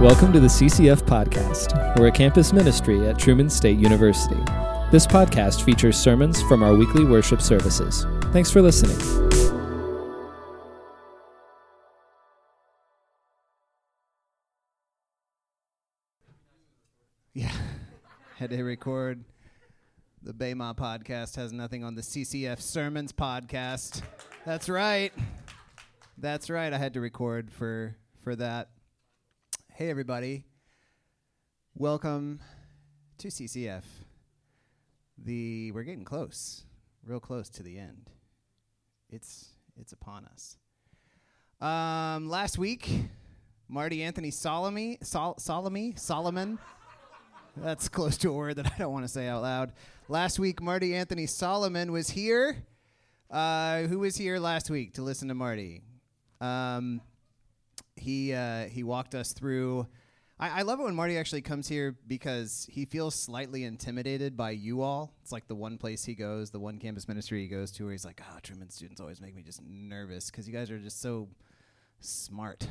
Welcome 0.00 0.32
to 0.34 0.38
the 0.38 0.46
CCF 0.46 1.02
Podcast. 1.02 1.98
We're 1.98 2.06
a 2.06 2.12
campus 2.12 2.52
ministry 2.52 3.08
at 3.08 3.18
Truman 3.18 3.50
State 3.50 3.80
University. 3.80 4.40
This 4.92 5.08
podcast 5.08 5.64
features 5.64 5.98
sermons 5.98 6.40
from 6.42 6.62
our 6.62 6.72
weekly 6.72 7.04
worship 7.04 7.42
services. 7.42 8.06
Thanks 8.32 8.48
for 8.48 8.62
listening. 8.62 8.96
Yeah, 17.34 17.50
had 18.36 18.50
to 18.50 18.62
record. 18.62 19.24
The 20.22 20.32
BEMA 20.32 20.76
podcast 20.76 21.34
has 21.34 21.52
nothing 21.52 21.82
on 21.82 21.96
the 21.96 22.02
CCF 22.02 22.60
Sermons 22.60 23.12
podcast. 23.12 24.02
That's 24.46 24.68
right. 24.68 25.12
That's 26.18 26.48
right. 26.48 26.72
I 26.72 26.78
had 26.78 26.94
to 26.94 27.00
record 27.00 27.50
for 27.50 27.96
for 28.22 28.36
that. 28.36 28.68
Hey 29.78 29.90
everybody. 29.90 30.42
Welcome 31.76 32.40
to 33.18 33.28
CCF. 33.28 33.84
The 35.16 35.70
we're 35.70 35.84
getting 35.84 36.04
close. 36.04 36.64
Real 37.06 37.20
close 37.20 37.48
to 37.50 37.62
the 37.62 37.78
end. 37.78 38.10
It's 39.08 39.50
it's 39.76 39.92
upon 39.92 40.24
us. 40.24 40.56
Um 41.60 42.28
last 42.28 42.58
week 42.58 42.90
Marty 43.68 44.02
Anthony 44.02 44.32
Solomon 44.32 44.96
Sol- 45.04 45.38
Solomon 45.38 45.96
Solomon 45.96 46.58
that's 47.56 47.88
close 47.88 48.16
to 48.16 48.30
a 48.30 48.32
word 48.32 48.56
that 48.56 48.66
I 48.66 48.78
don't 48.78 48.92
want 48.92 49.04
to 49.04 49.08
say 49.08 49.28
out 49.28 49.42
loud. 49.42 49.70
Last 50.08 50.40
week, 50.40 50.60
Marty 50.60 50.96
Anthony 50.96 51.26
Solomon 51.26 51.92
was 51.92 52.10
here. 52.10 52.64
Uh, 53.30 53.82
who 53.82 54.00
was 54.00 54.16
here 54.16 54.40
last 54.40 54.70
week 54.70 54.94
to 54.94 55.02
listen 55.02 55.28
to 55.28 55.34
Marty? 55.34 55.82
Um, 56.40 57.00
he 57.98 58.32
uh, 58.32 58.66
he 58.66 58.82
walked 58.82 59.14
us 59.14 59.32
through. 59.32 59.86
I, 60.38 60.60
I 60.60 60.62
love 60.62 60.80
it 60.80 60.84
when 60.84 60.94
Marty 60.94 61.18
actually 61.18 61.42
comes 61.42 61.68
here 61.68 61.96
because 62.06 62.68
he 62.70 62.84
feels 62.84 63.14
slightly 63.14 63.64
intimidated 63.64 64.36
by 64.36 64.50
you 64.50 64.82
all. 64.82 65.14
It's 65.22 65.32
like 65.32 65.48
the 65.48 65.54
one 65.54 65.78
place 65.78 66.04
he 66.04 66.14
goes, 66.14 66.50
the 66.50 66.60
one 66.60 66.78
campus 66.78 67.08
ministry 67.08 67.42
he 67.42 67.48
goes 67.48 67.70
to, 67.72 67.84
where 67.84 67.92
he's 67.92 68.04
like, 68.04 68.20
"Oh, 68.22 68.38
Truman 68.42 68.70
students 68.70 69.00
always 69.00 69.20
make 69.20 69.34
me 69.34 69.42
just 69.42 69.62
nervous 69.62 70.30
because 70.30 70.46
you 70.46 70.54
guys 70.54 70.70
are 70.70 70.78
just 70.78 71.00
so 71.00 71.28
smart, 72.00 72.68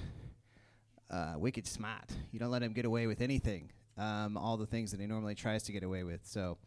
uh, 1.11 1.33
wicked 1.37 1.67
smart. 1.67 2.11
You 2.31 2.39
don't 2.39 2.51
let 2.51 2.63
him 2.63 2.73
get 2.73 2.85
away 2.85 3.07
with 3.07 3.21
anything." 3.21 3.71
um, 3.97 4.37
all 4.37 4.57
the 4.57 4.65
things 4.65 4.91
that 4.91 4.99
he 4.99 5.07
normally 5.07 5.35
tries 5.35 5.63
to 5.63 5.71
get 5.71 5.83
away 5.83 6.03
with. 6.03 6.21
So 6.23 6.57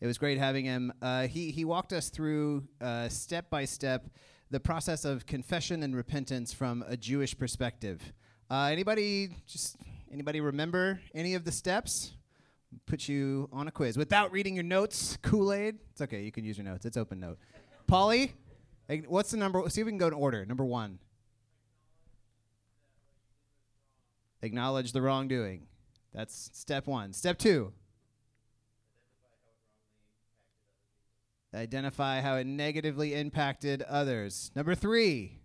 it 0.00 0.06
was 0.06 0.18
great 0.18 0.38
having 0.38 0.64
him. 0.64 0.92
Uh, 1.02 1.26
he 1.26 1.50
he 1.50 1.64
walked 1.64 1.92
us 1.92 2.08
through 2.08 2.64
uh, 2.80 3.08
step 3.08 3.50
by 3.50 3.64
step 3.64 4.06
the 4.50 4.60
process 4.60 5.04
of 5.04 5.26
confession 5.26 5.82
and 5.82 5.94
repentance 5.96 6.52
from 6.52 6.84
a 6.86 6.96
Jewish 6.96 7.36
perspective. 7.36 8.12
Uh, 8.50 8.68
anybody 8.70 9.30
just 9.46 9.76
anybody 10.12 10.40
remember 10.40 11.00
any 11.14 11.34
of 11.34 11.44
the 11.44 11.52
steps? 11.52 12.12
Put 12.86 13.08
you 13.08 13.48
on 13.52 13.68
a 13.68 13.70
quiz 13.70 13.96
without 13.96 14.32
reading 14.32 14.54
your 14.54 14.64
notes. 14.64 15.18
Kool 15.22 15.52
Aid. 15.52 15.78
It's 15.92 16.00
okay. 16.02 16.22
You 16.22 16.32
can 16.32 16.44
use 16.44 16.58
your 16.58 16.64
notes. 16.64 16.84
It's 16.84 16.96
open 16.96 17.20
note. 17.20 17.38
Polly, 17.86 18.34
what's 19.06 19.30
the 19.30 19.36
number? 19.36 19.68
See 19.68 19.80
if 19.80 19.86
we 19.86 19.90
can 19.90 19.98
go 19.98 20.08
in 20.08 20.12
order. 20.12 20.44
Number 20.44 20.64
one. 20.64 20.98
Acknowledge 24.42 24.92
the 24.92 25.00
wrongdoing. 25.00 25.66
That's 26.12 26.50
step 26.52 26.86
one. 26.86 27.12
Step 27.12 27.38
two. 27.38 27.72
Identify 31.56 32.20
how 32.20 32.36
it 32.36 32.46
negatively 32.46 33.14
impacted 33.14 33.80
others. 33.82 34.50
Number 34.54 34.74
three. 34.74 35.40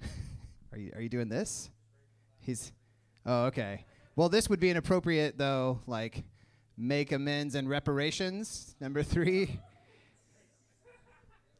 are 0.72 0.78
you 0.78 0.92
are 0.96 1.00
you 1.00 1.08
doing 1.08 1.28
this? 1.28 1.70
He's 2.40 2.72
Oh, 3.24 3.44
okay. 3.46 3.84
Well, 4.16 4.28
this 4.28 4.50
would 4.50 4.58
be 4.58 4.70
an 4.70 4.76
appropriate 4.76 5.38
though, 5.38 5.80
like 5.86 6.24
make 6.76 7.12
amends 7.12 7.54
and 7.54 7.68
reparations. 7.68 8.74
Number 8.80 9.02
three. 9.02 9.60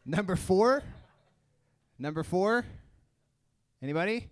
Number 0.05 0.34
four. 0.34 0.83
Number 1.99 2.25
four. 2.25 2.65
Anybody? 3.83 4.31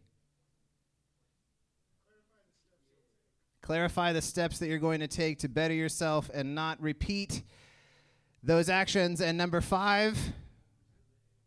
Clarify 3.63 4.13
the 4.13 4.23
steps 4.23 4.59
that 4.59 4.69
you're 4.69 4.79
going 4.79 5.01
to 5.01 5.09
take 5.09 5.39
to 5.41 5.49
better 5.49 5.75
yourself 5.75 6.29
and 6.35 6.55
not 6.55 6.81
repeat 6.81 7.43
those 8.45 8.69
actions. 8.69 9.21
And 9.21 9.39
number 9.39 9.61
five, 9.61 10.19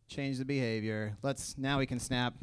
change 0.08 0.40
the 0.40 0.46
behavior. 0.46 1.16
Let's 1.22 1.58
now 1.58 1.80
we 1.80 1.86
can 1.86 2.00
snap. 2.00 2.34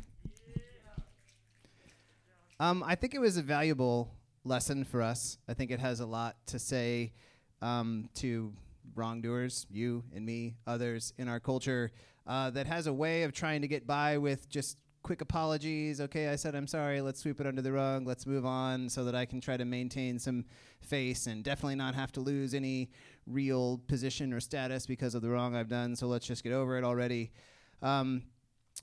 Um, 2.61 2.85
I 2.87 2.95
think 2.95 3.15
it 3.15 3.21
was 3.21 3.37
a 3.37 3.43
valuable 3.43 4.15
lesson 4.45 4.85
for 4.85 5.03
us. 5.03 5.39
I 5.49 5.55
think 5.55 5.73
it 5.73 5.81
has 5.81 5.99
a 5.99 6.07
lot 6.07 6.37
to 6.47 6.59
say 6.59 7.13
um, 7.61 8.09
to 8.15 8.53
wrongdoers, 8.95 9.67
you 9.71 10.05
and 10.15 10.25
me, 10.25 10.55
others 10.67 11.13
in 11.19 11.29
our 11.29 11.41
culture, 11.41 11.91
uh, 12.27 12.51
that 12.51 12.67
has 12.67 12.87
a 12.87 12.93
way 12.93 13.25
of 13.25 13.33
trying 13.33 13.61
to 13.63 13.69
get 13.69 13.87
by 13.89 14.19
with 14.19 14.49
just 14.49 14.79
quick 15.03 15.21
apologies. 15.21 16.01
Okay, 16.01 16.29
I 16.29 16.37
said 16.37 16.55
I'm 16.55 16.67
sorry. 16.67 17.01
Let's 17.01 17.21
sweep 17.21 17.41
it 17.41 17.47
under 17.47 17.61
the 17.61 17.73
rug. 17.73 18.07
Let's 18.07 18.25
move 18.25 18.47
on 18.47 18.89
so 18.89 19.05
that 19.05 19.15
I 19.15 19.27
can 19.27 19.41
try 19.41 19.57
to 19.57 19.65
maintain 19.65 20.19
some 20.19 20.45
face 20.81 21.27
and 21.27 21.43
definitely 21.43 21.75
not 21.75 21.95
have 21.95 22.13
to 22.13 22.21
lose 22.21 22.55
any 22.55 22.91
real 23.27 23.81
position 23.87 24.33
or 24.33 24.41
status 24.41 24.87
because 24.87 25.15
of 25.15 25.23
the 25.23 25.29
wrong 25.29 25.55
I've 25.55 25.69
done. 25.69 25.97
So 25.97 26.07
let's 26.07 26.27
just 26.27 26.43
get 26.45 26.53
over 26.53 26.77
it 26.79 26.85
already. 26.85 27.33
Um, 27.83 28.25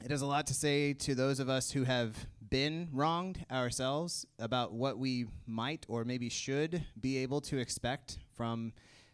it 0.04 0.10
has 0.10 0.22
a 0.22 0.26
lot 0.26 0.48
to 0.48 0.54
say 0.54 0.94
to 0.94 1.16
those 1.16 1.40
of 1.40 1.50
us 1.50 1.72
who 1.72 1.84
have 1.84 2.16
been 2.50 2.90
wronged 2.92 3.46
ourselves 3.52 4.26
about 4.40 4.74
what 4.74 4.98
we 4.98 5.26
might 5.46 5.86
or 5.88 6.04
maybe 6.04 6.30
should 6.30 6.84
be 7.00 7.18
able 7.18 7.42
to 7.42 7.58
expect 7.58 8.18
from 8.36 8.74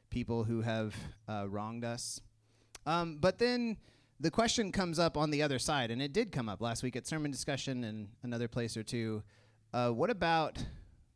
people 0.10 0.44
who 0.44 0.62
have 0.62 0.96
uh, 1.28 1.46
wronged 1.50 1.84
us. 1.84 2.22
Um, 2.86 3.18
but 3.20 3.38
then 3.38 3.78
the 4.20 4.32
question 4.32 4.72
comes 4.72 4.98
up 4.98 5.18
on 5.18 5.30
the 5.30 5.44
other 5.44 5.60
side, 5.60 5.92
and 5.92 6.02
it 6.02 6.14
did 6.14 6.32
come 6.32 6.48
up 6.50 6.62
last 6.62 6.84
week 6.84 6.96
at 6.96 7.06
sermon 7.06 7.32
discussion 7.32 7.84
and 7.84 8.08
another 8.24 8.48
place 8.48 8.78
or 8.78 8.84
two. 8.84 9.24
Uh, 9.74 9.90
what 9.90 10.10
about 10.10 10.58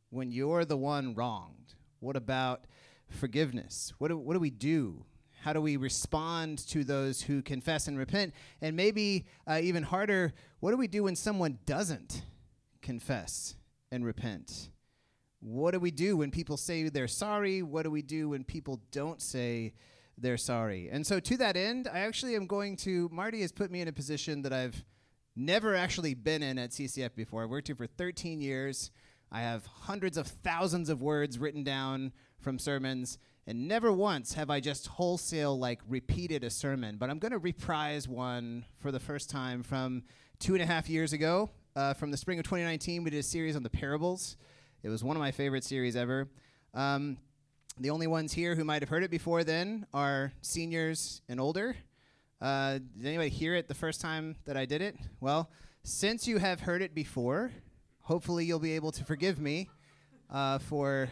when 0.09 0.31
you're 0.31 0.65
the 0.65 0.77
one 0.77 1.15
wronged? 1.15 1.75
What 1.99 2.15
about 2.15 2.65
forgiveness? 3.11 3.93
What 3.97 4.09
do, 4.09 4.17
what 4.17 4.33
do 4.33 4.39
we 4.39 4.49
do? 4.49 5.05
How 5.41 5.53
do 5.53 5.61
we 5.61 5.77
respond 5.77 6.59
to 6.69 6.83
those 6.83 7.21
who 7.21 7.41
confess 7.41 7.87
and 7.87 7.97
repent? 7.97 8.33
And 8.61 8.75
maybe 8.75 9.25
uh, 9.47 9.59
even 9.61 9.83
harder, 9.83 10.33
what 10.59 10.71
do 10.71 10.77
we 10.77 10.87
do 10.87 11.03
when 11.03 11.15
someone 11.15 11.57
doesn't 11.65 12.23
confess 12.81 13.55
and 13.91 14.05
repent? 14.05 14.69
What 15.39 15.71
do 15.71 15.79
we 15.79 15.91
do 15.91 16.17
when 16.17 16.29
people 16.29 16.57
say 16.57 16.89
they're 16.89 17.07
sorry? 17.07 17.63
What 17.63 17.83
do 17.83 17.91
we 17.91 18.03
do 18.03 18.29
when 18.29 18.43
people 18.43 18.81
don't 18.91 19.21
say 19.21 19.73
they're 20.21 20.37
sorry. 20.37 20.89
And 20.91 21.05
so, 21.05 21.19
to 21.19 21.37
that 21.37 21.57
end, 21.57 21.87
I 21.91 21.99
actually 21.99 22.35
am 22.35 22.45
going 22.45 22.77
to. 22.77 23.09
Marty 23.11 23.41
has 23.41 23.51
put 23.51 23.71
me 23.71 23.81
in 23.81 23.87
a 23.87 23.93
position 23.93 24.43
that 24.43 24.53
I've 24.53 24.83
never 25.35 25.75
actually 25.75 26.13
been 26.13 26.43
in 26.43 26.57
at 26.57 26.71
CCF 26.71 27.15
before. 27.15 27.43
I've 27.43 27.49
worked 27.49 27.67
here 27.67 27.75
for 27.75 27.87
13 27.87 28.41
years. 28.41 28.91
I 29.31 29.41
have 29.41 29.65
hundreds 29.65 30.17
of 30.17 30.27
thousands 30.27 30.89
of 30.89 31.01
words 31.01 31.39
written 31.39 31.63
down 31.63 32.11
from 32.41 32.59
sermons, 32.59 33.17
and 33.47 33.67
never 33.67 33.91
once 33.91 34.33
have 34.33 34.49
I 34.49 34.59
just 34.59 34.87
wholesale 34.87 35.57
like 35.57 35.79
repeated 35.87 36.43
a 36.43 36.49
sermon. 36.49 36.97
But 36.97 37.09
I'm 37.09 37.19
going 37.19 37.31
to 37.31 37.37
reprise 37.37 38.07
one 38.07 38.65
for 38.79 38.91
the 38.91 38.99
first 38.99 39.29
time 39.29 39.63
from 39.63 40.03
two 40.39 40.53
and 40.53 40.61
a 40.61 40.65
half 40.65 40.89
years 40.89 41.13
ago. 41.13 41.49
Uh, 41.75 41.93
from 41.93 42.11
the 42.11 42.17
spring 42.17 42.39
of 42.39 42.43
2019, 42.43 43.03
we 43.03 43.09
did 43.09 43.19
a 43.19 43.23
series 43.23 43.55
on 43.55 43.63
the 43.63 43.69
parables. 43.69 44.35
It 44.83 44.89
was 44.89 45.03
one 45.03 45.15
of 45.15 45.21
my 45.21 45.31
favorite 45.31 45.63
series 45.63 45.95
ever. 45.95 46.27
Um, 46.73 47.17
the 47.79 47.89
only 47.89 48.07
ones 48.07 48.33
here 48.33 48.55
who 48.55 48.63
might 48.63 48.81
have 48.81 48.89
heard 48.89 49.03
it 49.03 49.11
before 49.11 49.43
then 49.43 49.85
are 49.93 50.33
seniors 50.41 51.21
and 51.29 51.39
older. 51.39 51.75
Uh, 52.41 52.79
did 52.97 53.05
anybody 53.05 53.29
hear 53.29 53.55
it 53.55 53.67
the 53.67 53.73
first 53.73 54.01
time 54.01 54.35
that 54.45 54.57
I 54.57 54.65
did 54.65 54.81
it? 54.81 54.95
Well, 55.19 55.49
since 55.83 56.27
you 56.27 56.39
have 56.39 56.59
heard 56.59 56.81
it 56.81 56.93
before, 56.93 57.51
hopefully 58.01 58.45
you'll 58.45 58.59
be 58.59 58.73
able 58.73 58.91
to 58.91 59.03
forgive 59.03 59.39
me 59.39 59.69
uh, 60.29 60.57
for 60.59 61.09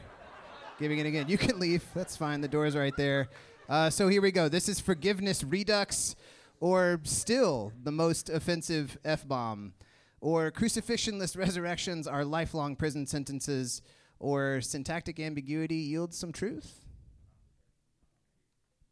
giving 0.80 0.98
it 0.98 1.06
again. 1.06 1.28
You 1.28 1.38
can 1.38 1.60
leave. 1.60 1.84
That's 1.94 2.16
fine. 2.16 2.40
The 2.40 2.48
door's 2.48 2.76
right 2.76 2.96
there. 2.96 3.28
Uh, 3.68 3.90
so 3.90 4.08
here 4.08 4.22
we 4.22 4.32
go. 4.32 4.48
This 4.48 4.70
is 4.70 4.80
Forgiveness 4.80 5.44
Redux, 5.44 6.16
or 6.62 7.02
still 7.04 7.74
the 7.84 7.92
most 7.92 8.30
offensive 8.30 8.98
F 9.04 9.28
bomb, 9.28 9.74
or 10.22 10.52
Crucifixionless 10.52 11.38
Resurrections 11.38 12.08
are 12.08 12.24
lifelong 12.24 12.78
prison 12.78 13.06
sentences 13.06 13.82
or 14.20 14.62
syntactic 14.62 15.20
ambiguity 15.20 15.76
yields 15.76 16.18
some 16.18 16.32
truth? 16.32 16.86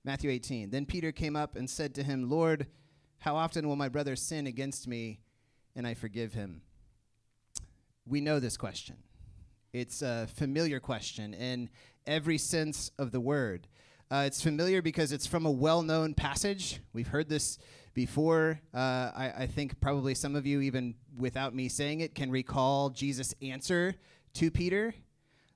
Matthew 0.03 0.29
18. 0.29 0.69
Then 0.69 0.85
Peter 0.85 1.11
came 1.11 1.35
up 1.35 1.55
and 1.55 1.69
said 1.69 1.95
to 1.95 2.03
him, 2.03 2.29
Lord, 2.29 2.67
how 3.19 3.35
often 3.35 3.67
will 3.67 3.75
my 3.75 3.89
brother 3.89 4.15
sin 4.15 4.45
against 4.45 4.87
me 4.87 5.19
and 5.75 5.87
I 5.87 5.93
forgive 5.93 6.33
him? 6.33 6.61
We 8.05 8.21
know 8.21 8.39
this 8.39 8.57
question. 8.57 8.97
It's 9.73 10.01
a 10.01 10.27
familiar 10.35 10.79
question 10.79 11.33
in 11.33 11.69
every 12.05 12.37
sense 12.37 12.91
of 12.97 13.11
the 13.11 13.19
word. 13.19 13.67
Uh, 14.09 14.23
it's 14.25 14.41
familiar 14.41 14.81
because 14.81 15.11
it's 15.11 15.27
from 15.27 15.45
a 15.45 15.51
well 15.51 15.81
known 15.81 16.13
passage. 16.13 16.79
We've 16.93 17.07
heard 17.07 17.27
this 17.27 17.59
before. 17.93 18.61
Uh, 18.73 19.11
I, 19.15 19.33
I, 19.39 19.47
think 19.47 19.81
probably 19.81 20.15
some 20.15 20.35
of 20.35 20.45
you, 20.45 20.61
even 20.61 20.95
without 21.17 21.53
me 21.53 21.67
saying 21.67 21.99
it, 21.99 22.15
can 22.15 22.31
recall 22.31 22.89
Jesus' 22.89 23.33
answer 23.41 23.95
to 24.35 24.51
Peter. 24.51 24.93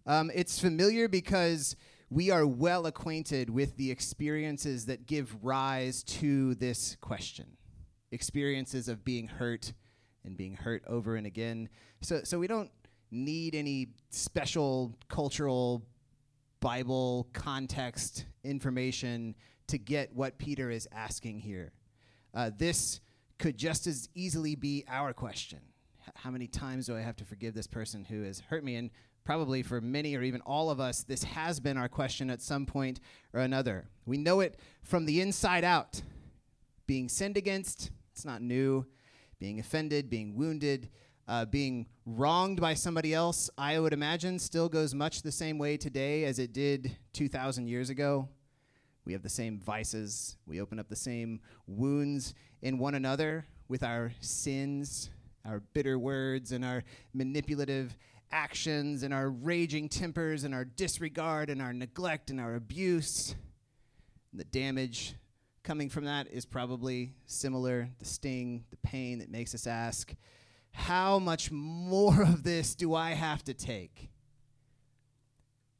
Um, 0.05 0.31
it's 0.33 0.59
familiar 0.59 1.07
because 1.07 1.75
we 2.09 2.29
are 2.29 2.45
well 2.45 2.87
acquainted 2.87 3.49
with 3.49 3.77
the 3.77 3.89
experiences 3.89 4.87
that 4.87 5.05
give 5.05 5.33
rise 5.41 6.03
to 6.03 6.55
this 6.55 6.97
question 6.99 7.45
experiences 8.11 8.89
of 8.89 9.05
being 9.05 9.27
hurt 9.27 9.71
and 10.25 10.35
being 10.35 10.55
hurt 10.55 10.83
over 10.87 11.15
and 11.15 11.25
again. 11.25 11.69
So, 12.01 12.21
so 12.23 12.37
we 12.39 12.47
don't 12.47 12.69
need 13.11 13.55
any 13.55 13.89
special 14.09 14.95
cultural 15.09 15.83
Bible 16.59 17.27
context 17.33 18.25
information 18.43 19.35
to 19.67 19.77
get 19.77 20.13
what 20.15 20.37
Peter 20.37 20.69
is 20.69 20.87
asking 20.91 21.39
here. 21.39 21.73
Uh, 22.33 22.51
this 22.57 23.01
could 23.39 23.57
just 23.57 23.87
as 23.87 24.07
easily 24.15 24.55
be 24.55 24.83
our 24.87 25.13
question. 25.13 25.59
H- 26.07 26.13
how 26.15 26.31
many 26.31 26.47
times 26.47 26.85
do 26.85 26.95
I 26.95 27.01
have 27.01 27.15
to 27.17 27.25
forgive 27.25 27.53
this 27.53 27.67
person 27.67 28.05
who 28.05 28.23
has 28.23 28.39
hurt 28.39 28.63
me? 28.63 28.75
And 28.75 28.91
probably 29.23 29.63
for 29.63 29.81
many 29.81 30.15
or 30.15 30.23
even 30.23 30.41
all 30.41 30.69
of 30.69 30.79
us, 30.79 31.03
this 31.03 31.23
has 31.23 31.59
been 31.59 31.77
our 31.77 31.89
question 31.89 32.29
at 32.29 32.41
some 32.41 32.65
point 32.65 32.99
or 33.33 33.41
another. 33.41 33.87
We 34.05 34.17
know 34.17 34.39
it 34.39 34.59
from 34.83 35.05
the 35.05 35.21
inside 35.21 35.63
out. 35.63 36.01
Being 36.87 37.09
sinned 37.09 37.37
against, 37.37 37.91
it's 38.13 38.25
not 38.25 38.41
new. 38.41 38.85
Being 39.39 39.59
offended, 39.59 40.09
being 40.09 40.35
wounded, 40.35 40.89
uh, 41.31 41.45
being 41.45 41.85
wronged 42.05 42.59
by 42.59 42.73
somebody 42.73 43.13
else, 43.13 43.49
I 43.57 43.79
would 43.79 43.93
imagine, 43.93 44.37
still 44.37 44.67
goes 44.67 44.93
much 44.93 45.21
the 45.21 45.31
same 45.31 45.57
way 45.57 45.77
today 45.77 46.25
as 46.25 46.39
it 46.39 46.51
did 46.51 46.97
2,000 47.13 47.67
years 47.67 47.89
ago. 47.89 48.27
We 49.05 49.13
have 49.13 49.23
the 49.23 49.29
same 49.29 49.57
vices. 49.57 50.35
We 50.45 50.59
open 50.59 50.77
up 50.77 50.89
the 50.89 50.95
same 50.97 51.39
wounds 51.67 52.33
in 52.61 52.77
one 52.77 52.95
another 52.95 53.45
with 53.69 53.81
our 53.81 54.11
sins, 54.19 55.09
our 55.45 55.61
bitter 55.73 55.97
words, 55.97 56.51
and 56.51 56.65
our 56.65 56.83
manipulative 57.13 57.95
actions, 58.33 59.03
and 59.03 59.13
our 59.13 59.29
raging 59.29 59.87
tempers, 59.87 60.43
and 60.43 60.53
our 60.53 60.65
disregard, 60.65 61.49
and 61.49 61.61
our 61.61 61.71
neglect, 61.71 62.29
and 62.29 62.41
our 62.41 62.55
abuse. 62.55 63.35
And 64.33 64.41
the 64.41 64.45
damage 64.45 65.15
coming 65.63 65.87
from 65.87 66.03
that 66.03 66.27
is 66.27 66.45
probably 66.45 67.13
similar 67.25 67.87
the 67.99 68.05
sting, 68.05 68.65
the 68.69 68.77
pain 68.77 69.19
that 69.19 69.31
makes 69.31 69.55
us 69.55 69.65
ask, 69.65 70.13
How 70.71 71.19
much 71.19 71.51
more 71.51 72.21
of 72.23 72.43
this 72.43 72.75
do 72.75 72.93
I 72.93 73.11
have 73.11 73.43
to 73.45 73.53
take? 73.53 74.09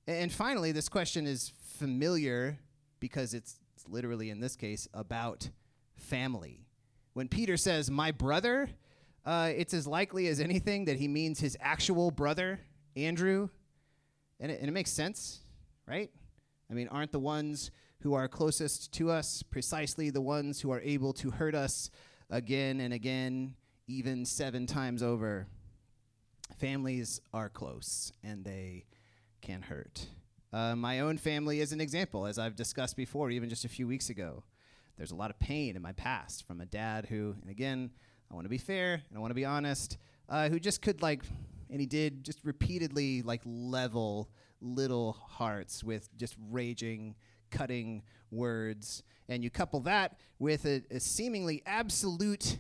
And 0.08 0.32
finally, 0.32 0.72
this 0.72 0.90
question 0.90 1.28
is 1.28 1.54
familiar 1.78 2.60
because 3.00 3.34
it's, 3.34 3.60
it's 3.76 3.88
literally, 3.88 4.30
in 4.30 4.40
this 4.40 4.56
case, 4.56 4.88
about 4.94 5.50
family. 5.96 6.66
When 7.14 7.28
Peter 7.28 7.58
says, 7.58 7.92
my 7.92 8.12
brother, 8.12 8.70
uh, 9.26 9.52
it's 9.56 9.74
as 9.74 9.86
likely 9.86 10.28
as 10.28 10.40
anything 10.40 10.86
that 10.86 10.98
he 10.98 11.08
means 11.08 11.40
his 11.40 11.58
actual 11.62 12.12
brother, 12.12 12.60
Andrew. 12.96 13.50
And 14.40 14.52
it, 14.52 14.60
and 14.60 14.70
it 14.70 14.72
makes 14.72 14.92
sense, 14.92 15.42
right? 15.88 16.10
I 16.70 16.74
mean, 16.74 16.88
aren't 16.88 17.12
the 17.12 17.20
ones 17.20 17.70
who 18.00 18.14
are 18.14 18.28
closest 18.28 18.92
to 18.94 19.12
us 19.12 19.44
precisely 19.44 20.10
the 20.10 20.22
ones 20.22 20.62
who 20.62 20.72
are 20.72 20.82
able 20.82 21.14
to 21.14 21.32
hurt 21.32 21.54
us 21.54 21.92
again 22.30 22.80
and 22.80 22.94
again, 22.94 23.56
even 23.92 24.26
seven 24.26 24.66
times 24.66 25.04
over? 25.04 25.48
Families 26.58 27.20
are 27.34 27.50
close 27.50 28.12
and 28.24 28.46
they 28.46 28.86
can 29.42 29.62
hurt. 29.62 30.08
Uh, 30.54 30.76
my 30.76 31.00
own 31.02 31.18
family 31.18 31.60
is 31.60 31.72
an 31.72 31.82
example, 31.82 32.26
as 32.26 32.40
I've 32.40 32.56
discussed 32.56 32.96
before, 32.96 33.32
even 33.32 33.50
just 33.50 33.66
a 33.66 33.70
few 33.70 33.88
weeks 33.88 34.10
ago. 34.10 34.44
There's 34.98 35.12
a 35.12 35.16
lot 35.16 35.30
of 35.30 35.40
pain 35.40 35.76
in 35.76 35.82
my 35.82 35.94
past 35.94 36.46
from 36.48 36.62
a 36.62 36.66
dad 36.66 37.08
who, 37.08 37.36
and 37.42 37.50
again, 37.50 37.92
I 38.30 38.36
want 38.36 38.46
to 38.46 38.50
be 38.50 38.58
fair 38.58 38.94
and 38.94 39.18
I 39.18 39.20
want 39.20 39.32
to 39.32 39.36
be 39.36 39.46
honest, 39.46 39.98
uh, 40.30 40.50
who 40.50 40.60
just 40.60 40.82
could, 40.82 41.02
like, 41.02 41.24
and 41.70 41.80
he 41.80 41.86
did 41.86 42.24
just 42.24 42.40
repeatedly, 42.44 43.22
like, 43.22 43.42
level 43.46 44.30
little 44.62 45.14
hearts 45.14 45.84
with 45.84 46.10
just 46.18 46.36
raging, 46.50 47.16
cutting 47.50 48.04
words. 48.30 49.04
And 49.28 49.44
you 49.44 49.50
couple 49.50 49.80
that 49.82 50.18
with 50.40 50.66
a, 50.66 50.84
a 50.92 51.00
seemingly 51.00 51.64
absolute 51.66 52.58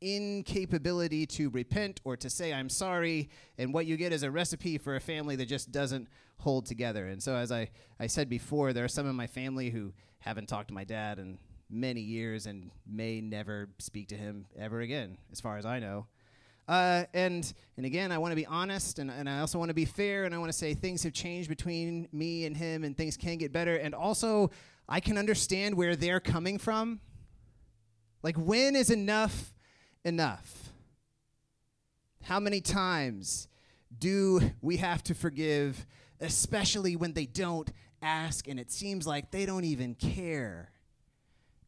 incapability 0.00 1.26
to 1.26 1.50
repent 1.50 2.00
or 2.04 2.16
to 2.16 2.30
say 2.30 2.52
I'm 2.52 2.68
sorry, 2.68 3.30
and 3.58 3.74
what 3.74 3.86
you 3.86 3.96
get 3.96 4.12
is 4.12 4.22
a 4.22 4.30
recipe 4.30 4.78
for 4.78 4.96
a 4.96 5.00
family 5.00 5.36
that 5.36 5.46
just 5.46 5.70
doesn't 5.72 6.08
hold 6.38 6.66
together. 6.66 7.06
And 7.06 7.22
so, 7.22 7.34
as 7.36 7.52
I, 7.52 7.70
I 7.98 8.06
said 8.06 8.28
before, 8.28 8.72
there 8.72 8.84
are 8.84 8.88
some 8.88 9.08
in 9.08 9.16
my 9.16 9.26
family 9.26 9.70
who 9.70 9.92
haven't 10.20 10.48
talked 10.48 10.68
to 10.68 10.74
my 10.74 10.84
dad 10.84 11.18
in 11.18 11.38
many 11.70 12.00
years 12.00 12.46
and 12.46 12.70
may 12.86 13.20
never 13.20 13.68
speak 13.78 14.08
to 14.08 14.16
him 14.16 14.46
ever 14.58 14.80
again, 14.80 15.18
as 15.32 15.40
far 15.40 15.56
as 15.58 15.64
I 15.64 15.78
know. 15.78 16.06
Uh, 16.68 17.04
and 17.14 17.52
and 17.76 17.84
again, 17.84 18.12
I 18.12 18.18
want 18.18 18.32
to 18.32 18.36
be 18.36 18.46
honest, 18.46 18.98
and, 18.98 19.10
and 19.10 19.28
I 19.28 19.40
also 19.40 19.58
want 19.58 19.70
to 19.70 19.74
be 19.74 19.84
fair, 19.84 20.24
and 20.24 20.34
I 20.34 20.38
want 20.38 20.52
to 20.52 20.56
say 20.56 20.72
things 20.74 21.02
have 21.02 21.12
changed 21.12 21.48
between 21.48 22.08
me 22.12 22.46
and 22.46 22.56
him, 22.56 22.84
and 22.84 22.96
things 22.96 23.16
can 23.16 23.38
get 23.38 23.52
better. 23.52 23.76
And 23.76 23.94
also, 23.94 24.50
I 24.88 25.00
can 25.00 25.18
understand 25.18 25.76
where 25.76 25.96
they're 25.96 26.20
coming 26.20 26.58
from. 26.58 27.00
Like, 28.22 28.36
when 28.36 28.76
is 28.76 28.90
enough 28.90 29.52
enough? 30.04 30.72
How 32.22 32.40
many 32.40 32.60
times 32.60 33.48
do 33.98 34.40
we 34.60 34.76
have 34.76 35.02
to 35.04 35.14
forgive, 35.14 35.86
especially 36.20 36.96
when 36.96 37.12
they 37.12 37.26
don't 37.26 37.70
ask 38.02 38.48
and 38.48 38.58
it 38.58 38.70
seems 38.70 39.06
like 39.06 39.30
they 39.30 39.46
don't 39.46 39.64
even 39.64 39.94
care? 39.94 40.70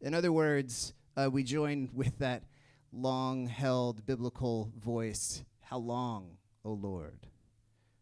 In 0.00 0.14
other 0.14 0.32
words, 0.32 0.94
uh, 1.16 1.30
we 1.30 1.42
join 1.42 1.90
with 1.92 2.18
that 2.18 2.44
long 2.92 3.46
held 3.46 4.04
biblical 4.06 4.72
voice 4.78 5.42
How 5.60 5.78
long, 5.78 6.36
O 6.64 6.72
Lord? 6.72 7.26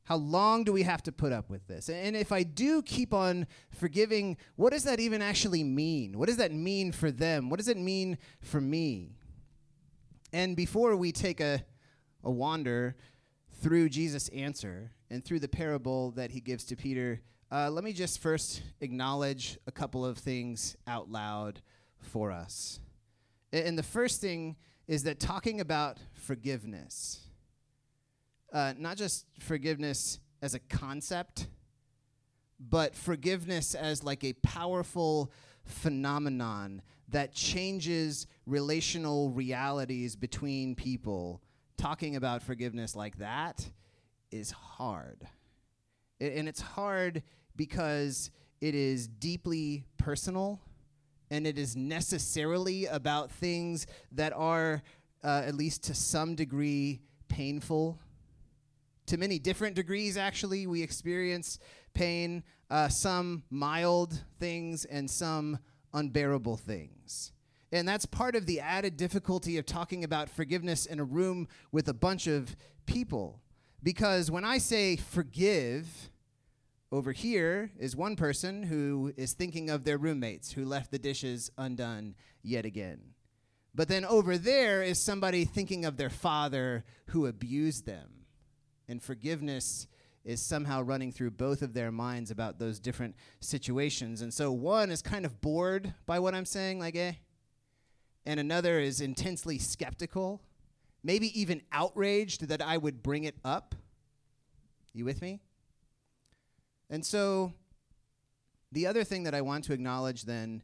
How 0.04 0.16
long 0.16 0.64
do 0.64 0.72
we 0.72 0.82
have 0.82 1.04
to 1.04 1.12
put 1.12 1.30
up 1.32 1.48
with 1.48 1.68
this? 1.68 1.88
And 1.88 2.16
if 2.16 2.32
I 2.32 2.42
do 2.42 2.82
keep 2.82 3.14
on 3.14 3.46
forgiving, 3.70 4.36
what 4.56 4.72
does 4.72 4.82
that 4.82 4.98
even 4.98 5.22
actually 5.22 5.62
mean? 5.62 6.18
What 6.18 6.26
does 6.26 6.38
that 6.38 6.50
mean 6.52 6.90
for 6.90 7.12
them? 7.12 7.48
What 7.48 7.58
does 7.58 7.68
it 7.68 7.76
mean 7.76 8.18
for 8.40 8.60
me? 8.60 9.19
And 10.32 10.56
before 10.56 10.94
we 10.96 11.10
take 11.12 11.40
a, 11.40 11.64
a 12.22 12.30
wander 12.30 12.96
through 13.60 13.88
Jesus' 13.88 14.28
answer 14.28 14.92
and 15.10 15.24
through 15.24 15.40
the 15.40 15.48
parable 15.48 16.12
that 16.12 16.30
he 16.30 16.40
gives 16.40 16.64
to 16.66 16.76
Peter, 16.76 17.20
uh, 17.50 17.68
let 17.68 17.82
me 17.82 17.92
just 17.92 18.20
first 18.20 18.62
acknowledge 18.80 19.58
a 19.66 19.72
couple 19.72 20.04
of 20.04 20.18
things 20.18 20.76
out 20.86 21.10
loud 21.10 21.60
for 21.98 22.30
us. 22.30 22.78
And 23.52 23.76
the 23.76 23.82
first 23.82 24.20
thing 24.20 24.56
is 24.86 25.02
that 25.02 25.18
talking 25.18 25.60
about 25.60 25.98
forgiveness, 26.12 27.20
uh, 28.52 28.74
not 28.78 28.96
just 28.96 29.26
forgiveness 29.40 30.20
as 30.42 30.54
a 30.54 30.60
concept, 30.60 31.48
but 32.60 32.94
forgiveness 32.94 33.74
as 33.74 34.04
like 34.04 34.22
a 34.22 34.32
powerful 34.34 35.32
phenomenon 35.64 36.82
that 37.10 37.32
changes 37.34 38.26
relational 38.46 39.30
realities 39.30 40.16
between 40.16 40.74
people. 40.74 41.42
Talking 41.76 42.16
about 42.16 42.42
forgiveness 42.42 42.94
like 42.94 43.18
that 43.18 43.70
is 44.30 44.50
hard. 44.50 45.26
I- 46.20 46.24
and 46.24 46.48
it's 46.48 46.60
hard 46.60 47.22
because 47.56 48.30
it 48.60 48.74
is 48.74 49.08
deeply 49.08 49.84
personal 49.96 50.60
and 51.30 51.46
it 51.46 51.58
is 51.58 51.76
necessarily 51.76 52.86
about 52.86 53.30
things 53.30 53.86
that 54.12 54.32
are, 54.32 54.82
uh, 55.22 55.42
at 55.46 55.54
least 55.54 55.84
to 55.84 55.94
some 55.94 56.34
degree, 56.34 57.00
painful. 57.28 57.98
To 59.06 59.16
many 59.16 59.38
different 59.38 59.76
degrees, 59.76 60.16
actually, 60.16 60.66
we 60.66 60.82
experience 60.82 61.58
pain, 61.94 62.42
uh, 62.68 62.88
some 62.88 63.44
mild 63.50 64.24
things 64.38 64.84
and 64.84 65.10
some 65.10 65.58
unbearable 65.92 66.56
things. 66.56 67.32
And 67.72 67.86
that's 67.86 68.06
part 68.06 68.34
of 68.34 68.46
the 68.46 68.60
added 68.60 68.96
difficulty 68.96 69.56
of 69.56 69.66
talking 69.66 70.02
about 70.02 70.28
forgiveness 70.28 70.86
in 70.86 70.98
a 70.98 71.04
room 71.04 71.46
with 71.70 71.88
a 71.88 71.94
bunch 71.94 72.26
of 72.26 72.56
people. 72.86 73.40
Because 73.82 74.30
when 74.30 74.44
I 74.44 74.58
say 74.58 74.96
forgive, 74.96 76.10
over 76.92 77.12
here 77.12 77.70
is 77.78 77.94
one 77.94 78.16
person 78.16 78.64
who 78.64 79.12
is 79.16 79.32
thinking 79.32 79.70
of 79.70 79.84
their 79.84 79.98
roommates 79.98 80.52
who 80.52 80.64
left 80.64 80.90
the 80.90 80.98
dishes 80.98 81.50
undone 81.56 82.16
yet 82.42 82.64
again. 82.64 83.00
But 83.74 83.86
then 83.86 84.04
over 84.04 84.36
there 84.36 84.82
is 84.82 85.00
somebody 85.00 85.44
thinking 85.44 85.84
of 85.84 85.96
their 85.96 86.10
father 86.10 86.84
who 87.06 87.26
abused 87.26 87.86
them. 87.86 88.26
And 88.88 89.00
forgiveness 89.00 89.86
is 90.24 90.40
somehow 90.40 90.82
running 90.82 91.12
through 91.12 91.30
both 91.30 91.62
of 91.62 91.72
their 91.72 91.90
minds 91.90 92.30
about 92.30 92.58
those 92.58 92.78
different 92.78 93.14
situations. 93.40 94.20
And 94.20 94.32
so 94.32 94.52
one 94.52 94.90
is 94.90 95.02
kind 95.02 95.24
of 95.24 95.40
bored 95.40 95.94
by 96.06 96.18
what 96.18 96.34
I'm 96.34 96.44
saying, 96.44 96.78
like, 96.78 96.96
eh? 96.96 97.12
And 98.26 98.38
another 98.38 98.78
is 98.78 99.00
intensely 99.00 99.58
skeptical, 99.58 100.42
maybe 101.02 101.40
even 101.40 101.62
outraged 101.72 102.48
that 102.48 102.60
I 102.60 102.76
would 102.76 103.02
bring 103.02 103.24
it 103.24 103.36
up. 103.44 103.74
You 104.92 105.04
with 105.04 105.22
me? 105.22 105.40
And 106.90 107.06
so, 107.06 107.54
the 108.72 108.86
other 108.86 109.04
thing 109.04 109.22
that 109.22 109.34
I 109.34 109.40
want 109.40 109.64
to 109.64 109.72
acknowledge 109.72 110.24
then 110.24 110.62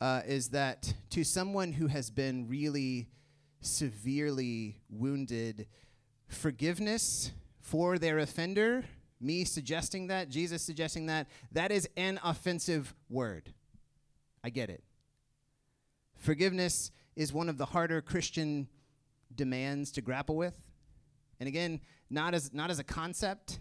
uh, 0.00 0.22
is 0.26 0.48
that 0.50 0.94
to 1.10 1.24
someone 1.24 1.72
who 1.72 1.86
has 1.86 2.10
been 2.10 2.48
really 2.48 3.08
severely 3.60 4.76
wounded, 4.88 5.66
forgiveness 6.26 7.32
for 7.70 7.98
their 7.98 8.18
offender, 8.18 8.84
me 9.20 9.44
suggesting 9.44 10.06
that, 10.06 10.30
Jesus 10.30 10.62
suggesting 10.62 11.06
that, 11.06 11.26
that 11.52 11.70
is 11.70 11.88
an 11.96 12.18
offensive 12.24 12.94
word. 13.10 13.52
I 14.42 14.50
get 14.50 14.70
it. 14.70 14.82
Forgiveness 16.16 16.90
is 17.14 17.32
one 17.32 17.48
of 17.48 17.58
the 17.58 17.66
harder 17.66 18.00
Christian 18.00 18.68
demands 19.34 19.92
to 19.92 20.00
grapple 20.00 20.36
with. 20.36 20.58
And 21.40 21.46
again, 21.46 21.80
not 22.08 22.34
as 22.34 22.52
not 22.54 22.70
as 22.70 22.78
a 22.78 22.84
concept. 22.84 23.58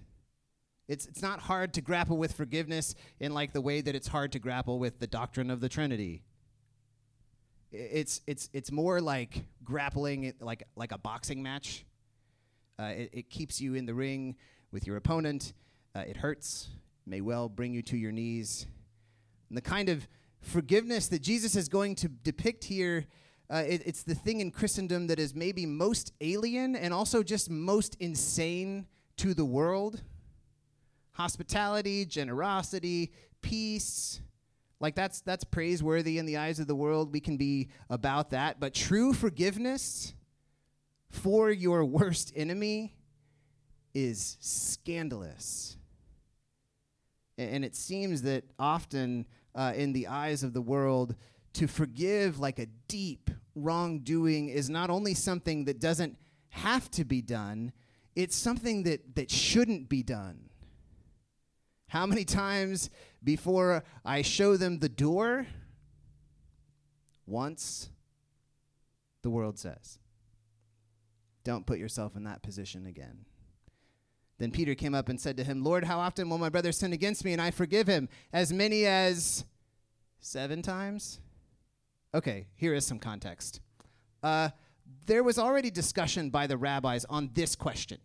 It's 0.88 1.06
it's 1.06 1.22
not 1.22 1.42
hard 1.42 1.74
to 1.74 1.82
grapple 1.82 2.18
with 2.18 2.32
forgiveness 2.32 2.96
in 3.20 3.34
like 3.34 3.52
the 3.52 3.62
way 3.62 3.82
that 3.82 3.94
it's 3.94 4.08
hard 4.08 4.32
to 4.32 4.40
grapple 4.40 4.80
with 4.80 5.00
the 5.00 5.08
doctrine 5.08 5.52
of 5.52 5.60
the 5.60 5.70
Trinity. 5.70 6.24
It's 7.72 8.22
it's 8.26 8.50
it's 8.54 8.72
more 8.72 9.02
like 9.02 9.44
grappling 9.64 10.34
like 10.40 10.64
like 10.76 10.94
a 10.94 10.98
boxing 10.98 11.44
match. 11.44 11.84
Uh, 12.80 12.94
it, 12.96 13.10
it 13.12 13.30
keeps 13.30 13.60
you 13.60 13.74
in 13.74 13.86
the 13.86 13.94
ring 13.94 14.36
with 14.72 14.86
your 14.86 14.98
opponent. 14.98 15.54
Uh, 15.96 16.02
it 16.02 16.18
hurts, 16.18 16.70
may 17.06 17.22
well 17.22 17.50
bring 17.50 17.74
you 17.74 17.82
to 17.82 17.98
your 17.98 18.12
knees. 18.12 18.68
And 19.50 19.58
the 19.58 19.62
kind 19.62 19.90
of 19.90 20.08
forgiveness 20.42 21.08
that 21.08 21.22
Jesus 21.22 21.56
is 21.56 21.70
going 21.70 21.96
to 21.96 22.08
depict 22.08 22.64
here, 22.64 23.08
uh, 23.50 23.64
it, 23.68 23.82
it's 23.86 24.04
the 24.04 24.14
thing 24.14 24.42
in 24.42 24.52
Christendom 24.52 25.08
that 25.08 25.20
is 25.20 25.34
maybe 25.34 25.66
most 25.66 26.14
alien 26.22 26.76
and 26.76 26.94
also 26.94 27.24
just 27.24 27.50
most 27.50 27.96
insane 28.00 28.86
to 29.18 29.34
the 29.34 29.46
world. 29.46 30.04
Hospitality, 31.14 32.06
generosity, 32.06 33.12
peace. 33.42 34.22
Like 34.80 34.94
that's 34.94 35.22
that's 35.22 35.44
praiseworthy 35.44 36.20
in 36.20 36.28
the 36.28 36.38
eyes 36.38 36.60
of 36.60 36.68
the 36.68 36.76
world. 36.76 37.12
We 37.12 37.20
can 37.20 37.38
be 37.38 37.70
about 37.90 38.30
that, 38.30 38.60
but 38.60 38.76
true 38.76 39.14
forgiveness 39.14 40.14
for 41.10 41.50
your 41.50 41.86
worst 41.86 42.32
enemy 42.36 42.94
is 43.94 44.38
scandalous. 44.40 45.78
And 47.38 47.64
it 47.64 47.76
seems 47.76 48.24
that 48.24 48.44
often 48.58 49.26
uh, 49.54 49.74
in 49.76 49.94
the 49.94 50.08
eyes 50.08 50.44
of 50.44 50.54
the 50.54 50.62
world, 50.62 51.16
to 51.54 51.68
forgive 51.68 52.40
like 52.40 52.60
a 52.60 52.68
deep 52.88 53.32
wrongdoing 53.56 54.50
is 54.50 54.70
not 54.70 54.90
only 54.90 55.14
something 55.14 55.66
that 55.66 55.80
doesn't 55.80 56.18
have 56.50 56.90
to 56.92 57.04
be 57.04 57.22
done, 57.22 57.72
it's 58.16 58.36
something 58.36 58.84
that, 58.84 59.16
that 59.16 59.32
shouldn't 59.32 59.90
be 59.90 60.04
done. 60.04 60.50
How 61.88 62.06
many 62.06 62.26
times 62.26 62.90
before 63.24 63.84
I 64.04 64.22
show 64.22 64.58
them 64.58 64.80
the 64.80 64.90
door? 64.90 65.48
Once, 67.26 67.90
the 69.22 69.30
world 69.30 69.58
says. 69.58 70.00
Don't 71.48 71.66
put 71.66 71.80
yourself 71.80 72.18
in 72.18 72.26
that 72.26 72.44
position 72.44 72.86
again. 72.86 73.20
Then 74.38 74.52
Peter 74.52 74.76
came 74.76 74.94
up 74.94 75.08
and 75.08 75.18
said 75.18 75.38
to 75.38 75.46
him, 75.46 75.64
Lord, 75.64 75.86
how 75.86 75.98
often 75.98 76.30
will 76.30 76.38
my 76.38 76.50
brother 76.50 76.74
sin 76.74 76.92
against 76.92 77.24
me 77.24 77.32
and 77.32 77.42
I 77.42 77.52
forgive 77.52 77.88
him? 77.88 78.10
As 78.34 78.52
many 78.52 78.86
as 78.86 79.46
seven 80.20 80.62
times? 80.62 81.22
Okay, 82.14 82.48
here 82.56 82.74
is 82.74 82.86
some 82.86 83.00
context. 83.00 83.62
Uh, 84.22 84.50
there 85.06 85.24
was 85.24 85.40
already 85.40 85.72
discussion 85.72 86.30
by 86.30 86.48
the 86.48 86.58
rabbis 86.58 87.06
on 87.06 87.30
this 87.34 87.56
question. 87.56 88.00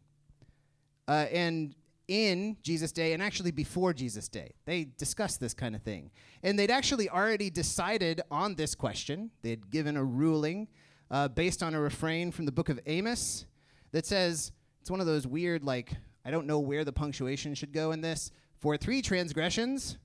Uh, 1.09 1.27
and 1.33 1.75
in 2.07 2.59
Jesus' 2.63 2.93
day, 2.93 3.13
and 3.13 3.21
actually 3.21 3.51
before 3.51 3.93
Jesus' 3.93 4.29
day, 4.29 4.53
they 4.67 4.85
discussed 4.85 5.41
this 5.41 5.53
kind 5.53 5.75
of 5.75 5.83
thing. 5.83 6.13
And 6.45 6.57
they'd 6.57 6.71
actually 6.71 7.09
already 7.09 7.51
decided 7.51 8.21
on 8.31 8.55
this 8.55 8.77
question. 8.77 9.33
They'd 9.43 9.69
given 9.69 9.97
a 9.97 10.05
ruling 10.05 10.69
uh, 11.13 11.29
based 11.29 11.63
on 11.63 11.75
a 11.75 11.81
refrain 11.81 12.33
from 12.33 12.47
the 12.47 12.53
book 12.53 12.71
of 12.71 12.81
Amos 12.87 13.45
that 13.93 14.07
says, 14.07 14.51
it's 14.81 14.91
one 14.91 14.99
of 14.99 15.07
those 15.07 15.27
weird, 15.27 15.63
like, 15.63 15.93
I 16.25 16.31
don't 16.31 16.47
know 16.47 16.59
where 16.59 16.85
the 16.85 16.93
punctuation 16.93 17.55
should 17.55 17.73
go 17.73 17.93
in 17.93 18.01
this. 18.01 18.33
For 18.59 18.77
three 18.79 19.03
transgressions, 19.03 19.99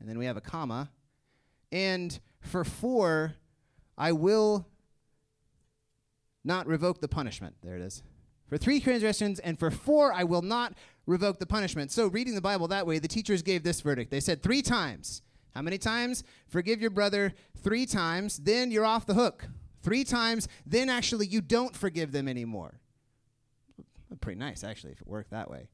and 0.00 0.08
then 0.08 0.18
we 0.18 0.24
have 0.24 0.38
a 0.38 0.40
comma, 0.40 0.90
and 1.70 2.18
for 2.40 2.64
four, 2.64 3.34
I 3.98 4.12
will 4.12 4.66
not 6.44 6.66
revoke 6.66 7.00
the 7.00 7.08
punishment. 7.08 7.54
There 7.62 7.76
it 7.76 7.82
is. 7.82 8.02
For 8.46 8.56
three 8.56 8.80
transgressions, 8.80 9.38
and 9.38 9.58
for 9.58 9.70
four, 9.70 10.12
I 10.12 10.24
will 10.24 10.42
not 10.42 10.74
revoke 11.06 11.40
the 11.40 11.46
punishment. 11.46 11.90
So, 11.90 12.06
reading 12.06 12.34
the 12.34 12.40
Bible 12.40 12.68
that 12.68 12.86
way, 12.86 12.98
the 12.98 13.08
teachers 13.08 13.42
gave 13.42 13.64
this 13.64 13.80
verdict. 13.80 14.10
They 14.10 14.20
said 14.20 14.42
three 14.42 14.62
times. 14.62 15.22
How 15.54 15.62
many 15.62 15.78
times? 15.78 16.24
Forgive 16.48 16.80
your 16.80 16.90
brother 16.90 17.34
three 17.58 17.84
times, 17.84 18.38
then 18.38 18.70
you're 18.70 18.86
off 18.86 19.06
the 19.06 19.14
hook. 19.14 19.48
Three 19.82 20.04
times, 20.04 20.48
then 20.64 20.88
actually 20.88 21.26
you 21.26 21.40
don't 21.40 21.76
forgive 21.76 22.12
them 22.12 22.28
anymore. 22.28 22.80
Pretty 24.20 24.38
nice, 24.38 24.62
actually, 24.62 24.92
if 24.92 25.00
it 25.00 25.06
worked 25.06 25.30
that 25.30 25.50
way. 25.50 25.68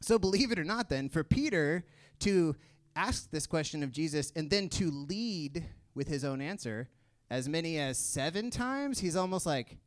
So, 0.00 0.18
believe 0.18 0.52
it 0.52 0.58
or 0.58 0.64
not, 0.64 0.88
then, 0.88 1.08
for 1.08 1.24
Peter 1.24 1.84
to 2.20 2.54
ask 2.94 3.30
this 3.30 3.46
question 3.46 3.82
of 3.82 3.90
Jesus 3.90 4.32
and 4.36 4.50
then 4.50 4.68
to 4.70 4.90
lead 4.90 5.64
with 5.94 6.08
his 6.08 6.24
own 6.24 6.40
answer 6.40 6.88
as 7.30 7.48
many 7.48 7.78
as 7.78 7.98
seven 7.98 8.50
times, 8.50 9.00
he's 9.00 9.16
almost 9.16 9.46
like, 9.46 9.78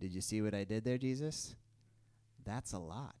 Did 0.00 0.12
you 0.12 0.20
see 0.20 0.40
what 0.40 0.54
I 0.54 0.64
did 0.64 0.84
there, 0.84 0.98
Jesus? 0.98 1.56
That's 2.44 2.72
a 2.72 2.78
lot. 2.78 3.16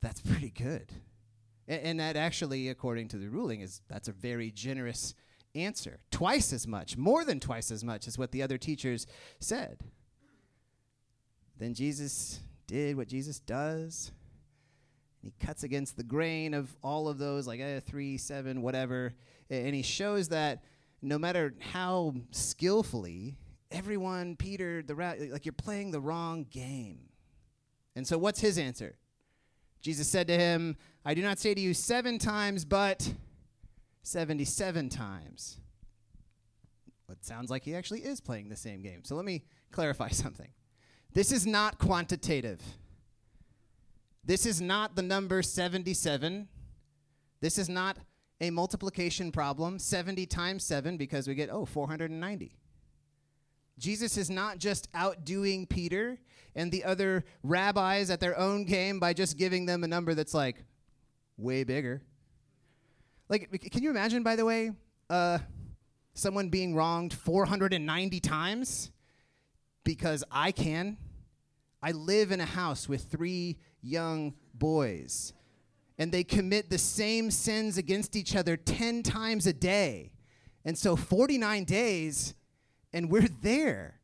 That's 0.00 0.20
pretty 0.20 0.50
good. 0.50 0.92
And, 1.66 1.98
that 1.98 2.16
actually, 2.16 2.68
according 2.68 3.08
to 3.08 3.16
the 3.16 3.28
ruling, 3.28 3.62
is 3.62 3.80
that's 3.88 4.08
a 4.08 4.12
very 4.12 4.50
generous 4.50 5.14
answer. 5.54 6.00
Twice 6.10 6.52
as 6.52 6.66
much, 6.66 6.96
more 6.96 7.24
than 7.24 7.40
twice 7.40 7.70
as 7.70 7.84
much 7.84 8.06
as 8.06 8.18
what 8.18 8.32
the 8.32 8.42
other 8.42 8.58
teachers 8.58 9.06
said. 9.40 9.80
Then 11.58 11.74
Jesus 11.74 12.40
did 12.66 12.96
what 12.96 13.08
Jesus 13.08 13.40
does. 13.40 14.12
He 15.22 15.32
cuts 15.40 15.62
against 15.62 15.96
the 15.96 16.04
grain 16.04 16.52
of 16.52 16.76
all 16.82 17.08
of 17.08 17.18
those, 17.18 17.46
like 17.46 17.60
eh, 17.60 17.80
three, 17.80 18.18
seven, 18.18 18.60
whatever. 18.60 19.14
And 19.48 19.74
he 19.74 19.82
shows 19.82 20.28
that 20.28 20.62
no 21.00 21.18
matter 21.18 21.54
how 21.72 22.14
skillfully, 22.30 23.38
everyone, 23.70 24.36
Peter, 24.36 24.82
the 24.82 24.94
ra- 24.94 25.14
like 25.30 25.46
you're 25.46 25.52
playing 25.52 25.90
the 25.90 26.00
wrong 26.00 26.46
game. 26.50 26.98
And 27.96 28.06
so, 28.06 28.18
what's 28.18 28.40
his 28.40 28.58
answer? 28.58 28.96
Jesus 29.80 30.08
said 30.08 30.26
to 30.28 30.36
him, 30.36 30.76
I 31.04 31.14
do 31.14 31.22
not 31.22 31.38
say 31.38 31.54
to 31.54 31.60
you 31.60 31.74
seven 31.74 32.18
times, 32.18 32.64
but 32.64 33.12
77 34.04 34.88
times. 34.90 35.58
It 37.10 37.24
sounds 37.24 37.50
like 37.50 37.64
he 37.64 37.74
actually 37.74 38.00
is 38.00 38.20
playing 38.20 38.48
the 38.48 38.56
same 38.56 38.82
game. 38.82 39.02
So, 39.04 39.16
let 39.16 39.24
me 39.24 39.44
clarify 39.72 40.08
something. 40.10 40.48
This 41.12 41.32
is 41.32 41.46
not 41.46 41.78
quantitative. 41.78 42.60
This 44.24 44.46
is 44.46 44.60
not 44.60 44.96
the 44.96 45.02
number 45.02 45.42
77. 45.42 46.48
This 47.40 47.58
is 47.58 47.68
not 47.68 47.98
a 48.40 48.50
multiplication 48.50 49.30
problem, 49.30 49.78
70 49.78 50.26
times 50.26 50.64
7, 50.64 50.96
because 50.96 51.28
we 51.28 51.34
get, 51.34 51.50
oh, 51.50 51.64
490. 51.64 52.56
Jesus 53.78 54.16
is 54.16 54.30
not 54.30 54.58
just 54.58 54.88
outdoing 54.94 55.66
Peter 55.66 56.18
and 56.54 56.70
the 56.70 56.84
other 56.84 57.24
rabbis 57.42 58.10
at 58.10 58.20
their 58.20 58.38
own 58.38 58.64
game 58.64 59.00
by 59.00 59.12
just 59.12 59.36
giving 59.36 59.66
them 59.66 59.82
a 59.84 59.88
number 59.88 60.14
that's 60.14 60.34
like 60.34 60.64
way 61.36 61.64
bigger. 61.64 62.02
Like, 63.28 63.70
can 63.70 63.82
you 63.82 63.90
imagine, 63.90 64.22
by 64.22 64.36
the 64.36 64.44
way, 64.44 64.72
uh, 65.08 65.38
someone 66.14 66.48
being 66.50 66.74
wronged 66.74 67.12
490 67.12 68.20
times? 68.20 68.90
Because 69.82 70.24
I 70.30 70.52
can. 70.52 70.96
I 71.82 71.92
live 71.92 72.30
in 72.32 72.40
a 72.40 72.46
house 72.46 72.88
with 72.88 73.04
three 73.04 73.58
young 73.82 74.34
boys, 74.54 75.34
and 75.98 76.10
they 76.10 76.24
commit 76.24 76.70
the 76.70 76.78
same 76.78 77.30
sins 77.30 77.76
against 77.76 78.16
each 78.16 78.34
other 78.34 78.56
10 78.56 79.02
times 79.02 79.46
a 79.46 79.52
day. 79.52 80.12
And 80.64 80.78
so 80.78 80.96
49 80.96 81.64
days, 81.64 82.34
and 82.92 83.10
we're 83.10 83.28
there. 83.42 84.00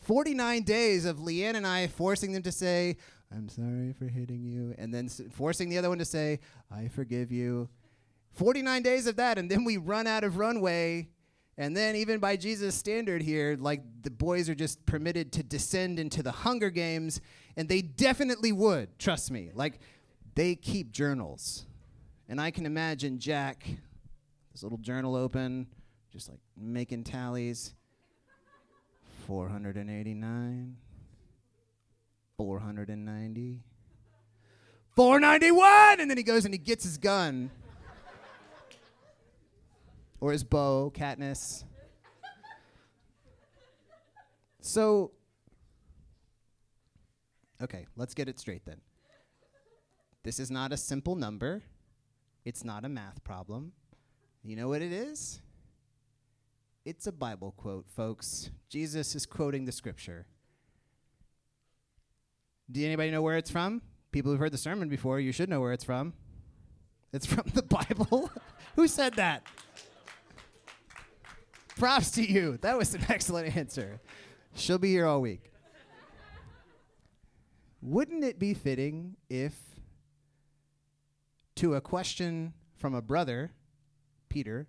49 0.00 0.62
days 0.62 1.04
of 1.04 1.18
Leanne 1.18 1.54
and 1.54 1.66
I 1.66 1.86
forcing 1.88 2.32
them 2.32 2.42
to 2.44 2.52
say, 2.52 2.96
I'm 3.30 3.50
sorry 3.50 3.92
for 3.92 4.06
hitting 4.06 4.42
you, 4.42 4.74
and 4.78 4.92
then 4.94 5.04
s- 5.04 5.20
forcing 5.32 5.68
the 5.68 5.76
other 5.76 5.90
one 5.90 5.98
to 5.98 6.06
say, 6.06 6.40
I 6.70 6.88
forgive 6.88 7.30
you. 7.30 7.68
49 8.34 8.82
days 8.82 9.06
of 9.06 9.16
that, 9.16 9.38
and 9.38 9.50
then 9.50 9.64
we 9.64 9.76
run 9.76 10.06
out 10.06 10.24
of 10.24 10.36
runway. 10.36 11.08
And 11.56 11.76
then, 11.76 11.96
even 11.96 12.20
by 12.20 12.36
Jesus' 12.36 12.76
standard 12.76 13.20
here, 13.20 13.56
like 13.58 13.82
the 14.02 14.10
boys 14.10 14.48
are 14.48 14.54
just 14.54 14.86
permitted 14.86 15.32
to 15.32 15.42
descend 15.42 15.98
into 15.98 16.22
the 16.22 16.30
Hunger 16.30 16.70
Games, 16.70 17.20
and 17.56 17.68
they 17.68 17.82
definitely 17.82 18.52
would, 18.52 18.96
trust 18.98 19.30
me. 19.32 19.50
Like, 19.52 19.80
they 20.36 20.54
keep 20.54 20.92
journals. 20.92 21.66
And 22.28 22.40
I 22.40 22.52
can 22.52 22.64
imagine 22.64 23.18
Jack, 23.18 23.66
his 24.52 24.62
little 24.62 24.78
journal 24.78 25.16
open, 25.16 25.66
just 26.12 26.28
like 26.28 26.40
making 26.56 27.04
tallies. 27.04 27.74
489, 29.26 30.76
490, 32.36 33.60
491! 34.94 36.00
And 36.00 36.10
then 36.10 36.16
he 36.16 36.22
goes 36.22 36.44
and 36.44 36.54
he 36.54 36.58
gets 36.58 36.84
his 36.84 36.98
gun. 36.98 37.50
Or 40.20 40.32
his 40.32 40.44
bow, 40.44 40.90
Katniss. 40.94 41.64
So, 44.60 45.12
Okay, 47.60 47.86
let's 47.96 48.14
get 48.14 48.28
it 48.28 48.38
straight 48.38 48.64
then. 48.64 48.80
This 50.22 50.38
is 50.38 50.50
not 50.50 50.72
a 50.72 50.76
simple 50.76 51.16
number. 51.16 51.62
It's 52.44 52.64
not 52.64 52.84
a 52.84 52.88
math 52.88 53.24
problem. 53.24 53.72
You 54.44 54.56
know 54.56 54.68
what 54.68 54.82
it 54.82 54.92
is? 54.92 55.40
It's 56.84 57.06
a 57.06 57.12
Bible 57.12 57.52
quote, 57.56 57.86
folks. 57.90 58.50
Jesus 58.68 59.14
is 59.14 59.26
quoting 59.26 59.64
the 59.64 59.72
scripture. 59.72 60.26
Do 62.70 62.84
anybody 62.84 63.10
know 63.10 63.22
where 63.22 63.36
it's 63.36 63.50
from? 63.50 63.82
People 64.12 64.30
who've 64.30 64.40
heard 64.40 64.52
the 64.52 64.58
sermon 64.58 64.88
before, 64.88 65.18
you 65.20 65.32
should 65.32 65.48
know 65.48 65.60
where 65.60 65.72
it's 65.72 65.84
from. 65.84 66.12
It's 67.12 67.26
from 67.26 67.44
the 67.54 67.62
Bible. 67.98 68.30
Who 68.76 68.86
said 68.86 69.14
that? 69.14 69.42
Props 71.78 72.10
to 72.12 72.24
you. 72.24 72.58
That 72.60 72.76
was 72.76 72.94
an 72.94 73.04
excellent 73.08 73.56
answer. 73.56 74.00
She'll 74.54 74.78
be 74.78 74.90
here 74.90 75.06
all 75.06 75.20
week. 75.20 75.52
Wouldn't 77.80 78.24
it 78.24 78.40
be 78.40 78.52
fitting 78.54 79.16
if, 79.30 79.54
to 81.54 81.74
a 81.74 81.80
question 81.80 82.52
from 82.76 82.94
a 82.94 83.00
brother, 83.00 83.52
Peter, 84.28 84.66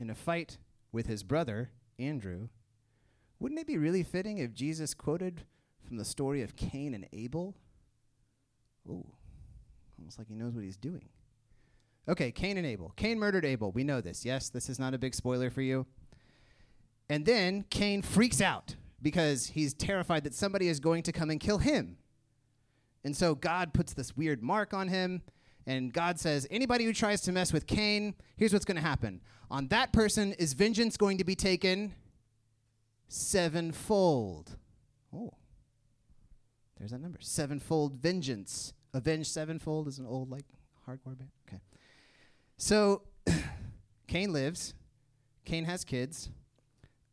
in 0.00 0.08
a 0.08 0.14
fight 0.14 0.56
with 0.90 1.06
his 1.06 1.22
brother, 1.22 1.70
Andrew, 1.98 2.48
wouldn't 3.38 3.60
it 3.60 3.66
be 3.66 3.76
really 3.76 4.02
fitting 4.02 4.38
if 4.38 4.54
Jesus 4.54 4.94
quoted 4.94 5.42
from 5.86 5.98
the 5.98 6.04
story 6.04 6.40
of 6.40 6.56
Cain 6.56 6.94
and 6.94 7.06
Abel? 7.12 7.54
Ooh, 8.88 9.06
almost 9.98 10.18
like 10.18 10.28
he 10.28 10.34
knows 10.34 10.54
what 10.54 10.64
he's 10.64 10.78
doing. 10.78 11.10
Okay, 12.08 12.32
Cain 12.32 12.56
and 12.56 12.66
Abel. 12.66 12.94
Cain 12.96 13.18
murdered 13.18 13.44
Abel. 13.44 13.70
We 13.70 13.84
know 13.84 14.00
this. 14.00 14.24
Yes, 14.24 14.48
this 14.48 14.70
is 14.70 14.78
not 14.78 14.94
a 14.94 14.98
big 14.98 15.14
spoiler 15.14 15.50
for 15.50 15.60
you. 15.60 15.86
And 17.08 17.24
then 17.24 17.64
Cain 17.70 18.02
freaks 18.02 18.40
out 18.40 18.76
because 19.00 19.46
he's 19.46 19.74
terrified 19.74 20.24
that 20.24 20.34
somebody 20.34 20.68
is 20.68 20.80
going 20.80 21.02
to 21.04 21.12
come 21.12 21.30
and 21.30 21.40
kill 21.40 21.58
him. 21.58 21.96
And 23.04 23.16
so 23.16 23.34
God 23.34 23.72
puts 23.72 23.94
this 23.94 24.16
weird 24.16 24.42
mark 24.42 24.74
on 24.74 24.88
him. 24.88 25.22
And 25.66 25.92
God 25.92 26.18
says, 26.18 26.46
anybody 26.50 26.84
who 26.84 26.92
tries 26.92 27.20
to 27.22 27.32
mess 27.32 27.52
with 27.52 27.66
Cain, 27.66 28.14
here's 28.36 28.52
what's 28.52 28.64
going 28.64 28.76
to 28.76 28.82
happen. 28.82 29.20
On 29.50 29.68
that 29.68 29.92
person 29.92 30.32
is 30.34 30.52
vengeance 30.52 30.96
going 30.96 31.18
to 31.18 31.24
be 31.24 31.34
taken 31.34 31.94
sevenfold. 33.08 34.56
Oh, 35.14 35.32
there's 36.78 36.90
that 36.90 37.00
number. 37.00 37.18
Sevenfold 37.20 37.94
vengeance. 37.94 38.72
Avenged 38.94 39.30
Sevenfold 39.30 39.88
is 39.88 39.98
an 39.98 40.06
old, 40.06 40.30
like, 40.30 40.44
hardcore 40.88 41.16
band. 41.18 41.30
Okay. 41.48 41.60
So 42.56 43.02
Cain 44.06 44.32
lives. 44.32 44.74
Cain 45.44 45.64
has 45.64 45.84
kids. 45.84 46.30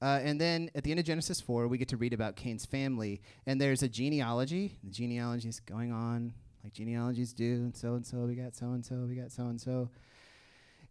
Uh, 0.01 0.19
and 0.23 0.39
then 0.39 0.69
at 0.75 0.83
the 0.83 0.91
end 0.91 0.99
of 0.99 1.05
Genesis 1.05 1.39
4, 1.41 1.67
we 1.67 1.77
get 1.77 1.87
to 1.89 1.97
read 1.97 2.13
about 2.13 2.35
Cain's 2.35 2.65
family. 2.65 3.21
And 3.45 3.59
there's 3.59 3.81
a 3.81 3.87
genealogy. 3.87 4.77
The 4.83 4.91
genealogy 4.91 5.49
is 5.49 5.59
going 5.59 5.91
on 5.91 6.33
like 6.65 6.73
genealogies 6.73 7.31
do. 7.31 7.53
And 7.53 7.75
so 7.75 7.93
and 7.93 8.05
so, 8.05 8.17
we 8.25 8.33
got 8.33 8.55
so 8.55 8.65
and 8.71 8.83
so, 8.83 8.95
we 9.07 9.15
got 9.15 9.31
so 9.31 9.43
and 9.43 9.61
so. 9.61 9.89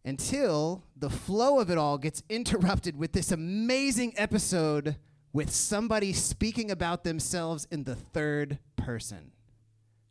Until 0.05 0.85
the 0.97 1.11
flow 1.11 1.59
of 1.59 1.69
it 1.69 1.77
all 1.77 1.99
gets 1.99 2.23
interrupted 2.29 2.97
with 2.97 3.13
this 3.13 3.33
amazing 3.33 4.15
episode 4.17 4.97
with 5.33 5.51
somebody 5.51 6.13
speaking 6.13 6.71
about 6.71 7.03
themselves 7.03 7.67
in 7.73 7.83
the 7.83 7.97
third 7.97 8.59
person. 8.77 9.33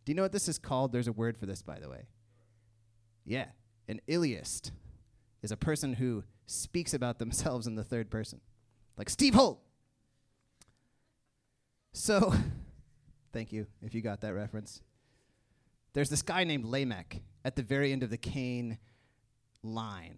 Do 0.03 0.11
you 0.11 0.15
know 0.17 0.23
what 0.23 0.33
this 0.33 0.49
is 0.49 0.57
called? 0.57 0.91
There's 0.91 1.07
a 1.07 1.13
word 1.13 1.37
for 1.37 1.45
this, 1.45 1.61
by 1.61 1.79
the 1.79 1.89
way. 1.89 2.07
Yeah, 3.25 3.45
an 3.87 4.01
illeist 4.05 4.71
is 5.41 5.51
a 5.53 5.57
person 5.57 5.93
who 5.93 6.25
speaks 6.45 6.93
about 6.93 7.19
themselves 7.19 7.67
in 7.67 7.75
the 7.75 7.85
third 7.85 8.11
person 8.11 8.41
like 8.97 9.09
Steve 9.09 9.33
Holt. 9.33 9.59
So, 11.93 12.33
thank 13.33 13.51
you 13.51 13.67
if 13.81 13.93
you 13.93 14.01
got 14.01 14.21
that 14.21 14.33
reference. 14.33 14.81
There's 15.93 16.09
this 16.09 16.21
guy 16.21 16.43
named 16.43 16.65
Lamech 16.65 17.21
at 17.45 17.55
the 17.55 17.61
very 17.61 17.91
end 17.91 18.03
of 18.03 18.09
the 18.09 18.17
Cain 18.17 18.79
line. 19.61 20.17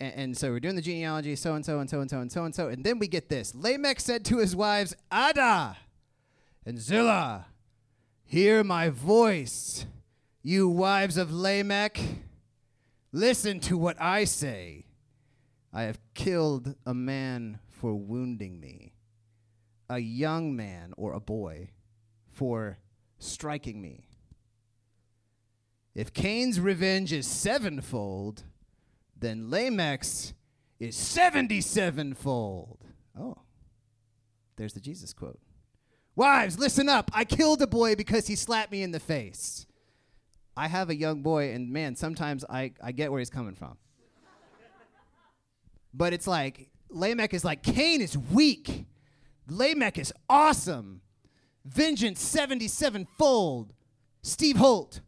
And, 0.00 0.14
and 0.14 0.36
so 0.36 0.50
we're 0.50 0.60
doing 0.60 0.76
the 0.76 0.82
genealogy, 0.82 1.36
so 1.36 1.54
and 1.54 1.64
so 1.64 1.80
and 1.80 1.90
so 1.90 2.00
and 2.00 2.10
so 2.10 2.20
and 2.20 2.30
so 2.32 2.44
and 2.44 2.54
so. 2.54 2.68
And 2.68 2.84
then 2.84 2.98
we 2.98 3.08
get 3.08 3.28
this 3.28 3.54
Lamech 3.54 4.00
said 4.00 4.24
to 4.26 4.38
his 4.38 4.54
wives, 4.54 4.94
Ada 5.12 5.76
and 6.64 6.78
Zillah, 6.78 7.46
hear 8.24 8.62
my 8.62 8.88
voice, 8.88 9.86
you 10.42 10.68
wives 10.68 11.16
of 11.16 11.32
Lamech. 11.32 12.00
Listen 13.12 13.60
to 13.60 13.76
what 13.76 14.00
I 14.00 14.24
say. 14.24 14.86
I 15.72 15.82
have 15.82 15.98
killed 16.14 16.74
a 16.86 16.94
man 16.94 17.58
for 17.82 17.96
wounding 17.96 18.60
me, 18.60 18.94
a 19.90 19.98
young 19.98 20.54
man 20.54 20.94
or 20.96 21.12
a 21.12 21.18
boy 21.18 21.68
for 22.30 22.78
striking 23.18 23.82
me. 23.82 24.06
If 25.92 26.12
Cain's 26.12 26.60
revenge 26.60 27.12
is 27.12 27.26
sevenfold, 27.26 28.44
then 29.18 29.50
Lamech's 29.50 30.32
is 30.78 30.94
77fold. 30.94 32.76
Oh, 33.18 33.38
there's 34.54 34.74
the 34.74 34.80
Jesus 34.80 35.12
quote. 35.12 35.40
Wives, 36.14 36.60
listen 36.60 36.88
up. 36.88 37.10
I 37.12 37.24
killed 37.24 37.62
a 37.62 37.66
boy 37.66 37.96
because 37.96 38.28
he 38.28 38.36
slapped 38.36 38.70
me 38.70 38.84
in 38.84 38.92
the 38.92 39.00
face. 39.00 39.66
I 40.56 40.68
have 40.68 40.88
a 40.88 40.94
young 40.94 41.22
boy, 41.22 41.50
and 41.50 41.72
man, 41.72 41.96
sometimes 41.96 42.44
I, 42.48 42.74
I 42.80 42.92
get 42.92 43.10
where 43.10 43.18
he's 43.18 43.28
coming 43.28 43.56
from. 43.56 43.76
but 45.92 46.12
it's 46.12 46.28
like, 46.28 46.68
Lamech 46.94 47.34
is 47.34 47.44
like, 47.44 47.62
Cain 47.62 48.00
is 48.00 48.16
weak. 48.16 48.86
Lamech 49.48 49.98
is 49.98 50.12
awesome. 50.28 51.00
Vengeance 51.64 52.20
77 52.20 53.06
fold. 53.18 53.72
Steve 54.22 54.56
Holt. 54.56 55.00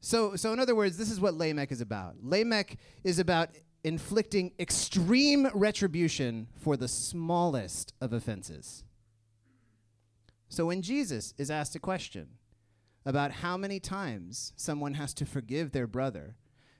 So, 0.00 0.36
so, 0.36 0.52
in 0.52 0.58
other 0.58 0.74
words, 0.74 0.96
this 0.96 1.10
is 1.10 1.20
what 1.20 1.34
Lamech 1.34 1.70
is 1.70 1.80
about. 1.80 2.16
Lamech 2.22 2.76
is 3.04 3.18
about 3.18 3.50
inflicting 3.84 4.52
extreme 4.58 5.48
retribution 5.54 6.48
for 6.56 6.76
the 6.76 6.88
smallest 6.88 7.92
of 8.00 8.12
offenses. 8.12 8.84
So, 10.48 10.66
when 10.66 10.82
Jesus 10.82 11.34
is 11.38 11.50
asked 11.50 11.76
a 11.76 11.80
question 11.80 12.28
about 13.04 13.30
how 13.30 13.56
many 13.56 13.80
times 13.80 14.52
someone 14.56 14.94
has 14.94 15.14
to 15.14 15.26
forgive 15.26 15.72
their 15.72 15.86
brother 15.86 16.36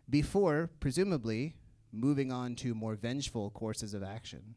before, 0.09 0.71
presumably, 0.81 1.55
moving 1.93 2.33
on 2.33 2.55
to 2.57 2.75
more 2.75 2.95
vengeful 2.95 3.51
courses 3.51 3.95
of 3.95 4.03
action. 4.03 4.55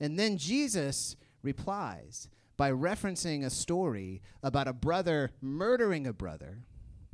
And 0.00 0.18
then 0.18 0.38
Jesus 0.38 1.16
replies 1.42 2.28
by 2.56 2.70
referencing 2.70 3.44
a 3.44 3.50
story 3.50 4.22
about 4.42 4.68
a 4.68 4.72
brother 4.72 5.30
murdering 5.40 6.06
a 6.06 6.12
brother. 6.12 6.64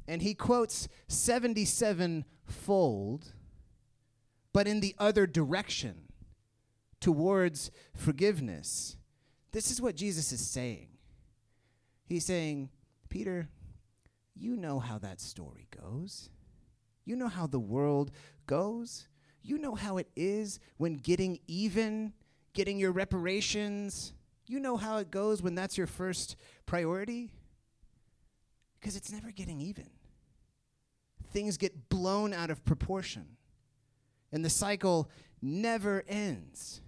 And 0.07 0.23
he 0.23 0.35
quotes 0.35 0.89
77 1.09 2.25
fold, 2.45 3.33
but 4.53 4.67
in 4.67 4.81
the 4.81 4.95
other 4.99 5.27
direction, 5.27 6.13
towards 7.01 7.71
forgiveness. 7.95 8.97
This 9.51 9.71
is 9.71 9.83
what 9.83 9.97
Jesus 9.97 10.33
is 10.33 10.41
saying. 10.41 10.89
He's 12.07 12.25
saying, 12.25 12.71
Peter, 13.09 13.49
you 14.35 14.57
know 14.57 14.79
how 14.79 14.99
that 14.99 15.21
story 15.21 15.67
goes. 15.79 16.31
You 17.05 17.17
know 17.17 17.29
how 17.29 17.47
the 17.47 17.61
world 17.61 18.13
goes. 18.47 19.09
You 19.43 19.59
know 19.59 19.75
how 19.75 19.99
it 19.99 20.09
is 20.15 20.61
when 20.77 20.95
getting 20.95 21.41
even, 21.47 22.13
getting 22.53 22.79
your 22.79 22.93
reparations, 22.93 24.13
you 24.47 24.61
know 24.61 24.77
how 24.77 24.99
it 24.99 25.11
goes 25.11 25.43
when 25.43 25.55
that's 25.55 25.79
your 25.79 25.87
first 25.87 26.37
priority? 26.67 27.33
Because 28.81 28.97
it's 28.97 29.13
never 29.13 29.31
getting 29.31 29.61
even. 29.61 29.89
Things 31.33 31.57
get 31.57 31.89
blown 31.89 32.35
out 32.35 32.51
of 32.51 32.65
proportion, 32.65 33.37
and 34.31 34.45
the 34.45 34.51
cycle 34.51 35.09
never 35.41 36.05
ends. 36.07 36.83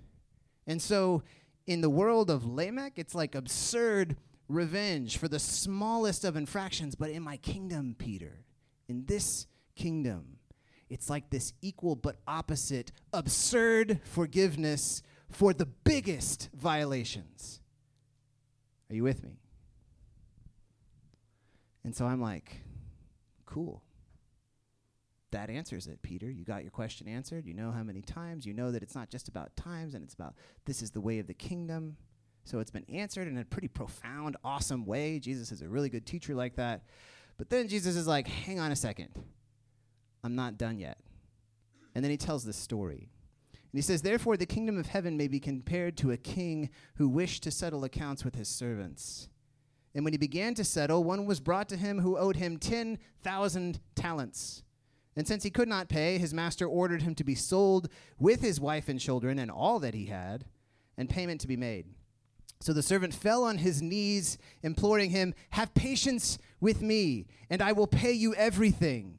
And 0.67 0.83
so, 0.83 1.23
in 1.67 1.81
the 1.81 1.88
world 1.88 2.31
of 2.31 2.45
Lamech, 2.45 2.95
it's 2.97 3.14
like 3.14 3.35
absurd 3.35 4.17
revenge 4.49 5.17
for 5.17 5.29
the 5.29 5.38
smallest 5.38 6.25
of 6.25 6.37
infractions. 6.37 6.95
But 6.95 7.11
in 7.11 7.23
my 7.23 7.38
kingdom, 7.38 7.97
Peter, 7.99 8.45
in 8.88 9.07
this 9.07 9.47
kingdom, 9.75 10.37
it's 10.88 11.11
like 11.11 11.31
this 11.31 11.53
equal 11.62 11.97
but 11.97 12.16
opposite 12.27 12.92
absurd 13.12 14.01
forgiveness 14.05 15.03
for 15.31 15.53
the 15.53 15.66
biggest 15.66 16.51
violations. 16.55 17.61
Are 18.90 18.94
you 18.94 19.03
with 19.03 19.23
me? 19.23 19.38
And 21.85 21.94
so 21.94 22.07
I'm 22.07 22.20
like, 22.20 22.62
cool. 23.47 23.83
That 25.33 25.51
answers 25.51 25.87
it, 25.87 26.01
Peter. 26.03 26.31
You 26.31 26.44
got 26.44 26.62
your 26.62 26.70
question 26.70 27.09
answered. 27.09 27.44
You 27.44 27.55
know 27.55 27.73
how 27.73 27.83
many 27.83 28.03
times. 28.03 28.47
You 28.47 28.55
know 28.55 28.70
that 28.70 28.83
it's 28.83 28.94
not 28.94 29.11
just 29.11 29.29
about 29.29 29.57
times 29.57 29.94
and 29.94 30.05
it's 30.05 30.14
about 30.14 30.35
this 30.64 30.81
is 30.81 30.92
the 30.92 31.01
way 31.01 31.18
of 31.18 31.27
the 31.27 31.35
kingdom. 31.35 31.97
So 32.44 32.61
it's 32.61 32.70
been 32.70 32.85
answered 32.88 33.27
in 33.27 33.38
a 33.38 33.44
pretty 33.44 33.68
profound, 33.68 34.37
awesome 34.44 34.87
way. 34.87 35.18
Jesus 35.18 35.51
is 35.51 35.62
a 35.62 35.68
really 35.68 35.88
good 35.88 36.07
teacher 36.07 36.35
like 36.35 36.57
that. 36.57 36.85
But 37.37 37.51
then 37.51 37.68
Jesus 37.68 37.97
is 37.97 38.07
like, 38.07 38.29
hang 38.29 38.61
on 38.61 38.70
a 38.70 38.77
second. 38.77 39.09
I'm 40.25 40.35
not 40.35 40.59
done 40.59 40.79
yet. 40.79 40.99
And 41.95 42.03
then 42.03 42.11
he 42.11 42.17
tells 42.17 42.45
this 42.45 42.57
story. 42.57 43.11
And 43.53 43.79
he 43.79 43.83
says, 43.83 44.03
Therefore, 44.03 44.37
the 44.37 44.47
kingdom 44.47 44.79
of 44.79 44.87
heaven 44.87 45.17
may 45.17 45.29
be 45.29 45.39
compared 45.39 45.97
to 45.99 46.11
a 46.11 46.17
king 46.17 46.71
who 46.97 47.09
wished 47.09 47.43
to 47.43 47.51
settle 47.51 47.85
accounts 47.85 48.25
with 48.25 48.35
his 48.35 48.49
servants. 48.49 49.29
And 49.95 50.03
when 50.03 50.15
he 50.15 50.19
began 50.19 50.55
to 50.55 50.65
settle, 50.65 51.05
one 51.05 51.27
was 51.27 51.41
brought 51.41 51.69
to 51.69 51.77
him 51.77 52.01
who 52.01 52.19
owed 52.19 52.37
him 52.37 52.57
10,000 52.57 53.81
talents. 53.95 54.63
And 55.15 55.29
since 55.29 55.45
he 55.45 55.51
could 55.51 55.69
not 55.69 55.89
pay, 55.89 56.19
his 56.19 56.35
master 56.35 56.67
ordered 56.67 57.03
him 57.03 57.15
to 57.17 57.25
be 57.25 57.37
sold 57.37 57.89
with 58.19 58.41
his 58.41 58.61
wife 58.61 58.89
and 58.89 58.99
children 58.99 59.39
and 59.39 59.51
all 59.51 59.79
that 59.81 59.95
he 59.95 60.07
had, 60.07 60.47
and 60.97 61.09
payment 61.09 61.41
to 61.43 61.49
be 61.49 61.57
made. 61.57 61.87
So 62.61 62.73
the 62.73 62.83
servant 62.83 63.15
fell 63.15 63.45
on 63.45 63.59
his 63.59 63.83
knees, 63.83 64.39
imploring 64.63 65.11
him, 65.11 65.35
Have 65.51 65.75
patience 65.75 66.39
with 66.61 66.81
me, 66.81 67.27
and 67.51 67.61
I 67.61 67.73
will 67.73 67.87
pay 67.87 68.13
you 68.13 68.35
everything. 68.35 69.19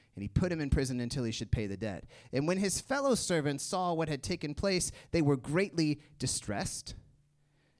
and 0.15 0.21
he 0.21 0.27
put 0.27 0.51
him 0.51 0.59
in 0.59 0.69
prison 0.69 0.99
until 0.99 1.23
he 1.23 1.31
should 1.31 1.51
pay 1.51 1.67
the 1.67 1.77
debt. 1.77 2.05
And 2.33 2.47
when 2.47 2.57
his 2.57 2.81
fellow 2.81 3.15
servants 3.15 3.63
saw 3.63 3.93
what 3.93 4.09
had 4.09 4.23
taken 4.23 4.53
place, 4.53 4.91
they 5.11 5.21
were 5.21 5.37
greatly 5.37 6.01
distressed. 6.19 6.95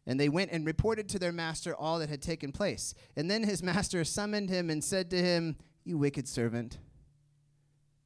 And 0.08 0.20
they 0.20 0.30
went 0.30 0.52
and 0.52 0.66
reported 0.66 1.10
to 1.10 1.20
their 1.20 1.32
master 1.32 1.76
all 1.76 2.00
that 2.00 2.10
had 2.10 2.22
taken 2.22 2.52
place. 2.52 2.94
And 3.16 3.30
then 3.30 3.44
his 3.44 3.62
master 3.62 4.04
summoned 4.04 4.50
him 4.50 4.70
and 4.70 4.84
said 4.84 5.10
to 5.12 5.22
him, 5.22 5.58
You 5.84 5.98
wicked 5.98 6.28
servant, 6.28 6.80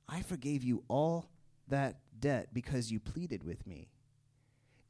I 0.09 0.21
forgave 0.21 0.63
you 0.63 0.83
all 0.87 1.29
that 1.67 1.97
debt 2.19 2.49
because 2.53 2.91
you 2.91 2.99
pleaded 2.99 3.43
with 3.43 3.65
me. 3.65 3.89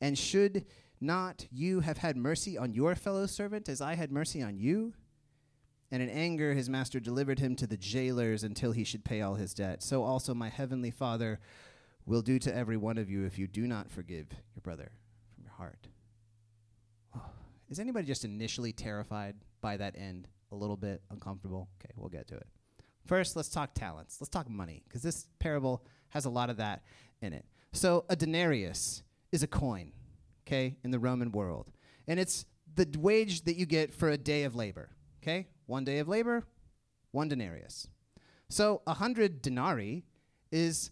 And 0.01 0.17
should 0.17 0.65
not 1.01 1.45
you 1.51 1.81
have 1.81 1.97
had 1.97 2.17
mercy 2.17 2.57
on 2.57 2.73
your 2.73 2.95
fellow 2.95 3.25
servant 3.25 3.69
as 3.69 3.81
I 3.81 3.95
had 3.95 4.11
mercy 4.11 4.41
on 4.41 4.57
you? 4.57 4.93
And 5.95 6.03
in 6.03 6.09
anger, 6.09 6.53
his 6.53 6.69
master 6.69 6.99
delivered 6.99 7.39
him 7.39 7.55
to 7.55 7.65
the 7.65 7.77
jailers 7.77 8.43
until 8.43 8.73
he 8.73 8.83
should 8.83 9.05
pay 9.05 9.21
all 9.21 9.35
his 9.35 9.53
debt. 9.53 9.81
So 9.81 10.03
also 10.03 10.33
my 10.33 10.49
heavenly 10.49 10.91
Father 10.91 11.39
will 12.05 12.21
do 12.21 12.37
to 12.37 12.53
every 12.53 12.75
one 12.75 12.97
of 12.97 13.09
you 13.09 13.23
if 13.23 13.39
you 13.39 13.47
do 13.47 13.65
not 13.65 13.89
forgive 13.89 14.27
your 14.53 14.61
brother 14.61 14.91
from 15.33 15.45
your 15.45 15.53
heart. 15.53 15.87
Is 17.69 17.79
anybody 17.79 18.05
just 18.05 18.25
initially 18.25 18.73
terrified 18.73 19.37
by 19.61 19.77
that 19.77 19.95
end? 19.97 20.27
A 20.51 20.55
little 20.55 20.75
bit 20.75 21.01
uncomfortable? 21.11 21.69
Okay, 21.79 21.93
we'll 21.95 22.09
get 22.09 22.27
to 22.27 22.35
it. 22.35 22.47
First, 23.05 23.37
let's 23.37 23.47
talk 23.47 23.73
talents. 23.73 24.17
Let's 24.19 24.27
talk 24.27 24.49
money, 24.49 24.83
because 24.89 25.01
this 25.01 25.27
parable 25.39 25.85
has 26.09 26.25
a 26.25 26.29
lot 26.29 26.49
of 26.49 26.57
that 26.57 26.83
in 27.21 27.31
it. 27.31 27.45
So, 27.71 28.03
a 28.09 28.17
denarius 28.17 29.01
is 29.31 29.43
a 29.43 29.47
coin, 29.47 29.93
okay, 30.45 30.75
in 30.83 30.91
the 30.91 30.99
Roman 30.99 31.31
world. 31.31 31.71
And 32.05 32.19
it's 32.19 32.45
the 32.75 32.85
wage 32.99 33.45
that 33.45 33.55
you 33.55 33.65
get 33.65 33.93
for 33.93 34.09
a 34.09 34.17
day 34.17 34.43
of 34.43 34.55
labor, 34.55 34.89
okay? 35.23 35.47
One 35.65 35.83
day 35.83 35.99
of 35.99 36.07
labor, 36.07 36.43
one 37.11 37.27
denarius. 37.27 37.87
So, 38.49 38.81
a 38.85 38.93
hundred 38.93 39.41
denarii 39.41 40.05
is 40.51 40.91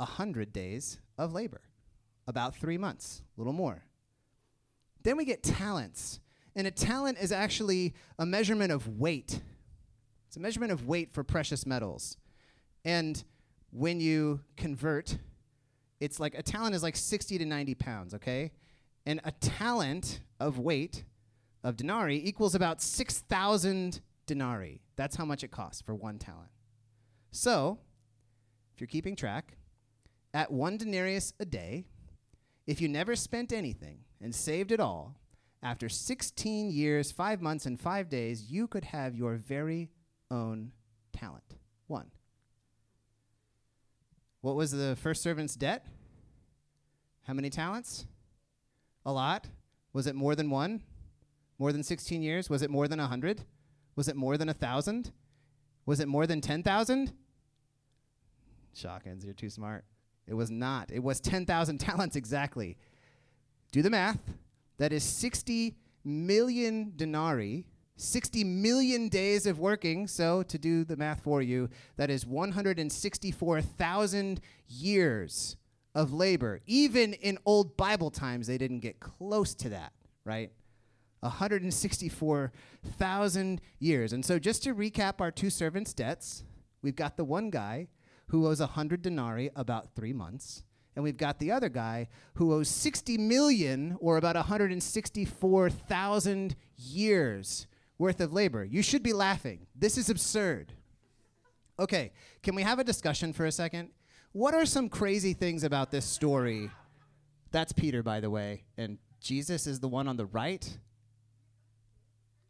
a 0.00 0.04
hundred 0.04 0.52
days 0.52 0.98
of 1.16 1.32
labor, 1.32 1.60
about 2.26 2.56
three 2.56 2.78
months, 2.78 3.22
a 3.36 3.40
little 3.40 3.52
more. 3.52 3.84
Then 5.02 5.16
we 5.16 5.24
get 5.24 5.42
talents. 5.42 6.20
And 6.56 6.66
a 6.66 6.72
talent 6.72 7.18
is 7.20 7.30
actually 7.30 7.94
a 8.18 8.26
measurement 8.26 8.72
of 8.72 8.98
weight. 8.98 9.40
It's 10.26 10.36
a 10.36 10.40
measurement 10.40 10.72
of 10.72 10.86
weight 10.86 11.12
for 11.12 11.22
precious 11.22 11.64
metals. 11.64 12.16
And 12.84 13.22
when 13.70 14.00
you 14.00 14.40
convert, 14.56 15.18
it's 16.00 16.18
like 16.18 16.34
a 16.34 16.42
talent 16.42 16.74
is 16.74 16.82
like 16.82 16.96
60 16.96 17.38
to 17.38 17.44
90 17.44 17.74
pounds, 17.76 18.14
okay? 18.14 18.50
And 19.06 19.20
a 19.24 19.30
talent 19.30 20.20
of 20.40 20.58
weight 20.58 21.04
of 21.62 21.76
denarii 21.76 22.26
equals 22.26 22.54
about 22.54 22.82
6,000 22.82 24.00
denarii. 24.28 24.80
That's 24.94 25.16
how 25.16 25.24
much 25.24 25.42
it 25.42 25.50
costs 25.50 25.82
for 25.82 25.94
one 25.94 26.18
talent. 26.18 26.50
So, 27.32 27.78
if 28.74 28.80
you're 28.80 28.86
keeping 28.86 29.16
track, 29.16 29.56
at 30.32 30.52
one 30.52 30.76
denarius 30.76 31.32
a 31.40 31.44
day, 31.44 31.86
if 32.66 32.80
you 32.80 32.88
never 32.88 33.16
spent 33.16 33.52
anything 33.52 34.04
and 34.20 34.34
saved 34.34 34.70
it 34.70 34.78
all, 34.78 35.16
after 35.62 35.88
16 35.88 36.70
years, 36.70 37.10
5 37.10 37.42
months, 37.42 37.66
and 37.66 37.80
5 37.80 38.08
days, 38.08 38.50
you 38.50 38.68
could 38.68 38.84
have 38.84 39.16
your 39.16 39.34
very 39.34 39.90
own 40.30 40.70
talent. 41.12 41.56
One. 41.88 42.10
What 44.40 44.54
was 44.54 44.70
the 44.70 44.96
first 44.96 45.22
servant's 45.22 45.56
debt? 45.56 45.84
How 47.26 47.34
many 47.34 47.50
talents? 47.50 48.06
A 49.04 49.12
lot. 49.12 49.48
Was 49.92 50.06
it 50.06 50.14
more 50.14 50.36
than 50.36 50.48
one? 50.48 50.82
More 51.58 51.72
than 51.72 51.82
16 51.82 52.22
years? 52.22 52.48
Was 52.48 52.62
it 52.62 52.70
more 52.70 52.86
than 52.86 53.00
100? 53.00 53.42
Was 53.98 54.06
it 54.06 54.14
more 54.14 54.38
than 54.38 54.46
1,000? 54.46 55.10
Was 55.84 55.98
it 55.98 56.06
more 56.06 56.28
than 56.28 56.40
10,000? 56.40 57.12
Shawkins, 58.72 59.24
you're 59.24 59.34
too 59.34 59.50
smart. 59.50 59.84
It 60.28 60.34
was 60.34 60.52
not. 60.52 60.92
It 60.92 61.02
was 61.02 61.18
10,000 61.18 61.78
talents 61.78 62.14
exactly. 62.14 62.76
Do 63.72 63.82
the 63.82 63.90
math. 63.90 64.20
That 64.76 64.92
is 64.92 65.02
60 65.02 65.74
million 66.04 66.92
denarii, 66.94 67.66
60 67.96 68.44
million 68.44 69.08
days 69.08 69.46
of 69.46 69.58
working. 69.58 70.06
So, 70.06 70.44
to 70.44 70.58
do 70.58 70.84
the 70.84 70.96
math 70.96 71.24
for 71.24 71.42
you, 71.42 71.68
that 71.96 72.08
is 72.08 72.24
164,000 72.24 74.40
years 74.68 75.56
of 75.96 76.12
labor. 76.12 76.60
Even 76.66 77.14
in 77.14 77.36
old 77.44 77.76
Bible 77.76 78.12
times, 78.12 78.46
they 78.46 78.58
didn't 78.58 78.78
get 78.78 79.00
close 79.00 79.56
to 79.56 79.70
that, 79.70 79.92
right? 80.24 80.52
164,000 81.20 83.60
years. 83.78 84.12
And 84.12 84.24
so, 84.24 84.38
just 84.38 84.62
to 84.64 84.74
recap 84.74 85.20
our 85.20 85.30
two 85.30 85.50
servants' 85.50 85.92
debts, 85.92 86.42
we've 86.82 86.96
got 86.96 87.16
the 87.16 87.24
one 87.24 87.50
guy 87.50 87.86
who 88.28 88.46
owes 88.46 88.60
100 88.60 89.02
denarii 89.02 89.50
about 89.56 89.94
three 89.94 90.12
months. 90.12 90.62
And 90.94 91.02
we've 91.04 91.16
got 91.16 91.38
the 91.38 91.50
other 91.52 91.68
guy 91.68 92.08
who 92.34 92.52
owes 92.52 92.68
60 92.68 93.16
million 93.18 93.96
or 94.00 94.16
about 94.16 94.34
164,000 94.34 96.56
years 96.76 97.68
worth 97.98 98.20
of 98.20 98.32
labor. 98.32 98.64
You 98.64 98.82
should 98.82 99.02
be 99.02 99.12
laughing. 99.12 99.66
This 99.76 99.96
is 99.96 100.10
absurd. 100.10 100.72
Okay, 101.78 102.10
can 102.42 102.56
we 102.56 102.62
have 102.62 102.80
a 102.80 102.84
discussion 102.84 103.32
for 103.32 103.46
a 103.46 103.52
second? 103.52 103.90
What 104.32 104.54
are 104.54 104.66
some 104.66 104.88
crazy 104.88 105.34
things 105.34 105.62
about 105.62 105.92
this 105.92 106.04
story? 106.04 106.70
That's 107.52 107.72
Peter, 107.72 108.02
by 108.02 108.18
the 108.20 108.30
way, 108.30 108.64
and 108.76 108.98
Jesus 109.20 109.66
is 109.66 109.80
the 109.80 109.88
one 109.88 110.08
on 110.08 110.16
the 110.16 110.26
right. 110.26 110.78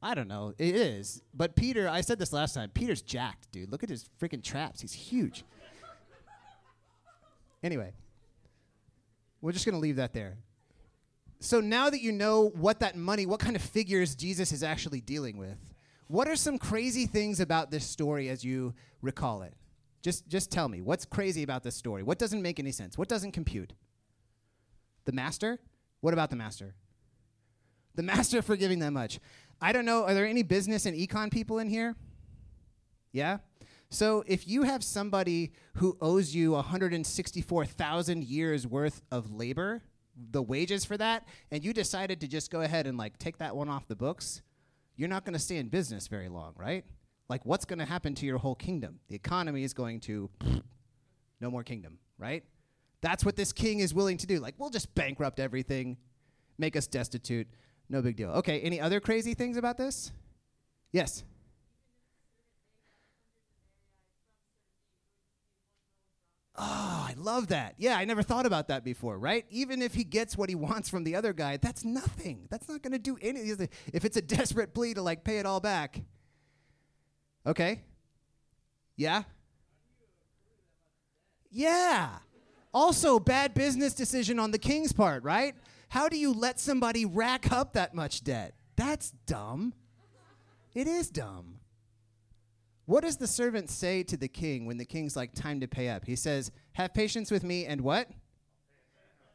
I 0.02 0.14
don't 0.14 0.28
know. 0.28 0.54
It 0.58 0.74
is. 0.74 1.22
But 1.34 1.56
Peter, 1.56 1.88
I 1.88 2.02
said 2.02 2.18
this 2.18 2.32
last 2.32 2.54
time. 2.54 2.70
Peter's 2.70 3.02
jacked, 3.02 3.50
dude. 3.50 3.70
Look 3.70 3.82
at 3.82 3.88
his 3.88 4.08
freaking 4.20 4.42
traps. 4.42 4.80
He's 4.80 4.92
huge. 4.92 5.44
Anyway, 7.62 7.92
we're 9.40 9.52
just 9.52 9.64
going 9.64 9.74
to 9.74 9.80
leave 9.80 9.96
that 9.96 10.12
there. 10.12 10.36
So 11.40 11.60
now 11.60 11.90
that 11.90 12.00
you 12.00 12.12
know 12.12 12.50
what 12.54 12.80
that 12.80 12.96
money, 12.96 13.26
what 13.26 13.40
kind 13.40 13.56
of 13.56 13.62
figures 13.62 14.14
Jesus 14.14 14.52
is 14.52 14.62
actually 14.62 15.00
dealing 15.00 15.36
with, 15.36 15.58
what 16.06 16.28
are 16.28 16.36
some 16.36 16.58
crazy 16.58 17.06
things 17.06 17.40
about 17.40 17.70
this 17.70 17.84
story 17.84 18.28
as 18.28 18.44
you 18.44 18.74
recall 19.02 19.42
it? 19.42 19.54
Just, 20.02 20.28
just 20.28 20.50
tell 20.50 20.68
me, 20.68 20.80
what's 20.80 21.04
crazy 21.04 21.42
about 21.42 21.64
this 21.64 21.74
story? 21.74 22.02
What 22.02 22.18
doesn't 22.18 22.40
make 22.40 22.60
any 22.60 22.72
sense? 22.72 22.96
What 22.96 23.08
doesn't 23.08 23.32
compute? 23.32 23.72
The 25.04 25.12
master? 25.12 25.58
What 26.00 26.14
about 26.14 26.30
the 26.30 26.36
master? 26.36 26.74
The 27.98 28.04
master 28.04 28.42
for 28.42 28.54
giving 28.54 28.78
that 28.78 28.92
much. 28.92 29.18
I 29.60 29.72
don't 29.72 29.84
know, 29.84 30.04
are 30.04 30.14
there 30.14 30.24
any 30.24 30.44
business 30.44 30.86
and 30.86 30.96
econ 30.96 31.32
people 31.32 31.58
in 31.58 31.68
here? 31.68 31.96
Yeah? 33.10 33.38
So 33.90 34.22
if 34.28 34.46
you 34.46 34.62
have 34.62 34.84
somebody 34.84 35.50
who 35.74 35.98
owes 36.00 36.32
you 36.32 36.52
164,000 36.52 38.22
years 38.22 38.68
worth 38.68 39.02
of 39.10 39.34
labor, 39.34 39.82
the 40.30 40.40
wages 40.40 40.84
for 40.84 40.96
that, 40.96 41.26
and 41.50 41.64
you 41.64 41.72
decided 41.72 42.20
to 42.20 42.28
just 42.28 42.52
go 42.52 42.60
ahead 42.60 42.86
and 42.86 42.96
like 42.96 43.18
take 43.18 43.38
that 43.38 43.56
one 43.56 43.68
off 43.68 43.88
the 43.88 43.96
books, 43.96 44.42
you're 44.94 45.08
not 45.08 45.24
going 45.24 45.32
to 45.32 45.40
stay 45.40 45.56
in 45.56 45.66
business 45.66 46.06
very 46.06 46.28
long, 46.28 46.52
right? 46.56 46.84
Like 47.28 47.44
what's 47.44 47.64
going 47.64 47.80
to 47.80 47.84
happen 47.84 48.14
to 48.14 48.26
your 48.26 48.38
whole 48.38 48.54
kingdom? 48.54 49.00
The 49.08 49.16
economy 49.16 49.64
is 49.64 49.74
going 49.74 49.98
to 50.02 50.30
no 51.40 51.50
more 51.50 51.64
kingdom, 51.64 51.98
right? 52.16 52.44
That's 53.00 53.24
what 53.24 53.34
this 53.34 53.52
king 53.52 53.80
is 53.80 53.92
willing 53.92 54.18
to 54.18 54.26
do. 54.28 54.38
Like 54.38 54.54
we'll 54.56 54.70
just 54.70 54.94
bankrupt 54.94 55.40
everything, 55.40 55.96
make 56.58 56.76
us 56.76 56.86
destitute, 56.86 57.48
no 57.88 58.02
big 58.02 58.16
deal. 58.16 58.30
Okay, 58.30 58.60
any 58.60 58.80
other 58.80 59.00
crazy 59.00 59.34
things 59.34 59.56
about 59.56 59.78
this? 59.78 60.12
Yes. 60.92 61.24
Oh, 66.60 67.06
I 67.08 67.14
love 67.16 67.48
that. 67.48 67.74
Yeah, 67.78 67.96
I 67.96 68.04
never 68.04 68.22
thought 68.22 68.44
about 68.44 68.66
that 68.68 68.84
before, 68.84 69.16
right? 69.16 69.46
Even 69.48 69.80
if 69.80 69.94
he 69.94 70.02
gets 70.02 70.36
what 70.36 70.48
he 70.48 70.56
wants 70.56 70.88
from 70.88 71.04
the 71.04 71.14
other 71.14 71.32
guy, 71.32 71.56
that's 71.56 71.84
nothing. 71.84 72.48
That's 72.50 72.68
not 72.68 72.82
going 72.82 72.92
to 72.92 72.98
do 72.98 73.16
anything. 73.22 73.68
If 73.92 74.04
it's 74.04 74.16
a 74.16 74.22
desperate 74.36 74.74
plea 74.74 74.94
to 74.94 75.02
like 75.02 75.22
pay 75.22 75.38
it 75.38 75.46
all 75.46 75.60
back, 75.60 76.00
Okay. 77.48 77.80
Yeah? 78.96 79.22
Yeah. 81.50 82.10
Also, 82.74 83.18
bad 83.18 83.54
business 83.54 83.94
decision 83.94 84.38
on 84.38 84.50
the 84.50 84.58
king's 84.58 84.92
part, 84.92 85.22
right? 85.22 85.54
How 85.88 86.08
do 86.08 86.16
you 86.18 86.32
let 86.32 86.60
somebody 86.60 87.04
rack 87.04 87.50
up 87.50 87.72
that 87.72 87.94
much 87.94 88.22
debt? 88.22 88.54
That's 88.76 89.12
dumb. 89.26 89.72
It 90.74 90.86
is 90.86 91.10
dumb. 91.10 91.56
What 92.84 93.02
does 93.02 93.16
the 93.16 93.26
servant 93.26 93.68
say 93.68 94.02
to 94.04 94.16
the 94.16 94.28
king 94.28 94.64
when 94.64 94.78
the 94.78 94.84
king's 94.84 95.16
like, 95.16 95.34
time 95.34 95.60
to 95.60 95.68
pay 95.68 95.88
up? 95.88 96.06
He 96.06 96.16
says, 96.16 96.50
Have 96.72 96.94
patience 96.94 97.30
with 97.30 97.42
me 97.44 97.66
and 97.66 97.80
what? 97.80 98.08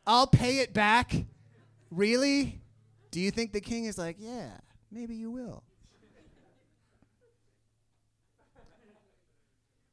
I'll 0.08 0.28
pay 0.28 0.60
it 0.60 0.74
back. 0.74 1.13
Really? 1.92 2.62
Do 3.12 3.20
you 3.20 3.30
think 3.30 3.52
the 3.54 3.62
king 3.62 3.86
is 3.86 3.98
like, 3.98 4.16
Yeah, 4.20 4.58
maybe 4.92 5.16
you 5.16 5.30
will? 5.30 5.63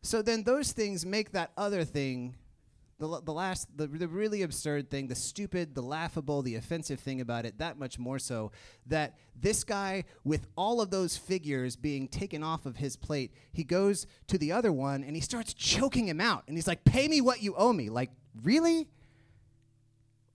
so 0.02 0.22
then 0.22 0.42
those 0.42 0.72
things 0.72 1.04
make 1.04 1.32
that 1.32 1.52
other 1.56 1.84
thing 1.84 2.34
the, 3.00 3.20
the 3.22 3.32
last 3.32 3.66
the, 3.76 3.86
the 3.88 4.06
really 4.06 4.42
absurd 4.42 4.90
thing 4.90 5.08
the 5.08 5.14
stupid 5.14 5.74
the 5.74 5.82
laughable 5.82 6.42
the 6.42 6.54
offensive 6.54 7.00
thing 7.00 7.20
about 7.20 7.44
it 7.44 7.58
that 7.58 7.78
much 7.78 7.98
more 7.98 8.18
so 8.18 8.52
that 8.86 9.16
this 9.34 9.64
guy 9.64 10.04
with 10.22 10.46
all 10.56 10.80
of 10.80 10.90
those 10.90 11.16
figures 11.16 11.76
being 11.76 12.06
taken 12.06 12.42
off 12.42 12.66
of 12.66 12.76
his 12.76 12.96
plate 12.96 13.32
he 13.52 13.64
goes 13.64 14.06
to 14.26 14.38
the 14.38 14.52
other 14.52 14.72
one 14.72 15.02
and 15.02 15.16
he 15.16 15.20
starts 15.20 15.54
choking 15.54 16.08
him 16.08 16.20
out. 16.20 16.44
And 16.46 16.56
he's 16.56 16.66
like 16.66 16.84
pay 16.84 17.08
me 17.08 17.20
what 17.20 17.42
you 17.42 17.54
owe 17.56 17.72
me. 17.72 17.88
Like 17.88 18.10
really? 18.42 18.88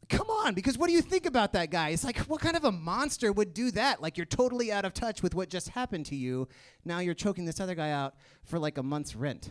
Come 0.07 0.29
on 0.29 0.53
because 0.53 0.77
what 0.77 0.87
do 0.87 0.93
you 0.93 1.01
think 1.01 1.25
about 1.25 1.53
that 1.53 1.71
guy? 1.71 1.89
It's 1.89 2.03
like 2.03 2.19
what 2.19 2.39
kind 2.39 2.55
of 2.55 2.63
a 2.63 2.71
monster 2.71 3.31
would 3.31 3.53
do 3.53 3.71
that? 3.71 4.01
Like 4.01 4.17
you're 4.17 4.25
totally 4.25 4.71
out 4.71 4.85
of 4.85 4.93
touch 4.93 5.23
with 5.23 5.33
what 5.33 5.49
just 5.49 5.69
happened 5.69 6.05
to 6.07 6.15
you. 6.15 6.47
Now 6.83 6.99
you're 6.99 7.15
choking 7.15 7.45
this 7.45 7.59
other 7.59 7.73
guy 7.73 7.91
out 7.91 8.15
for 8.43 8.59
like 8.59 8.77
a 8.77 8.83
month's 8.83 9.15
rent 9.15 9.49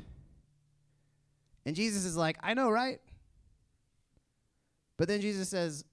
and 1.66 1.74
Jesus 1.74 2.04
is 2.04 2.16
like, 2.16 2.36
I 2.42 2.54
know, 2.54 2.70
right? 2.70 3.00
But 4.96 5.08
then 5.08 5.20
Jesus 5.20 5.48
says 5.48 5.84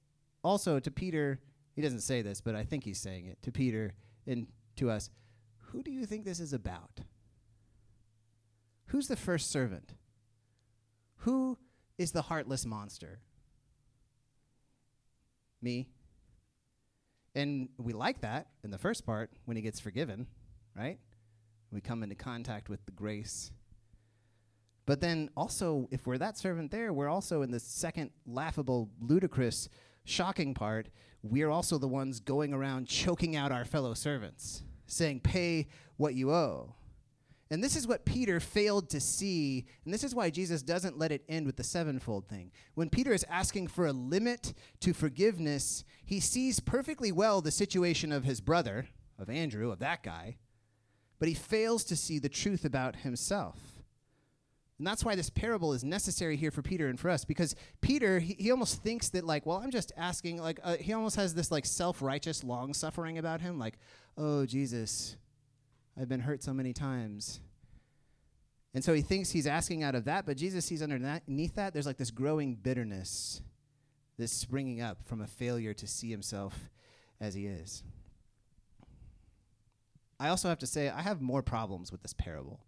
also 0.43 0.79
to 0.79 0.91
Peter, 0.91 1.39
he 1.75 1.81
doesn't 1.81 2.01
say 2.01 2.21
this, 2.21 2.41
but 2.41 2.55
I 2.55 2.63
think 2.63 2.84
he's 2.84 2.99
saying 2.99 3.25
it 3.25 3.41
to 3.43 3.51
Peter 3.51 3.93
and 4.27 4.47
to 4.77 4.89
us, 4.89 5.10
who 5.57 5.81
do 5.81 5.91
you 5.91 6.05
think 6.05 6.25
this 6.25 6.39
is 6.39 6.53
about? 6.53 7.01
Who's 8.88 9.07
the 9.07 9.15
first 9.15 9.49
servant? 9.49 9.93
Who 11.17 11.57
is 11.97 12.12
the 12.12 12.23
heartless 12.23 12.65
monster? 12.65 13.19
Me. 15.62 15.88
And 17.34 17.69
we 17.77 17.93
like 17.93 18.21
that 18.21 18.47
in 18.63 18.71
the 18.71 18.77
first 18.77 19.05
part 19.05 19.31
when 19.45 19.55
he 19.55 19.63
gets 19.63 19.79
forgiven, 19.79 20.27
right? 20.75 20.99
We 21.71 21.79
come 21.79 22.03
into 22.03 22.15
contact 22.15 22.67
with 22.67 22.86
the 22.86 22.91
grace 22.91 23.51
but 24.86 25.02
then 25.02 25.30
also, 25.38 25.88
if 25.91 26.08
we're 26.08 26.17
that 26.17 26.38
servant 26.38 26.72
there, 26.72 26.91
we're 26.91 27.10
also 27.10 27.41
in 27.41 27.52
the 27.52 27.60
second 27.60 28.12
laughable, 28.26 28.89
ludicrous, 29.00 29.70
shocking 30.06 30.54
part. 30.54 30.89
We're 31.24 31.50
also 31.50 31.78
the 31.78 31.88
ones 31.88 32.20
going 32.20 32.54
around 32.54 32.88
choking 32.88 33.36
out 33.36 33.52
our 33.52 33.65
fellow 33.65 33.94
servants, 33.94 34.63
saying, 34.88 35.22
Pay 35.22 35.67
what 35.98 36.15
you 36.15 36.32
owe. 36.32 36.76
And 37.52 37.62
this 37.62 37.76
is 37.76 37.86
what 37.86 38.06
Peter 38.06 38.39
failed 38.39 38.89
to 38.91 39.02
see, 39.02 39.65
and 39.84 39.94
this 39.94 40.06
is 40.06 40.15
why 40.15 40.30
Jesus 40.30 40.63
doesn't 40.63 40.98
let 40.98 41.12
it 41.12 41.26
end 41.28 41.46
with 41.46 41.58
the 41.58 41.65
sevenfold 41.65 42.30
thing. 42.30 42.50
When 42.76 42.89
Peter 42.89 43.12
is 43.12 43.26
asking 43.30 43.67
for 43.67 43.86
a 43.86 43.91
limit 43.91 44.54
to 44.80 44.94
forgiveness, 44.94 45.84
he 46.06 46.22
sees 46.22 46.62
perfectly 46.62 47.12
well 47.12 47.41
the 47.41 47.52
situation 47.52 48.13
of 48.13 48.24
his 48.24 48.39
brother, 48.39 48.88
of 49.20 49.30
Andrew, 49.30 49.70
of 49.70 49.80
that 49.80 50.02
guy, 50.02 50.38
but 51.20 51.28
he 51.28 51.34
fails 51.34 51.84
to 51.84 51.98
see 51.98 52.20
the 52.20 52.30
truth 52.30 52.63
about 52.63 52.96
himself. 52.96 53.58
And 54.82 54.88
that's 54.88 55.06
why 55.06 55.13
this 55.13 55.30
parable 55.30 55.74
is 55.74 55.84
necessary 55.84 56.36
here 56.36 56.50
for 56.50 56.63
Peter 56.63 56.88
and 56.88 57.00
for 57.00 57.12
us, 57.12 57.24
because 57.24 57.56
Peter, 57.82 58.17
he, 58.17 58.34
he 58.34 58.50
almost 58.50 58.82
thinks 58.82 59.10
that, 59.10 59.24
like, 59.24 59.46
well, 59.46 59.58
I'm 59.63 59.70
just 59.70 59.91
asking, 59.96 60.41
like, 60.41 60.60
uh, 60.63 60.78
he 60.78 60.91
almost 60.91 61.17
has 61.17 61.36
this, 61.36 61.52
like, 61.52 61.67
self 61.67 62.02
righteous 62.02 62.44
long 62.44 62.74
suffering 62.74 63.20
about 63.20 63.41
him, 63.41 63.60
like, 63.60 63.78
oh, 64.17 64.48
Jesus, 64.48 65.17
I've 65.96 66.10
been 66.10 66.22
hurt 66.22 66.41
so 66.41 66.52
many 66.52 66.74
times. 66.74 67.41
And 68.74 68.84
so 68.84 68.91
he 68.96 69.04
thinks 69.04 69.30
he's 69.30 69.46
asking 69.46 69.84
out 69.84 69.94
of 69.94 70.06
that, 70.06 70.26
but 70.26 70.36
Jesus 70.36 70.65
sees 70.65 70.82
underneath 70.82 71.54
that, 71.54 71.74
there's 71.74 71.86
like 71.86 71.98
this 71.98 72.10
growing 72.10 72.56
bitterness, 72.56 73.44
this 74.17 74.32
springing 74.32 74.82
up 74.82 75.08
from 75.08 75.22
a 75.22 75.28
failure 75.28 75.76
to 75.76 75.86
see 75.86 76.10
himself 76.10 76.72
as 77.20 77.36
he 77.36 77.46
is. 77.46 77.84
I 80.20 80.30
also 80.30 80.50
have 80.50 80.58
to 80.58 80.65
say, 80.65 80.89
I 80.89 81.04
have 81.04 81.22
more 81.22 81.44
problems 81.44 81.91
with 81.91 82.02
this 82.02 82.13
parable. 82.13 82.62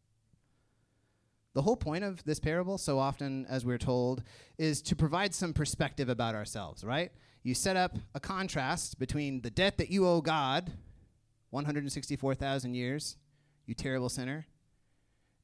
The 1.54 1.62
whole 1.62 1.78
point 1.78 2.04
of 2.04 2.24
this 2.24 2.40
parable, 2.40 2.78
so 2.78 2.98
often 2.98 3.46
as 3.48 3.64
we're 3.64 3.78
told, 3.78 4.24
is 4.58 4.82
to 4.84 4.96
provide 4.96 5.36
some 5.36 5.54
perspective 5.54 6.10
about 6.10 6.34
ourselves, 6.34 6.84
right? 6.84 7.12
You 7.44 7.54
set 7.54 7.78
up 7.78 7.98
a 8.16 8.20
contrast 8.20 8.98
between 8.98 9.42
the 9.42 9.52
debt 9.52 9.78
that 9.78 9.92
you 9.92 10.08
owe 10.08 10.22
God, 10.22 10.72
164,000 11.52 12.74
years, 12.74 13.18
you 13.68 13.76
terrible 13.76 14.10
sinner, 14.10 14.48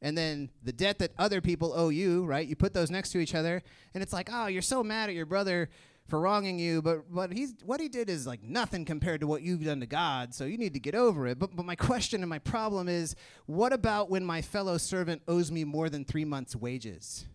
and 0.02 0.18
then 0.18 0.50
the 0.64 0.72
debt 0.72 0.98
that 1.00 1.12
other 1.20 1.42
people 1.42 1.74
owe 1.76 1.90
you, 1.90 2.26
right? 2.26 2.48
You 2.48 2.56
put 2.56 2.74
those 2.74 2.90
next 2.90 3.12
to 3.12 3.20
each 3.20 3.36
other, 3.36 3.62
and 3.94 4.02
it's 4.02 4.14
like, 4.14 4.30
oh, 4.32 4.48
you're 4.48 4.62
so 4.62 4.84
mad 4.84 5.10
at 5.10 5.16
your 5.16 5.26
brother 5.26 5.70
for 6.10 6.20
wronging 6.20 6.60
you, 6.60 6.82
but 6.82 7.12
but 7.14 7.32
he's 7.32 7.54
what 7.64 7.80
he 7.80 7.88
did 7.88 8.10
is 8.10 8.26
like 8.26 8.44
nothing 8.44 8.84
compared 8.84 9.22
to 9.22 9.28
what 9.28 9.42
you've 9.42 9.64
done 9.64 9.80
to 9.80 9.86
God. 9.86 10.34
So 10.34 10.46
you 10.46 10.58
need 10.58 10.74
to 10.74 10.80
get 10.80 10.96
over 10.96 11.28
it. 11.28 11.38
But 11.40 11.56
but 11.56 11.66
my 11.66 11.76
question 11.90 12.22
and 12.22 12.30
my 12.30 12.40
problem 12.40 12.90
is, 12.90 13.16
what 13.46 13.72
about 13.72 14.10
when 14.10 14.26
my 14.26 14.42
fellow 14.42 14.78
servant 14.78 15.22
owes 15.28 15.52
me 15.52 15.64
more 15.64 15.90
than 15.90 16.04
three 16.04 16.26
months' 16.26 16.56
wages? 16.56 17.26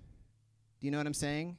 Do 0.80 0.86
you 0.86 0.90
know 0.90 0.98
what 0.98 1.06
I'm 1.06 1.14
saying? 1.14 1.56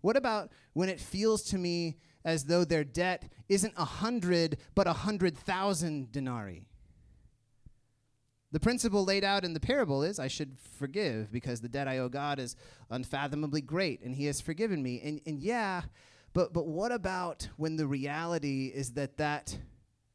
What 0.00 0.16
about 0.16 0.50
when 0.72 0.88
it 0.88 0.98
feels 0.98 1.42
to 1.44 1.58
me 1.58 1.98
as 2.24 2.44
though 2.44 2.64
their 2.64 2.84
debt 2.84 3.30
isn't 3.48 3.74
a 3.76 3.84
hundred 3.84 4.56
but 4.74 4.86
a 4.86 4.92
hundred 4.92 5.36
thousand 5.36 6.10
denarii? 6.10 6.66
The 8.52 8.60
principle 8.60 9.04
laid 9.04 9.22
out 9.22 9.44
in 9.44 9.52
the 9.52 9.60
parable 9.60 10.02
is 10.02 10.18
I 10.18 10.26
should 10.26 10.56
forgive 10.78 11.30
because 11.30 11.60
the 11.60 11.68
debt 11.68 11.86
I 11.86 11.98
owe 11.98 12.08
God 12.08 12.40
is 12.40 12.56
unfathomably 12.88 13.60
great 13.60 14.02
and 14.02 14.14
He 14.14 14.24
has 14.26 14.40
forgiven 14.40 14.82
me. 14.82 15.00
And, 15.04 15.20
and 15.24 15.40
yeah, 15.40 15.82
but, 16.32 16.52
but 16.52 16.66
what 16.66 16.92
about 16.92 17.48
when 17.56 17.76
the 17.76 17.86
reality 17.86 18.70
is 18.72 18.92
that 18.92 19.16
that 19.16 19.58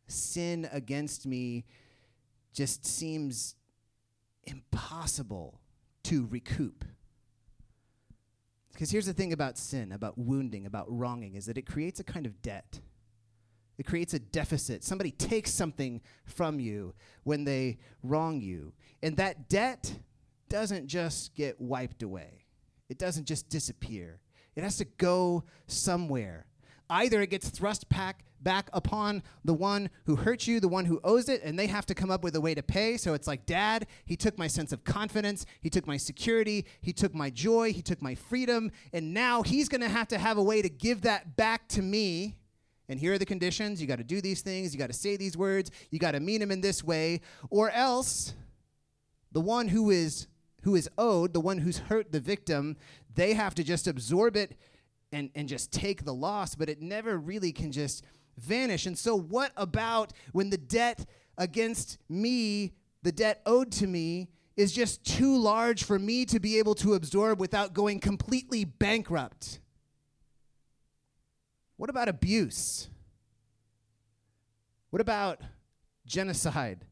sin 0.08 0.67
against 0.71 1.25
me 1.25 1.65
just 2.54 2.86
seems 2.86 3.56
impossible 4.43 5.60
to 6.04 6.25
recoup? 6.28 6.86
Because 8.71 8.91
here's 8.91 9.06
the 9.06 9.13
thing 9.13 9.34
about 9.34 9.58
sin, 9.58 9.91
about 9.91 10.17
wounding, 10.17 10.65
about 10.65 10.86
wronging, 10.89 11.36
is 11.36 11.45
that 11.45 11.58
it 11.58 11.65
creates 11.65 11.99
a 11.99 12.04
kind 12.04 12.25
of 12.25 12.41
debt. 12.41 12.82
It 13.78 13.86
creates 13.86 14.13
a 14.13 14.19
deficit. 14.19 14.84
Somebody 14.84 15.12
takes 15.12 15.54
something 15.54 16.01
from 16.25 16.60
you 16.60 16.93
when 17.23 17.43
they 17.43 17.78
wrong 18.04 18.41
you. 18.41 18.73
And 19.01 19.17
that 19.17 19.49
debt 19.49 19.99
doesn't 20.49 20.88
just 20.88 21.36
get 21.36 21.60
wiped 21.60 22.04
away, 22.04 22.45
it 22.88 22.97
doesn't 22.97 23.25
just 23.25 23.49
disappear. 23.49 24.19
It 24.56 24.63
has 24.63 24.78
to 24.78 24.86
go 24.86 25.44
somewhere. 25.68 26.46
Either 26.89 27.22
it 27.22 27.30
gets 27.30 27.50
thrust 27.50 27.89
back, 27.89 28.24
back 28.41 28.70
upon 28.72 29.24
the 29.44 29.54
one 29.54 29.89
who 30.06 30.15
hurt 30.15 30.46
you, 30.46 30.60
the 30.60 30.68
one 30.68 30.86
who 30.86 31.00
owes 31.04 31.30
it, 31.30 31.41
and 31.44 31.58
they 31.58 31.68
have 31.68 31.86
to 31.88 31.96
come 31.96 32.12
up 32.12 32.24
with 32.24 32.36
a 32.36 32.41
way 32.41 32.54
to 32.54 32.62
pay. 32.62 32.96
So 32.96 33.15
it's 33.15 33.28
like, 33.28 33.46
Dad, 33.46 33.88
he 34.06 34.15
took 34.15 34.38
my 34.38 34.48
sense 34.48 34.72
of 34.72 34.84
confidence, 34.84 35.46
he 35.62 35.70
took 35.70 35.88
my 35.88 35.98
security, 35.98 36.65
he 36.82 36.94
took 36.94 37.13
my 37.15 37.32
joy, 37.32 37.74
he 37.74 37.82
took 37.82 38.02
my 38.02 38.13
freedom, 38.13 38.72
and 38.94 39.13
now 39.13 39.41
he's 39.41 39.68
going 39.68 39.82
to 39.82 39.89
have 39.89 40.08
to 40.10 40.18
have 40.20 40.38
a 40.38 40.44
way 40.44 40.62
to 40.62 40.70
give 40.70 41.02
that 41.02 41.36
back 41.36 41.68
to 41.70 41.82
me. 41.82 42.38
And 42.88 43.00
here 43.00 43.13
are 43.13 43.18
the 43.18 43.26
conditions. 43.26 43.82
You 43.82 43.88
got 43.88 43.98
to 43.98 44.04
do 44.04 44.22
these 44.22 44.41
things, 44.41 44.72
you 44.72 44.80
got 44.80 44.88
to 44.88 44.94
say 44.94 45.18
these 45.18 45.36
words, 45.36 45.72
you 45.89 45.98
got 45.98 46.12
to 46.12 46.20
mean 46.20 46.39
them 46.39 46.52
in 46.52 46.62
this 46.62 46.84
way, 46.84 47.22
or 47.50 47.72
else 47.72 48.36
the 49.32 49.41
one 49.41 49.70
who 49.70 49.89
is 49.89 50.28
who 50.62 50.76
is 50.76 50.89
owed, 50.98 51.32
the 51.34 51.39
one 51.39 51.60
who's 51.60 51.78
hurt 51.78 52.12
the 52.12 52.20
victim, 52.20 52.76
they 53.15 53.34
have 53.34 53.56
to 53.56 53.63
just 53.63 53.88
absorb 53.88 54.36
it 54.36 54.58
and, 55.12 55.30
and 55.36 55.47
just 55.47 55.71
take 55.71 56.04
the 56.04 56.13
loss, 56.13 56.56
but 56.56 56.69
it 56.69 56.82
never 56.82 57.17
really 57.17 57.51
can 57.51 57.71
just 57.71 58.04
vanish. 58.38 58.86
And 58.86 58.97
so, 58.97 59.15
what 59.15 59.51
about 59.56 60.13
when 60.34 60.49
the 60.49 60.58
debt 60.58 61.06
against 61.38 61.97
me, 62.10 62.73
the 63.01 63.12
debt 63.12 63.41
owed 63.45 63.71
to 63.73 63.88
me, 63.88 64.30
is 64.58 64.71
just 64.71 65.04
too 65.06 65.38
large 65.38 65.84
for 65.84 65.99
me 65.99 66.25
to 66.25 66.39
be 66.39 66.60
able 66.60 66.75
to 66.75 66.93
absorb 66.93 67.39
without 67.39 67.73
going 67.73 67.99
completely 67.99 68.63
bankrupt? 68.63 69.60
What 71.78 71.89
about 71.89 72.08
abuse? 72.08 72.89
What 74.89 75.01
about 75.01 75.41
genocide? 76.06 76.86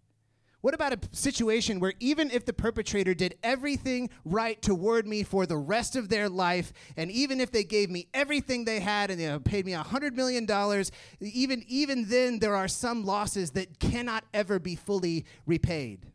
What 0.64 0.74
about 0.74 0.94
a 0.94 1.00
situation 1.12 1.82
where 1.82 1.92
even 2.00 2.32
if 2.32 2.46
the 2.46 2.54
perpetrator 2.54 3.14
did 3.14 3.36
everything 3.44 4.10
right 4.24 4.62
toward 4.62 5.06
me 5.06 5.24
for 5.24 5.46
the 5.46 5.58
rest 5.58 5.98
of 5.98 6.08
their 6.08 6.30
life, 6.30 6.72
and 6.96 7.12
even 7.12 7.42
if 7.42 7.52
they 7.52 7.66
gave 7.66 7.90
me 7.90 8.08
everything 8.14 8.64
they 8.64 8.80
had 8.80 9.12
and 9.12 9.20
they 9.20 9.38
paid 9.40 9.66
me 9.66 9.74
$100 9.74 10.14
million, 10.14 10.48
even, 11.20 11.66
even 11.68 12.08
then 12.08 12.40
there 12.40 12.56
are 12.56 12.70
some 12.70 13.04
losses 13.04 13.52
that 13.52 13.78
cannot 13.78 14.24
ever 14.34 14.58
be 14.58 14.78
fully 14.78 15.26
repaid? 15.46 16.14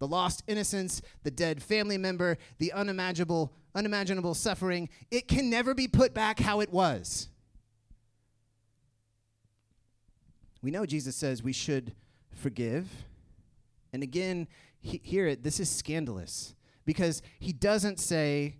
the 0.00 0.08
lost 0.08 0.42
innocence, 0.48 1.02
the 1.24 1.30
dead 1.30 1.62
family 1.62 1.98
member, 1.98 2.38
the 2.58 2.72
unimaginable, 2.72 3.52
unimaginable 3.74 4.34
suffering. 4.34 4.88
It 5.10 5.28
can 5.28 5.50
never 5.50 5.74
be 5.74 5.86
put 5.86 6.14
back 6.14 6.40
how 6.40 6.60
it 6.60 6.72
was. 6.72 7.28
We 10.62 10.70
know 10.70 10.86
Jesus 10.86 11.14
says 11.14 11.42
we 11.42 11.52
should 11.52 11.94
forgive. 12.34 12.88
And 13.92 14.02
again, 14.02 14.48
he, 14.80 15.00
hear 15.02 15.26
it, 15.26 15.42
this 15.42 15.60
is 15.60 15.70
scandalous 15.70 16.54
because 16.84 17.22
he 17.38 17.52
doesn't 17.52 17.98
say, 18.00 18.56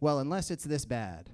well, 0.00 0.18
unless 0.18 0.50
it's 0.50 0.64
this 0.64 0.84
bad, 0.84 1.30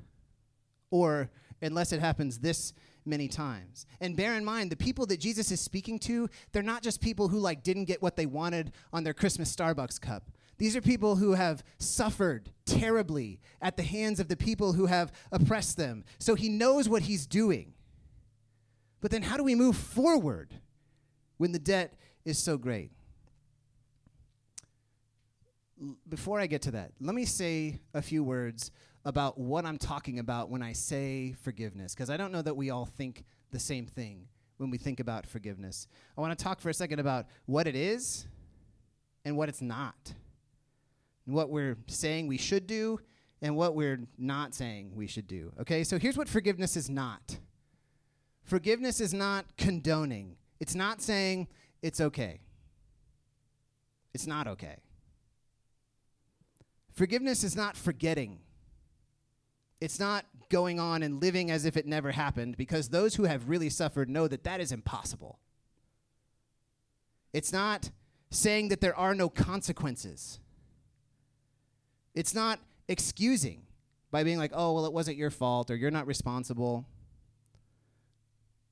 or 0.90 1.30
unless 1.60 1.92
it 1.92 2.00
happens 2.00 2.38
this 2.38 2.72
many 3.04 3.28
times. 3.28 3.86
And 4.00 4.16
bear 4.16 4.34
in 4.34 4.44
mind, 4.44 4.70
the 4.70 4.76
people 4.76 5.06
that 5.06 5.18
Jesus 5.18 5.50
is 5.50 5.60
speaking 5.60 5.98
to, 6.00 6.28
they're 6.52 6.62
not 6.62 6.82
just 6.82 7.00
people 7.00 7.28
who 7.28 7.38
like 7.38 7.62
didn't 7.62 7.86
get 7.86 8.02
what 8.02 8.16
they 8.16 8.26
wanted 8.26 8.72
on 8.92 9.04
their 9.04 9.14
Christmas 9.14 9.54
Starbucks 9.54 10.00
cup. 10.00 10.30
These 10.58 10.76
are 10.76 10.80
people 10.80 11.16
who 11.16 11.32
have 11.32 11.64
suffered 11.78 12.50
terribly 12.66 13.40
at 13.60 13.76
the 13.76 13.82
hands 13.82 14.20
of 14.20 14.28
the 14.28 14.36
people 14.36 14.74
who 14.74 14.86
have 14.86 15.10
oppressed 15.32 15.76
them. 15.76 16.04
So 16.18 16.34
he 16.34 16.48
knows 16.48 16.88
what 16.88 17.02
he's 17.02 17.26
doing. 17.26 17.74
But 19.00 19.10
then 19.10 19.22
how 19.22 19.36
do 19.36 19.42
we 19.42 19.56
move 19.56 19.76
forward 19.76 20.54
when 21.38 21.50
the 21.50 21.58
debt 21.58 21.98
is 22.24 22.38
so 22.38 22.56
great? 22.56 22.90
before 26.08 26.40
I 26.40 26.46
get 26.46 26.62
to 26.62 26.70
that, 26.72 26.92
let 27.00 27.14
me 27.14 27.24
say 27.24 27.80
a 27.94 28.02
few 28.02 28.22
words 28.22 28.70
about 29.04 29.38
what 29.38 29.64
I'm 29.64 29.78
talking 29.78 30.18
about 30.18 30.48
when 30.48 30.62
I 30.62 30.72
say 30.72 31.34
forgiveness, 31.42 31.94
because 31.94 32.10
I 32.10 32.16
don't 32.16 32.32
know 32.32 32.42
that 32.42 32.56
we 32.56 32.70
all 32.70 32.86
think 32.86 33.24
the 33.50 33.58
same 33.58 33.86
thing 33.86 34.28
when 34.58 34.70
we 34.70 34.78
think 34.78 35.00
about 35.00 35.26
forgiveness. 35.26 35.88
I 36.16 36.20
want 36.20 36.38
to 36.38 36.42
talk 36.42 36.60
for 36.60 36.68
a 36.68 36.74
second 36.74 37.00
about 37.00 37.26
what 37.46 37.66
it 37.66 37.74
is 37.74 38.26
and 39.24 39.36
what 39.36 39.48
it's 39.48 39.62
not, 39.62 40.14
what 41.24 41.50
we're 41.50 41.76
saying 41.88 42.28
we 42.28 42.38
should 42.38 42.66
do 42.66 43.00
and 43.40 43.56
what 43.56 43.74
we're 43.74 44.00
not 44.16 44.54
saying 44.54 44.92
we 44.94 45.08
should 45.08 45.26
do. 45.26 45.52
Okay, 45.60 45.82
so 45.82 45.98
here's 45.98 46.16
what 46.16 46.28
forgiveness 46.28 46.76
is 46.76 46.88
not 46.88 47.38
forgiveness 48.44 49.00
is 49.00 49.14
not 49.14 49.56
condoning, 49.56 50.36
it's 50.60 50.74
not 50.74 51.00
saying 51.00 51.48
it's 51.82 52.00
okay. 52.00 52.40
It's 54.14 54.26
not 54.26 54.46
okay. 54.46 54.76
Forgiveness 56.92 57.42
is 57.42 57.56
not 57.56 57.76
forgetting. 57.76 58.40
It's 59.80 59.98
not 59.98 60.26
going 60.48 60.78
on 60.78 61.02
and 61.02 61.20
living 61.20 61.50
as 61.50 61.64
if 61.64 61.76
it 61.76 61.86
never 61.86 62.12
happened 62.12 62.56
because 62.56 62.90
those 62.90 63.14
who 63.14 63.24
have 63.24 63.48
really 63.48 63.70
suffered 63.70 64.08
know 64.08 64.28
that 64.28 64.44
that 64.44 64.60
is 64.60 64.70
impossible. 64.70 65.38
It's 67.32 67.52
not 67.52 67.90
saying 68.30 68.68
that 68.68 68.80
there 68.80 68.96
are 68.96 69.14
no 69.14 69.28
consequences. 69.28 70.38
It's 72.14 72.34
not 72.34 72.60
excusing 72.88 73.62
by 74.10 74.22
being 74.22 74.38
like, 74.38 74.52
oh, 74.54 74.74
well, 74.74 74.84
it 74.86 74.92
wasn't 74.92 75.16
your 75.16 75.30
fault 75.30 75.70
or 75.70 75.76
you're 75.76 75.90
not 75.90 76.06
responsible. 76.06 76.86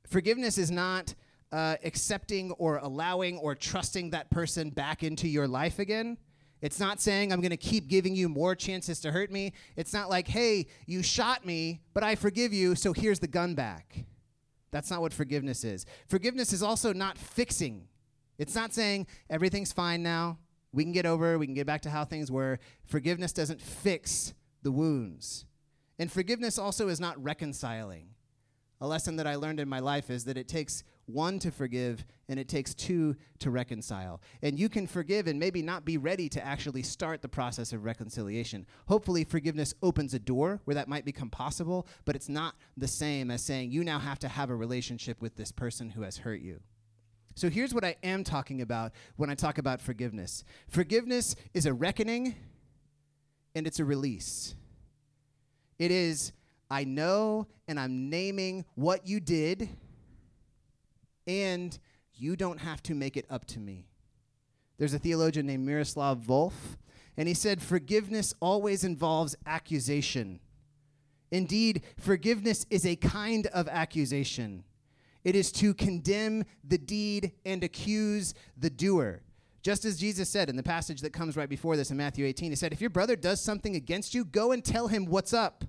Forgiveness 0.07 0.59
is 0.59 0.71
not 0.71 1.15
uh, 1.53 1.77
accepting 1.85 2.53
or 2.53 2.79
allowing 2.79 3.39
or 3.39 3.55
trusting 3.55 4.11
that 4.11 4.31
person 4.31 4.71
back 4.71 5.03
into 5.03 5.29
your 5.29 5.49
life 5.49 5.79
again. 5.79 6.17
It's 6.63 6.79
not 6.79 7.01
saying 7.01 7.33
I'm 7.33 7.41
going 7.41 7.51
to 7.51 7.57
keep 7.57 7.89
giving 7.89 8.15
you 8.15 8.29
more 8.29 8.55
chances 8.55 9.01
to 9.01 9.13
hurt 9.13 9.33
me. 9.33 9.55
It's 9.77 9.93
not 9.93 10.11
like, 10.11 10.29
hey, 10.29 10.67
you 10.87 11.03
shot 11.03 11.47
me, 11.47 11.81
but 11.95 12.05
I 12.05 12.15
forgive 12.15 12.53
you, 12.53 12.75
so 12.75 12.93
here's 12.93 13.19
the 13.19 13.27
gun 13.27 13.55
back. 13.55 14.05
That's 14.71 14.91
not 14.91 15.01
what 15.01 15.13
forgiveness 15.13 15.65
is. 15.65 15.87
Forgiveness 16.07 16.53
is 16.53 16.63
also 16.63 16.93
not 16.93 17.19
fixing. 17.19 17.89
It's 18.39 18.55
not 18.55 18.73
saying 18.73 19.07
everything's 19.29 19.73
fine 19.73 20.03
now. 20.03 20.39
We 20.73 20.85
can 20.85 20.93
get 20.93 21.07
over, 21.07 21.39
we 21.39 21.47
can 21.47 21.55
get 21.55 21.67
back 21.67 21.83
to 21.83 21.91
how 21.91 22.05
things 22.05 22.31
were. 22.31 22.59
Forgiveness 22.85 23.33
doesn't 23.33 23.61
fix 23.61 24.35
the 24.63 24.71
wounds. 24.71 25.47
And 25.99 26.13
forgiveness 26.13 26.59
also 26.59 26.89
is 26.89 27.01
not 27.01 27.23
reconciling. 27.23 28.11
A 28.81 28.87
lesson 28.87 29.17
that 29.17 29.27
I 29.27 29.35
learned 29.35 29.61
in 29.61 29.69
my 29.69 29.81
life 29.81 30.11
is 30.11 30.25
that 30.25 30.39
it 30.39 30.49
takes 30.49 30.85
one 31.13 31.39
to 31.41 31.51
forgive 31.51 32.05
and 32.29 32.39
it 32.39 32.49
takes 32.49 32.75
two 32.75 33.17
to 33.41 33.51
reconcile. 33.51 34.21
And 34.43 34.59
you 34.59 34.69
can 34.69 34.87
forgive 34.87 35.27
and 35.27 35.39
maybe 35.39 35.63
not 35.63 35.85
be 35.85 35.99
ready 35.99 36.29
to 36.31 36.45
actually 36.45 36.83
start 36.83 37.23
the 37.23 37.29
process 37.29 37.73
of 37.73 37.85
reconciliation. 37.85 38.67
Hopefully, 38.87 39.25
forgiveness 39.25 39.75
opens 39.83 40.15
a 40.15 40.19
door 40.19 40.61
where 40.65 40.75
that 40.75 40.89
might 40.89 41.05
become 41.05 41.31
possible, 41.31 41.87
but 42.05 42.17
it's 42.17 42.29
not 42.29 42.55
the 42.77 42.89
same 42.89 43.31
as 43.31 43.43
saying 43.43 43.71
you 43.71 43.85
now 43.85 43.99
have 43.99 44.19
to 44.21 44.29
have 44.29 44.51
a 44.51 44.57
relationship 44.57 45.21
with 45.21 45.37
this 45.37 45.53
person 45.53 45.91
who 45.91 46.03
has 46.03 46.19
hurt 46.19 46.41
you. 46.41 46.61
So 47.35 47.49
here's 47.49 47.73
what 47.73 47.85
I 47.85 47.97
am 48.03 48.25
talking 48.25 48.61
about 48.61 48.93
when 49.17 49.31
I 49.31 49.35
talk 49.35 49.59
about 49.59 49.81
forgiveness 49.81 50.45
forgiveness 50.69 51.37
is 51.55 51.67
a 51.67 51.73
reckoning 51.73 52.35
and 53.55 53.67
it's 53.67 53.81
a 53.81 53.85
release. 53.85 54.55
It 55.79 55.91
is, 55.91 56.33
I 56.71 56.85
know 56.85 57.47
and 57.67 57.81
I'm 57.81 58.11
naming 58.11 58.65
what 58.75 59.07
you 59.07 59.21
did 59.21 59.69
and 61.31 61.79
you 62.15 62.37
don't 62.37 62.59
have 62.59 62.83
to 62.85 62.95
make 62.95 63.17
it 63.17 63.27
up 63.31 63.47
to 63.47 63.61
me. 63.61 63.87
There's 64.79 64.95
a 64.95 64.99
theologian 64.99 65.47
named 65.47 65.67
Miroslav 65.67 66.21
Volf, 66.21 66.53
and 67.17 67.29
he 67.29 67.35
said, 67.35 67.63
Forgiveness 67.63 68.35
always 68.41 68.83
involves 68.83 69.37
accusation. 69.47 70.41
Indeed, 71.31 71.83
forgiveness 71.99 72.67
is 72.71 72.85
a 72.85 72.97
kind 72.97 73.47
of 73.49 73.69
accusation. 73.69 74.65
It 75.23 75.37
is 75.37 75.53
to 75.53 75.75
condemn 75.75 76.45
the 76.65 76.79
deed 76.79 77.33
and 77.45 77.63
accuse 77.63 78.35
the 78.57 78.71
doer. 78.71 79.21
Just 79.63 79.85
as 79.85 79.99
Jesus 79.99 80.31
said 80.31 80.49
in 80.49 80.57
the 80.57 80.63
passage 80.63 81.03
that 81.03 81.13
comes 81.13 81.37
right 81.37 81.49
before 81.49 81.77
this 81.77 81.91
in 81.91 81.97
Matthew 81.99 82.25
18, 82.25 82.51
he 82.51 82.57
said, 82.57 82.73
If 82.73 82.81
your 82.81 82.91
brother 82.91 83.17
does 83.17 83.41
something 83.41 83.77
against 83.77 84.15
you, 84.15 84.25
go 84.25 84.53
and 84.53 84.65
tell 84.65 84.89
him 84.89 85.05
what's 85.05 85.35
up. 85.35 85.65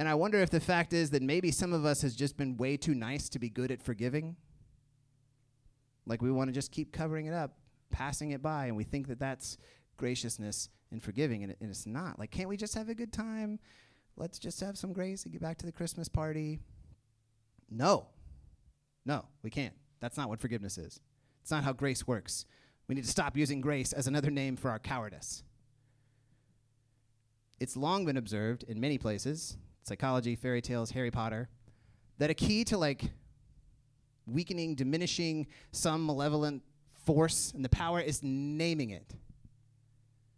And 0.00 0.08
I 0.08 0.14
wonder 0.14 0.38
if 0.38 0.48
the 0.48 0.60
fact 0.60 0.94
is 0.94 1.10
that 1.10 1.20
maybe 1.20 1.50
some 1.50 1.74
of 1.74 1.84
us 1.84 2.00
has 2.00 2.16
just 2.16 2.38
been 2.38 2.56
way 2.56 2.78
too 2.78 2.94
nice 2.94 3.28
to 3.28 3.38
be 3.38 3.50
good 3.50 3.70
at 3.70 3.82
forgiving. 3.82 4.34
Like 6.06 6.22
we 6.22 6.30
want 6.30 6.48
to 6.48 6.54
just 6.54 6.72
keep 6.72 6.90
covering 6.90 7.26
it 7.26 7.34
up, 7.34 7.58
passing 7.90 8.30
it 8.30 8.40
by, 8.40 8.64
and 8.64 8.78
we 8.78 8.82
think 8.82 9.08
that 9.08 9.18
that's 9.18 9.58
graciousness 9.98 10.70
and 10.90 11.02
forgiving, 11.02 11.42
and, 11.42 11.52
it, 11.52 11.58
and 11.60 11.68
it's 11.68 11.86
not. 11.86 12.18
Like, 12.18 12.30
can't 12.30 12.48
we 12.48 12.56
just 12.56 12.74
have 12.76 12.88
a 12.88 12.94
good 12.94 13.12
time? 13.12 13.58
Let's 14.16 14.38
just 14.38 14.58
have 14.60 14.78
some 14.78 14.94
grace 14.94 15.24
and 15.24 15.32
get 15.32 15.42
back 15.42 15.58
to 15.58 15.66
the 15.66 15.70
Christmas 15.70 16.08
party. 16.08 16.60
No. 17.68 18.06
No, 19.04 19.26
we 19.42 19.50
can't. 19.50 19.74
That's 20.00 20.16
not 20.16 20.30
what 20.30 20.40
forgiveness 20.40 20.78
is. 20.78 20.98
It's 21.42 21.50
not 21.50 21.62
how 21.62 21.74
grace 21.74 22.06
works. 22.06 22.46
We 22.88 22.94
need 22.94 23.04
to 23.04 23.10
stop 23.10 23.36
using 23.36 23.60
grace 23.60 23.92
as 23.92 24.06
another 24.06 24.30
name 24.30 24.56
for 24.56 24.70
our 24.70 24.78
cowardice. 24.78 25.42
It's 27.60 27.76
long 27.76 28.06
been 28.06 28.16
observed 28.16 28.62
in 28.62 28.80
many 28.80 28.96
places 28.96 29.58
psychology, 29.82 30.36
fairy 30.36 30.60
tales, 30.62 30.90
Harry 30.90 31.10
Potter, 31.10 31.48
that 32.18 32.30
a 32.30 32.34
key 32.34 32.64
to 32.64 32.76
like 32.76 33.10
weakening, 34.26 34.74
diminishing 34.74 35.46
some 35.72 36.06
malevolent 36.06 36.62
force 37.04 37.52
and 37.54 37.64
the 37.64 37.68
power 37.68 38.00
is 38.00 38.22
naming 38.22 38.90
it. 38.90 39.14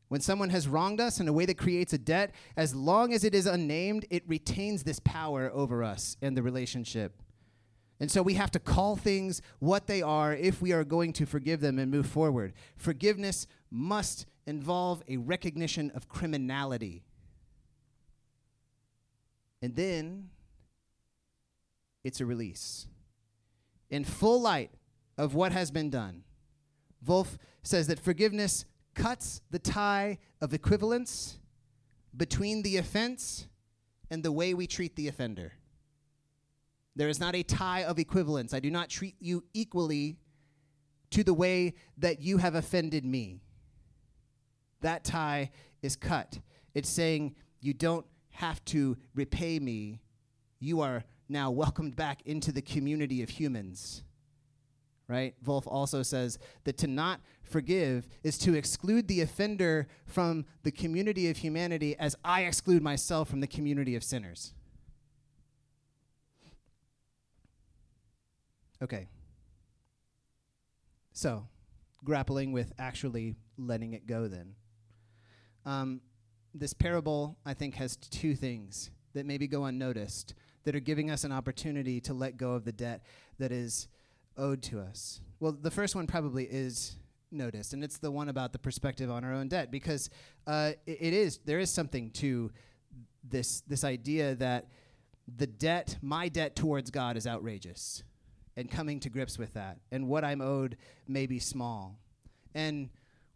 When 0.08 0.20
someone 0.20 0.50
has 0.50 0.68
wronged 0.68 1.00
us 1.00 1.20
in 1.20 1.28
a 1.28 1.32
way 1.32 1.46
that 1.46 1.56
creates 1.56 1.92
a 1.94 1.98
debt, 1.98 2.34
as 2.56 2.74
long 2.74 3.14
as 3.14 3.24
it 3.24 3.34
is 3.34 3.46
unnamed, 3.46 4.04
it 4.10 4.22
retains 4.26 4.84
this 4.84 5.00
power 5.00 5.50
over 5.54 5.82
us 5.82 6.16
and 6.20 6.36
the 6.36 6.42
relationship. 6.42 7.22
And 7.98 8.10
so 8.10 8.20
we 8.20 8.34
have 8.34 8.50
to 8.50 8.58
call 8.58 8.96
things 8.96 9.40
what 9.58 9.86
they 9.86 10.02
are 10.02 10.34
if 10.34 10.60
we 10.60 10.72
are 10.72 10.84
going 10.84 11.12
to 11.14 11.24
forgive 11.24 11.60
them 11.60 11.78
and 11.78 11.90
move 11.90 12.06
forward. 12.06 12.52
Forgiveness 12.76 13.46
must 13.70 14.26
involve 14.46 15.02
a 15.08 15.16
recognition 15.16 15.90
of 15.94 16.08
criminality 16.08 17.04
and 19.62 19.76
then 19.76 20.28
it's 22.04 22.20
a 22.20 22.26
release. 22.26 22.88
In 23.88 24.04
full 24.04 24.40
light 24.40 24.72
of 25.16 25.34
what 25.34 25.52
has 25.52 25.70
been 25.70 25.88
done, 25.88 26.24
Volf 27.06 27.38
says 27.62 27.86
that 27.86 28.00
forgiveness 28.00 28.64
cuts 28.94 29.40
the 29.50 29.58
tie 29.58 30.18
of 30.40 30.52
equivalence 30.52 31.38
between 32.16 32.62
the 32.62 32.76
offense 32.76 33.46
and 34.10 34.22
the 34.22 34.32
way 34.32 34.52
we 34.52 34.66
treat 34.66 34.96
the 34.96 35.08
offender. 35.08 35.52
There 36.94 37.08
is 37.08 37.20
not 37.20 37.34
a 37.34 37.42
tie 37.42 37.84
of 37.84 37.98
equivalence. 37.98 38.52
I 38.52 38.60
do 38.60 38.70
not 38.70 38.90
treat 38.90 39.14
you 39.20 39.44
equally 39.54 40.18
to 41.10 41.24
the 41.24 41.32
way 41.32 41.74
that 41.98 42.20
you 42.20 42.38
have 42.38 42.54
offended 42.54 43.04
me. 43.04 43.40
That 44.80 45.04
tie 45.04 45.50
is 45.80 45.96
cut. 45.96 46.40
It's 46.74 46.88
saying 46.88 47.34
you 47.60 47.72
don't 47.72 48.04
have 48.32 48.64
to 48.66 48.96
repay 49.14 49.58
me, 49.58 50.00
you 50.58 50.80
are 50.80 51.04
now 51.28 51.50
welcomed 51.50 51.96
back 51.96 52.22
into 52.24 52.52
the 52.52 52.62
community 52.62 53.22
of 53.22 53.30
humans. 53.30 54.02
Right? 55.08 55.34
Volf 55.44 55.66
also 55.66 56.02
says 56.02 56.38
that 56.64 56.78
to 56.78 56.86
not 56.86 57.20
forgive 57.42 58.06
is 58.22 58.38
to 58.38 58.54
exclude 58.54 59.08
the 59.08 59.20
offender 59.20 59.88
from 60.06 60.46
the 60.62 60.70
community 60.70 61.28
of 61.28 61.36
humanity 61.36 61.96
as 61.98 62.16
I 62.24 62.42
exclude 62.42 62.82
myself 62.82 63.28
from 63.28 63.40
the 63.40 63.46
community 63.46 63.94
of 63.94 64.02
sinners. 64.02 64.54
Okay. 68.82 69.08
So, 71.12 71.46
grappling 72.04 72.52
with 72.52 72.72
actually 72.78 73.36
letting 73.58 73.92
it 73.92 74.06
go 74.06 74.28
then. 74.28 74.54
Um, 75.64 76.00
this 76.54 76.72
parable, 76.72 77.38
I 77.46 77.54
think, 77.54 77.74
has 77.76 77.96
two 77.96 78.34
things 78.34 78.90
that 79.14 79.26
maybe 79.26 79.46
go 79.46 79.64
unnoticed 79.64 80.34
that 80.64 80.76
are 80.76 80.80
giving 80.80 81.10
us 81.10 81.24
an 81.24 81.32
opportunity 81.32 82.00
to 82.00 82.14
let 82.14 82.36
go 82.36 82.52
of 82.52 82.64
the 82.64 82.72
debt 82.72 83.04
that 83.38 83.52
is 83.52 83.88
owed 84.36 84.62
to 84.62 84.80
us. 84.80 85.20
Well, 85.40 85.52
the 85.52 85.70
first 85.70 85.94
one 85.94 86.06
probably 86.06 86.44
is 86.44 86.96
noticed, 87.30 87.72
and 87.72 87.82
it's 87.82 87.98
the 87.98 88.10
one 88.10 88.28
about 88.28 88.52
the 88.52 88.58
perspective 88.58 89.10
on 89.10 89.24
our 89.24 89.32
own 89.32 89.48
debt, 89.48 89.70
because 89.70 90.10
uh, 90.46 90.72
it, 90.86 90.98
it 91.00 91.14
is 91.14 91.38
there 91.44 91.58
is 91.58 91.70
something 91.70 92.10
to 92.10 92.50
this 93.24 93.62
this 93.62 93.84
idea 93.84 94.34
that 94.36 94.68
the 95.36 95.46
debt, 95.46 95.98
my 96.02 96.28
debt 96.28 96.54
towards 96.54 96.90
God, 96.90 97.16
is 97.16 97.26
outrageous, 97.26 98.02
and 98.56 98.70
coming 98.70 99.00
to 99.00 99.08
grips 99.08 99.38
with 99.38 99.54
that, 99.54 99.78
and 99.90 100.08
what 100.08 100.24
I'm 100.24 100.40
owed 100.40 100.76
may 101.08 101.26
be 101.26 101.38
small, 101.38 101.98
and 102.54 102.90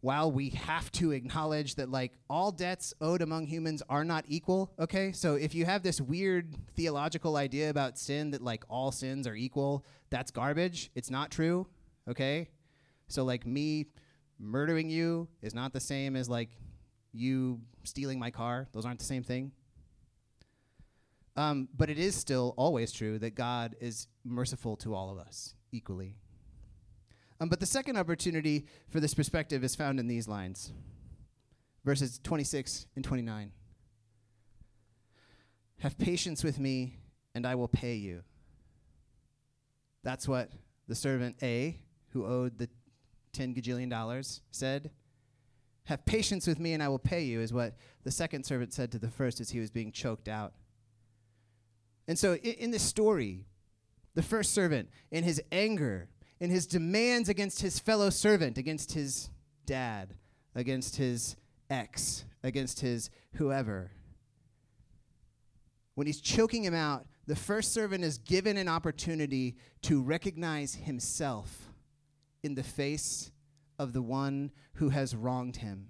while 0.06 0.30
we 0.30 0.50
have 0.50 0.92
to 0.92 1.10
acknowledge 1.10 1.74
that 1.74 1.90
like 1.90 2.12
all 2.30 2.52
debts 2.52 2.94
owed 3.00 3.22
among 3.22 3.44
humans 3.44 3.82
are 3.88 4.04
not 4.04 4.24
equal 4.28 4.72
okay? 4.78 5.10
So 5.10 5.34
if 5.34 5.52
you 5.52 5.64
have 5.64 5.82
this 5.82 6.00
weird 6.00 6.54
theological 6.76 7.34
idea 7.34 7.70
about 7.70 7.98
sin 7.98 8.30
that 8.30 8.40
like 8.40 8.62
all 8.68 8.92
sins 8.92 9.26
are 9.26 9.34
equal 9.34 9.84
that's 10.08 10.30
garbage. 10.30 10.92
It's 10.94 11.10
not 11.10 11.32
true 11.32 11.66
okay? 12.08 12.50
So 13.08 13.24
like 13.24 13.44
me 13.44 13.86
murdering 14.38 14.90
you 14.90 15.26
is 15.42 15.56
not 15.56 15.72
the 15.72 15.80
same 15.80 16.14
as 16.14 16.28
like 16.28 16.50
you 17.12 17.60
stealing 17.82 18.20
my 18.20 18.30
car. 18.30 18.68
Those 18.70 18.86
aren't 18.86 19.00
the 19.00 19.04
same 19.04 19.24
thing. 19.24 19.50
Um, 21.34 21.66
but 21.76 21.90
it 21.90 21.98
is 21.98 22.14
still 22.14 22.54
always 22.56 22.92
true 22.92 23.18
that 23.18 23.34
god 23.34 23.74
is 23.80 24.06
merciful 24.22 24.76
to 24.76 24.94
all 24.94 25.10
of 25.10 25.18
us 25.18 25.56
equally 25.72 26.14
um, 27.40 27.48
but 27.48 27.60
the 27.60 27.66
second 27.66 27.96
opportunity 27.96 28.66
for 28.88 29.00
this 29.00 29.14
perspective 29.14 29.62
is 29.64 29.74
found 29.74 30.00
in 30.00 30.06
these 30.06 30.28
lines 30.28 30.72
verses 31.86 32.18
26 32.24 32.88
and 32.96 33.04
29. 33.04 33.52
Have 35.78 35.96
patience 35.96 36.42
with 36.42 36.58
me, 36.58 36.98
and 37.34 37.46
I 37.46 37.54
will 37.54 37.68
pay 37.68 37.94
you. 37.94 38.22
That's 40.02 40.26
what 40.26 40.50
the 40.88 40.96
servant 40.96 41.36
A, 41.42 41.78
who 42.08 42.26
owed 42.26 42.58
the 42.58 42.68
10 43.32 43.54
gajillion 43.54 43.88
dollars, 43.88 44.42
said. 44.50 44.90
Have 45.84 46.04
patience 46.04 46.46
with 46.46 46.58
me, 46.58 46.72
and 46.72 46.82
I 46.82 46.88
will 46.88 46.98
pay 46.98 47.22
you, 47.22 47.40
is 47.40 47.52
what 47.52 47.76
the 48.02 48.10
second 48.10 48.44
servant 48.44 48.72
said 48.72 48.90
to 48.92 48.98
the 48.98 49.10
first 49.10 49.40
as 49.40 49.50
he 49.50 49.60
was 49.60 49.70
being 49.70 49.92
choked 49.92 50.26
out. 50.26 50.54
And 52.08 52.18
so, 52.18 52.34
in, 52.34 52.54
in 52.54 52.70
this 52.72 52.82
story, 52.82 53.46
the 54.14 54.22
first 54.22 54.52
servant, 54.52 54.88
in 55.12 55.22
his 55.22 55.40
anger, 55.52 56.08
in 56.40 56.50
his 56.50 56.66
demands 56.66 57.28
against 57.28 57.62
his 57.62 57.78
fellow 57.78 58.10
servant, 58.10 58.58
against 58.58 58.92
his 58.92 59.30
dad, 59.64 60.14
against 60.54 60.96
his 60.96 61.36
ex, 61.70 62.24
against 62.42 62.80
his 62.80 63.10
whoever. 63.34 63.90
When 65.94 66.06
he's 66.06 66.20
choking 66.20 66.64
him 66.64 66.74
out, 66.74 67.06
the 67.26 67.36
first 67.36 67.72
servant 67.72 68.04
is 68.04 68.18
given 68.18 68.56
an 68.56 68.68
opportunity 68.68 69.56
to 69.82 70.02
recognize 70.02 70.74
himself 70.74 71.70
in 72.42 72.54
the 72.54 72.62
face 72.62 73.32
of 73.78 73.92
the 73.92 74.02
one 74.02 74.52
who 74.74 74.90
has 74.90 75.16
wronged 75.16 75.56
him 75.56 75.88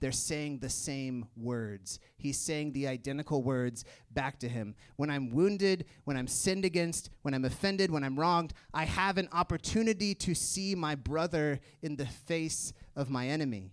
they're 0.00 0.12
saying 0.12 0.58
the 0.58 0.70
same 0.70 1.26
words. 1.36 2.00
He's 2.16 2.38
saying 2.38 2.72
the 2.72 2.88
identical 2.88 3.42
words 3.42 3.84
back 4.10 4.38
to 4.40 4.48
him. 4.48 4.74
When 4.96 5.10
I'm 5.10 5.30
wounded, 5.30 5.84
when 6.04 6.16
I'm 6.16 6.26
sinned 6.26 6.64
against, 6.64 7.10
when 7.22 7.34
I'm 7.34 7.44
offended, 7.44 7.90
when 7.90 8.02
I'm 8.02 8.18
wronged, 8.18 8.54
I 8.72 8.84
have 8.84 9.18
an 9.18 9.28
opportunity 9.32 10.14
to 10.16 10.34
see 10.34 10.74
my 10.74 10.94
brother 10.94 11.60
in 11.82 11.96
the 11.96 12.06
face 12.06 12.72
of 12.96 13.10
my 13.10 13.28
enemy, 13.28 13.72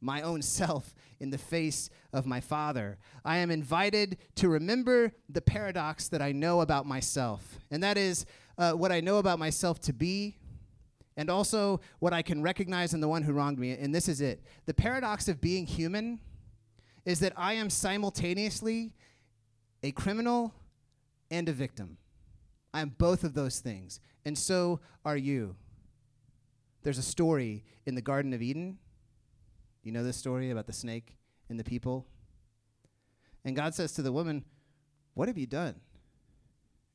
my 0.00 0.22
own 0.22 0.40
self 0.40 0.94
in 1.20 1.30
the 1.30 1.38
face 1.38 1.90
of 2.12 2.26
my 2.26 2.40
father. 2.40 2.98
I 3.24 3.36
am 3.38 3.50
invited 3.50 4.16
to 4.36 4.48
remember 4.48 5.12
the 5.28 5.42
paradox 5.42 6.08
that 6.08 6.22
I 6.22 6.32
know 6.32 6.62
about 6.62 6.86
myself, 6.86 7.58
and 7.70 7.82
that 7.82 7.98
is 7.98 8.24
uh, 8.56 8.72
what 8.72 8.92
I 8.92 9.00
know 9.00 9.18
about 9.18 9.38
myself 9.38 9.78
to 9.82 9.92
be 9.92 10.38
and 11.16 11.28
also 11.28 11.80
what 11.98 12.12
I 12.12 12.22
can 12.22 12.42
recognize 12.42 12.94
in 12.94 13.00
the 13.00 13.08
one 13.08 13.22
who 13.22 13.32
wronged 13.32 13.58
me. 13.58 13.72
And 13.72 13.94
this 13.94 14.08
is 14.08 14.20
it 14.20 14.42
the 14.66 14.74
paradox 14.74 15.28
of 15.28 15.40
being 15.40 15.66
human 15.66 16.20
is 17.04 17.20
that 17.20 17.32
I 17.36 17.54
am 17.54 17.68
simultaneously 17.68 18.92
a 19.82 19.92
criminal 19.92 20.54
and 21.30 21.48
a 21.48 21.52
victim. 21.52 21.98
I 22.72 22.80
am 22.80 22.94
both 22.96 23.24
of 23.24 23.34
those 23.34 23.60
things. 23.60 24.00
And 24.24 24.38
so 24.38 24.80
are 25.04 25.16
you. 25.16 25.56
There's 26.82 26.98
a 26.98 27.02
story 27.02 27.64
in 27.86 27.94
the 27.94 28.02
Garden 28.02 28.32
of 28.32 28.42
Eden. 28.42 28.78
You 29.82 29.92
know 29.92 30.04
this 30.04 30.16
story 30.16 30.50
about 30.50 30.66
the 30.66 30.72
snake 30.72 31.16
and 31.48 31.58
the 31.58 31.64
people? 31.64 32.06
And 33.44 33.56
God 33.56 33.74
says 33.74 33.92
to 33.92 34.02
the 34.02 34.12
woman, 34.12 34.44
What 35.14 35.28
have 35.28 35.38
you 35.38 35.46
done? 35.46 35.76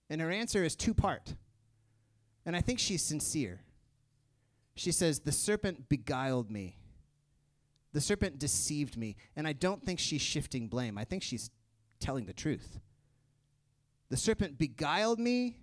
And 0.09 0.21
her 0.21 0.31
answer 0.31 0.63
is 0.63 0.75
two 0.75 0.93
part. 0.93 1.35
And 2.45 2.55
I 2.55 2.61
think 2.61 2.79
she's 2.79 3.03
sincere. 3.03 3.61
She 4.77 4.91
says, 4.91 5.19
The 5.19 5.31
serpent 5.31 5.89
beguiled 5.89 6.51
me. 6.51 6.77
The 7.93 8.01
serpent 8.01 8.37
deceived 8.37 8.95
me. 8.95 9.17
And 9.35 9.47
I 9.47 9.53
don't 9.53 9.83
think 9.83 9.99
she's 9.99 10.21
shifting 10.21 10.67
blame. 10.67 10.97
I 10.97 11.03
think 11.03 11.23
she's 11.23 11.49
telling 11.99 12.25
the 12.25 12.33
truth. 12.33 12.79
The 14.09 14.17
serpent 14.17 14.57
beguiled 14.57 15.19
me, 15.19 15.57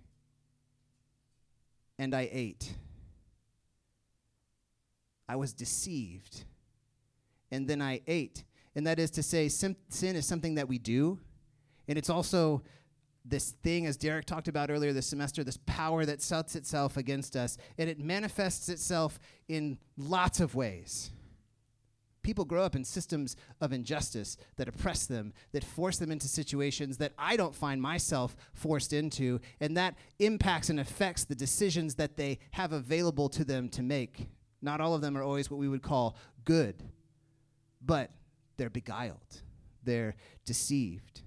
and 1.97 2.13
I 2.13 2.29
ate. 2.31 2.75
I 5.27 5.37
was 5.37 5.53
deceived, 5.53 6.43
and 7.51 7.67
then 7.67 7.81
I 7.81 8.01
ate. 8.05 8.43
And 8.75 8.85
that 8.85 8.99
is 8.99 9.09
to 9.11 9.23
say, 9.23 9.47
sin 9.47 9.75
is 9.89 10.27
something 10.27 10.55
that 10.55 10.67
we 10.67 10.77
do, 10.77 11.19
and 11.87 11.97
it's 11.97 12.09
also 12.09 12.61
this 13.27 13.51
thing, 13.63 13.85
as 13.85 13.97
Derek 13.97 14.25
talked 14.25 14.47
about 14.47 14.69
earlier 14.69 14.93
this 14.93 15.07
semester, 15.07 15.43
this 15.43 15.59
power 15.65 16.05
that 16.05 16.21
sets 16.21 16.55
itself 16.55 16.95
against 16.95 17.35
us, 17.35 17.57
and 17.77 17.89
it 17.89 17.99
manifests 17.99 18.69
itself 18.69 19.19
in 19.47 19.77
lots 19.97 20.39
of 20.39 20.53
ways. 20.55 21.11
People 22.21 22.45
grow 22.45 22.63
up 22.63 22.75
in 22.75 22.83
systems 22.83 23.35
of 23.61 23.71
injustice 23.71 24.35
that 24.57 24.67
oppress 24.67 25.05
them, 25.05 25.33
that 25.51 25.63
force 25.63 25.97
them 25.97 26.11
into 26.11 26.27
situations 26.27 26.97
that 26.97 27.13
I 27.19 27.35
don't 27.35 27.53
find 27.53 27.81
myself 27.81 28.35
forced 28.53 28.93
into, 28.93 29.39
and 29.59 29.77
that 29.77 29.95
impacts 30.19 30.69
and 30.69 30.79
affects 30.79 31.23
the 31.23 31.35
decisions 31.35 31.95
that 31.95 32.17
they 32.17 32.39
have 32.51 32.73
available 32.73 33.29
to 33.29 33.43
them 33.43 33.69
to 33.69 33.83
make. 33.83 34.27
Not 34.61 34.81
all 34.81 34.95
of 34.95 35.01
them 35.01 35.15
are 35.15 35.23
always 35.23 35.51
what 35.51 35.59
we 35.59 35.67
would 35.67 35.83
call 35.83 36.17
good, 36.45 36.81
but 37.79 38.09
they're 38.57 38.71
beguiled, 38.71 39.41
they're 39.83 40.15
deceived. 40.45 41.21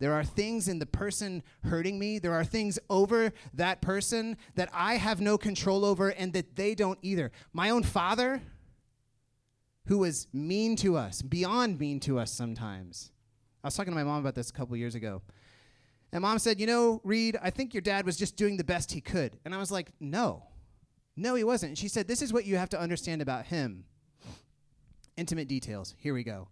There 0.00 0.14
are 0.14 0.24
things 0.24 0.66
in 0.66 0.78
the 0.78 0.86
person 0.86 1.42
hurting 1.62 1.98
me. 1.98 2.18
There 2.18 2.32
are 2.32 2.44
things 2.44 2.78
over 2.88 3.32
that 3.52 3.82
person 3.82 4.38
that 4.54 4.70
I 4.72 4.94
have 4.94 5.20
no 5.20 5.36
control 5.36 5.84
over 5.84 6.08
and 6.08 6.32
that 6.32 6.56
they 6.56 6.74
don't 6.74 6.98
either. 7.02 7.30
My 7.52 7.68
own 7.68 7.82
father, 7.82 8.40
who 9.86 9.98
was 9.98 10.26
mean 10.32 10.74
to 10.76 10.96
us, 10.96 11.20
beyond 11.20 11.78
mean 11.78 12.00
to 12.00 12.18
us 12.18 12.32
sometimes. 12.32 13.12
I 13.62 13.66
was 13.66 13.76
talking 13.76 13.92
to 13.92 13.96
my 13.96 14.04
mom 14.04 14.20
about 14.20 14.34
this 14.34 14.48
a 14.48 14.54
couple 14.54 14.74
years 14.74 14.94
ago. 14.94 15.20
And 16.12 16.22
mom 16.22 16.38
said, 16.38 16.58
You 16.58 16.66
know, 16.66 17.02
Reed, 17.04 17.38
I 17.42 17.50
think 17.50 17.74
your 17.74 17.82
dad 17.82 18.06
was 18.06 18.16
just 18.16 18.36
doing 18.36 18.56
the 18.56 18.64
best 18.64 18.92
he 18.92 19.02
could. 19.02 19.38
And 19.44 19.54
I 19.54 19.58
was 19.58 19.70
like, 19.70 19.90
No, 20.00 20.44
no, 21.14 21.34
he 21.34 21.44
wasn't. 21.44 21.70
And 21.70 21.78
she 21.78 21.88
said, 21.88 22.08
This 22.08 22.22
is 22.22 22.32
what 22.32 22.46
you 22.46 22.56
have 22.56 22.70
to 22.70 22.80
understand 22.80 23.20
about 23.20 23.44
him. 23.46 23.84
Intimate 25.18 25.46
details. 25.46 25.94
Here 25.98 26.14
we 26.14 26.24
go. 26.24 26.48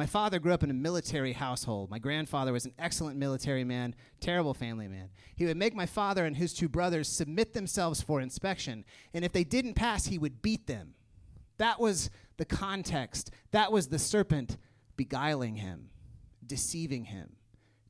My 0.00 0.06
father 0.06 0.38
grew 0.38 0.54
up 0.54 0.62
in 0.62 0.70
a 0.70 0.72
military 0.72 1.34
household. 1.34 1.90
My 1.90 1.98
grandfather 1.98 2.54
was 2.54 2.64
an 2.64 2.72
excellent 2.78 3.18
military 3.18 3.64
man, 3.64 3.94
terrible 4.18 4.54
family 4.54 4.88
man. 4.88 5.10
He 5.36 5.44
would 5.44 5.58
make 5.58 5.74
my 5.74 5.84
father 5.84 6.24
and 6.24 6.34
his 6.34 6.54
two 6.54 6.70
brothers 6.70 7.06
submit 7.06 7.52
themselves 7.52 8.00
for 8.00 8.18
inspection, 8.22 8.86
and 9.12 9.26
if 9.26 9.32
they 9.32 9.44
didn't 9.44 9.74
pass, 9.74 10.06
he 10.06 10.16
would 10.16 10.40
beat 10.40 10.66
them. 10.66 10.94
That 11.58 11.78
was 11.78 12.08
the 12.38 12.46
context. 12.46 13.30
That 13.50 13.72
was 13.72 13.88
the 13.88 13.98
serpent 13.98 14.56
beguiling 14.96 15.56
him, 15.56 15.90
deceiving 16.46 17.04
him, 17.04 17.36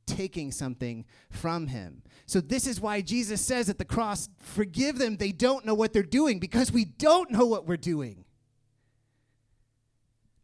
taking 0.04 0.50
something 0.50 1.04
from 1.30 1.68
him. 1.68 2.02
So, 2.26 2.40
this 2.40 2.66
is 2.66 2.80
why 2.80 3.02
Jesus 3.02 3.40
says 3.40 3.68
at 3.68 3.78
the 3.78 3.84
cross, 3.84 4.28
Forgive 4.40 4.98
them, 4.98 5.16
they 5.16 5.30
don't 5.30 5.64
know 5.64 5.74
what 5.74 5.92
they're 5.92 6.02
doing, 6.02 6.40
because 6.40 6.72
we 6.72 6.86
don't 6.86 7.30
know 7.30 7.46
what 7.46 7.68
we're 7.68 7.76
doing 7.76 8.24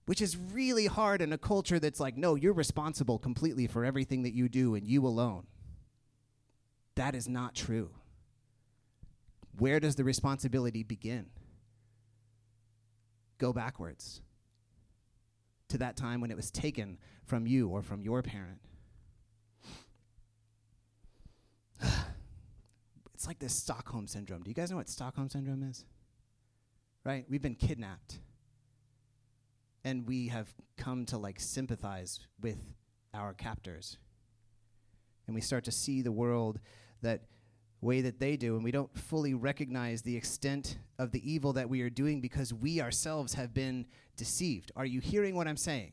which 0.07 0.23
is 0.23 0.37
really 0.37 0.87
hard 0.87 1.21
in 1.21 1.33
a 1.33 1.39
culture 1.39 1.79
that's 1.79 2.01
like, 2.01 2.17
no, 2.17 2.37
you're 2.37 2.53
responsible 2.53 3.19
completely 3.19 3.67
for 3.67 3.85
everything 3.85 4.23
that 4.23 4.33
you 4.33 4.49
do 4.49 4.75
and 4.75 4.87
you 4.87 5.05
alone. 5.07 5.47
That 6.95 7.15
is 7.15 7.29
not 7.29 7.55
true. 7.55 7.91
Where 9.59 9.81
does 9.81 9.97
the 9.97 10.05
responsibility 10.05 10.83
begin? 10.83 11.27
Go 13.39 13.53
backwards 13.53 14.23
to 15.69 15.79
that 15.79 15.97
time 15.97 16.21
when 16.21 16.31
it 16.31 16.37
was 16.37 16.51
taken 16.51 16.99
from 17.25 17.47
you 17.47 17.69
or 17.69 17.83
from 17.83 18.01
your 18.01 18.23
parent. 18.23 18.61
it's 23.15 23.27
like 23.27 23.41
this 23.41 23.55
Stockholm 23.55 24.07
syndrome. 24.07 24.43
Do 24.43 24.51
you 24.51 24.55
guys 24.55 24.71
know 24.71 24.77
what 24.77 24.89
Stockholm 24.89 25.29
syndrome 25.29 25.65
is? 25.65 25.85
Right? 27.05 27.27
We've 27.29 27.43
been 27.43 27.57
kidnapped. 27.57 28.21
And 29.87 30.07
we 30.07 30.29
have 30.29 30.53
come 30.77 31.07
to 31.07 31.17
like 31.17 31.39
sympathize 31.39 32.19
with 32.41 32.59
our 33.15 33.33
captors. 33.33 33.99
And 35.27 35.35
we 35.35 35.41
start 35.41 35.65
to 35.65 35.73
see 35.73 36.03
the 36.03 36.11
world 36.11 36.59
that 37.03 37.23
way 37.81 38.01
that 38.01 38.19
they 38.19 38.37
do 38.37 38.57
and 38.57 38.65
we 38.65 38.71
don't 38.71 38.95
fully 38.99 39.35
recognize 39.35 40.03
the 40.03 40.17
extent 40.17 40.79
of 40.99 41.13
the 41.13 41.31
evil 41.31 41.53
that 41.53 41.69
we 41.69 41.83
are 41.83 41.91
doing 41.91 42.21
because 42.21 42.53
we 42.53 42.81
ourselves 42.81 43.35
have 43.35 43.55
been 43.55 43.87
deceived. 44.17 44.73
Are 44.75 44.87
you 44.87 45.01
hearing 45.01 45.37
what 45.37 45.47
I'm 45.47 45.57
saying? 45.57 45.93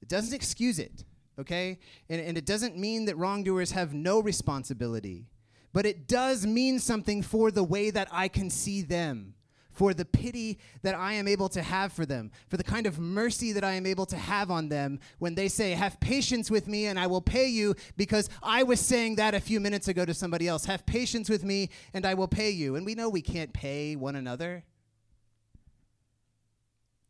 It 0.00 0.08
doesn't 0.08 0.34
excuse 0.34 0.78
it 0.78 1.04
okay? 1.38 1.78
And, 2.08 2.20
and 2.20 2.38
it 2.38 2.46
doesn't 2.46 2.76
mean 2.76 3.06
that 3.06 3.16
wrongdoers 3.16 3.72
have 3.72 3.94
no 3.94 4.20
responsibility, 4.20 5.26
but 5.72 5.86
it 5.86 6.06
does 6.06 6.46
mean 6.46 6.78
something 6.78 7.22
for 7.22 7.50
the 7.50 7.64
way 7.64 7.90
that 7.90 8.08
I 8.12 8.28
can 8.28 8.50
see 8.50 8.82
them, 8.82 9.34
for 9.74 9.92
the 9.92 10.04
pity 10.04 10.58
that 10.82 10.94
I 10.94 11.12
am 11.14 11.28
able 11.28 11.48
to 11.50 11.62
have 11.62 11.92
for 11.92 12.06
them, 12.06 12.30
for 12.48 12.56
the 12.56 12.64
kind 12.64 12.86
of 12.86 12.98
mercy 12.98 13.52
that 13.52 13.64
I 13.64 13.72
am 13.72 13.84
able 13.84 14.06
to 14.06 14.16
have 14.16 14.50
on 14.50 14.68
them 14.68 15.00
when 15.18 15.34
they 15.34 15.48
say, 15.48 15.72
Have 15.72 16.00
patience 16.00 16.50
with 16.50 16.66
me 16.68 16.86
and 16.86 16.98
I 16.98 17.06
will 17.06 17.20
pay 17.20 17.48
you, 17.48 17.74
because 17.96 18.30
I 18.42 18.62
was 18.62 18.80
saying 18.80 19.16
that 19.16 19.34
a 19.34 19.40
few 19.40 19.60
minutes 19.60 19.88
ago 19.88 20.04
to 20.04 20.14
somebody 20.14 20.48
else. 20.48 20.64
Have 20.64 20.86
patience 20.86 21.28
with 21.28 21.44
me 21.44 21.70
and 21.92 22.06
I 22.06 22.14
will 22.14 22.28
pay 22.28 22.50
you. 22.50 22.76
And 22.76 22.86
we 22.86 22.94
know 22.94 23.08
we 23.08 23.22
can't 23.22 23.52
pay 23.52 23.96
one 23.96 24.16
another. 24.16 24.64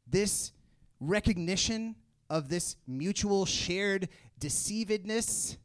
This 0.06 0.52
recognition 1.00 1.96
of 2.30 2.48
this 2.48 2.76
mutual 2.86 3.44
shared 3.46 4.08
deceivedness. 4.40 5.58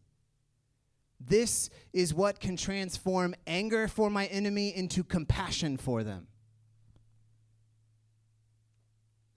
This 1.20 1.70
is 1.94 2.14
what 2.14 2.40
can 2.40 2.58
transform 2.58 3.36
anger 3.48 3.88
for 3.88 4.10
my 4.10 4.26
enemy 4.28 4.76
into 4.76 5.04
compassion 5.04 5.78
for 5.78 6.04
them. 6.04 6.28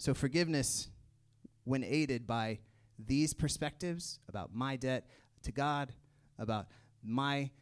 So, 0.02 0.14
forgiveness, 0.14 0.88
when 1.62 1.84
aided 1.84 2.26
by 2.26 2.58
these 2.98 3.32
perspectives 3.32 4.18
about 4.28 4.52
my 4.52 4.74
debt 4.74 5.06
to 5.44 5.52
God, 5.52 5.92
about 6.40 6.66
my 7.04 7.52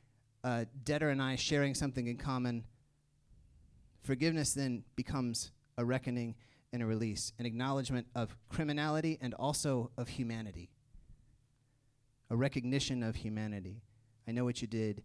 uh, 0.42 0.64
debtor 0.82 1.10
and 1.10 1.20
I 1.20 1.36
sharing 1.36 1.74
something 1.74 2.06
in 2.06 2.16
common, 2.16 2.64
forgiveness 4.00 4.54
then 4.54 4.84
becomes 4.96 5.50
a 5.76 5.84
reckoning 5.84 6.34
and 6.72 6.82
a 6.82 6.86
release, 6.86 7.34
an 7.38 7.44
acknowledgement 7.44 8.06
of 8.14 8.34
criminality 8.48 9.18
and 9.20 9.34
also 9.34 9.90
of 9.98 10.08
humanity, 10.08 10.70
a 12.30 12.36
recognition 12.36 13.02
of 13.02 13.16
humanity. 13.16 13.82
I 14.26 14.32
know 14.32 14.46
what 14.46 14.62
you 14.62 14.66
did. 14.66 15.02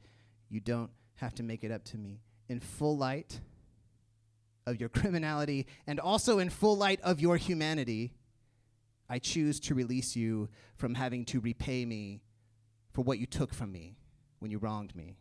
You 0.48 0.62
don't 0.62 0.92
have 1.16 1.36
to 1.36 1.44
make 1.44 1.66
it 1.66 1.72
up 1.72 1.84
to 1.84 1.98
me. 1.98 2.22
In 2.48 2.62
full 2.62 2.96
light 2.96 3.42
of 4.66 4.80
your 4.80 4.89
criminality 4.89 5.68
and 5.88 5.99
also 5.99 6.39
in 6.39 6.49
full 6.49 6.78
light 6.78 6.99
of 7.01 7.20
your 7.20 7.38
humanity, 7.38 8.13
I 9.09 9.20
choose 9.20 9.59
to 9.61 9.76
release 9.76 10.16
you 10.16 10.49
from 10.76 10.95
having 10.95 11.26
to 11.26 11.39
repay 11.39 11.86
me 11.86 12.22
for 12.91 13.03
what 13.03 13.20
you 13.20 13.26
took 13.26 13.53
from 13.53 13.72
me 13.72 13.97
when 14.39 14.51
you 14.51 14.57
wronged 14.57 14.95
me. 14.95 15.18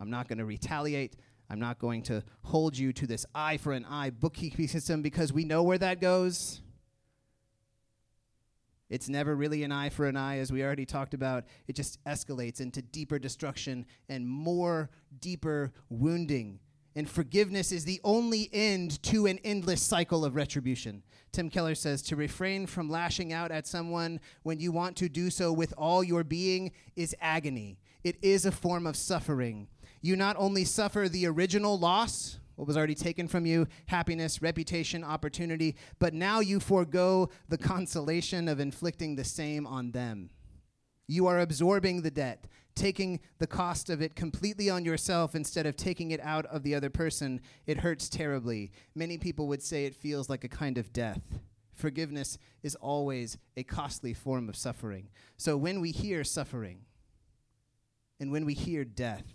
I'm 0.00 0.10
not 0.10 0.28
going 0.28 0.38
to 0.38 0.44
retaliate. 0.44 1.16
I'm 1.50 1.58
not 1.58 1.78
going 1.78 2.02
to 2.04 2.22
hold 2.42 2.76
you 2.76 2.92
to 2.92 3.06
this 3.06 3.24
eye 3.34 3.56
for 3.56 3.72
an 3.72 3.84
eye 3.84 4.10
bookkeeping 4.10 4.68
system 4.68 5.02
because 5.02 5.32
we 5.32 5.44
know 5.44 5.62
where 5.62 5.78
that 5.78 6.00
goes. 6.00 6.60
It's 8.90 9.08
never 9.08 9.34
really 9.36 9.64
an 9.64 9.72
eye 9.72 9.90
for 9.90 10.06
an 10.06 10.16
eye, 10.16 10.38
as 10.38 10.50
we 10.50 10.62
already 10.62 10.86
talked 10.86 11.12
about. 11.12 11.44
It 11.66 11.76
just 11.76 12.02
escalates 12.04 12.60
into 12.60 12.80
deeper 12.80 13.18
destruction 13.18 13.84
and 14.08 14.26
more 14.26 14.88
deeper 15.20 15.72
wounding. 15.90 16.58
And 16.98 17.08
forgiveness 17.08 17.70
is 17.70 17.84
the 17.84 18.00
only 18.02 18.50
end 18.52 19.00
to 19.04 19.26
an 19.26 19.38
endless 19.44 19.80
cycle 19.80 20.24
of 20.24 20.34
retribution. 20.34 21.04
Tim 21.30 21.48
Keller 21.48 21.76
says 21.76 22.02
to 22.02 22.16
refrain 22.16 22.66
from 22.66 22.90
lashing 22.90 23.32
out 23.32 23.52
at 23.52 23.68
someone 23.68 24.18
when 24.42 24.58
you 24.58 24.72
want 24.72 24.96
to 24.96 25.08
do 25.08 25.30
so 25.30 25.52
with 25.52 25.72
all 25.78 26.02
your 26.02 26.24
being 26.24 26.72
is 26.96 27.14
agony. 27.20 27.78
It 28.02 28.16
is 28.20 28.44
a 28.44 28.50
form 28.50 28.84
of 28.84 28.96
suffering 28.96 29.68
you 30.00 30.16
not 30.16 30.36
only 30.38 30.64
suffer 30.64 31.08
the 31.08 31.26
original 31.26 31.78
loss, 31.78 32.38
what 32.56 32.66
was 32.66 32.76
already 32.76 32.94
taken 32.94 33.28
from 33.28 33.46
you, 33.46 33.66
happiness, 33.86 34.42
reputation, 34.42 35.04
opportunity, 35.04 35.76
but 35.98 36.14
now 36.14 36.40
you 36.40 36.60
forego 36.60 37.28
the 37.48 37.58
consolation 37.58 38.48
of 38.48 38.60
inflicting 38.60 39.14
the 39.14 39.24
same 39.24 39.66
on 39.66 39.92
them. 39.92 40.30
You 41.06 41.26
are 41.26 41.40
absorbing 41.40 42.02
the 42.02 42.10
debt, 42.10 42.46
taking 42.78 43.20
the 43.38 43.46
cost 43.46 43.90
of 43.90 44.00
it 44.00 44.14
completely 44.14 44.70
on 44.70 44.84
yourself 44.84 45.34
instead 45.34 45.66
of 45.66 45.76
taking 45.76 46.12
it 46.12 46.20
out 46.20 46.46
of 46.46 46.62
the 46.62 46.74
other 46.74 46.88
person. 46.88 47.40
It 47.66 47.78
hurts 47.78 48.08
terribly. 48.08 48.70
Many 48.94 49.18
people 49.18 49.48
would 49.48 49.62
say 49.62 49.84
it 49.84 49.94
feels 49.94 50.30
like 50.30 50.44
a 50.44 50.48
kind 50.48 50.78
of 50.78 50.92
death. 50.92 51.20
Forgiveness 51.74 52.38
is 52.62 52.74
always 52.76 53.36
a 53.56 53.64
costly 53.64 54.14
form 54.14 54.48
of 54.48 54.56
suffering. 54.56 55.08
So 55.36 55.56
when 55.56 55.80
we 55.80 55.90
hear 55.90 56.22
suffering 56.24 56.82
and 58.20 58.30
when 58.30 58.46
we 58.46 58.54
hear 58.54 58.84
death, 58.84 59.26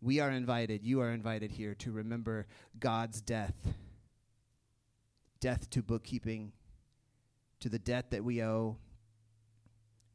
we 0.00 0.20
are 0.20 0.30
invited, 0.30 0.82
you 0.82 1.00
are 1.00 1.10
invited 1.10 1.52
here 1.52 1.74
to 1.76 1.92
remember 1.92 2.46
God's 2.78 3.20
death 3.20 3.54
death 5.38 5.68
to 5.70 5.82
bookkeeping, 5.82 6.50
to 7.60 7.68
the 7.68 7.78
debt 7.78 8.10
that 8.10 8.24
we 8.24 8.42
owe. 8.42 8.78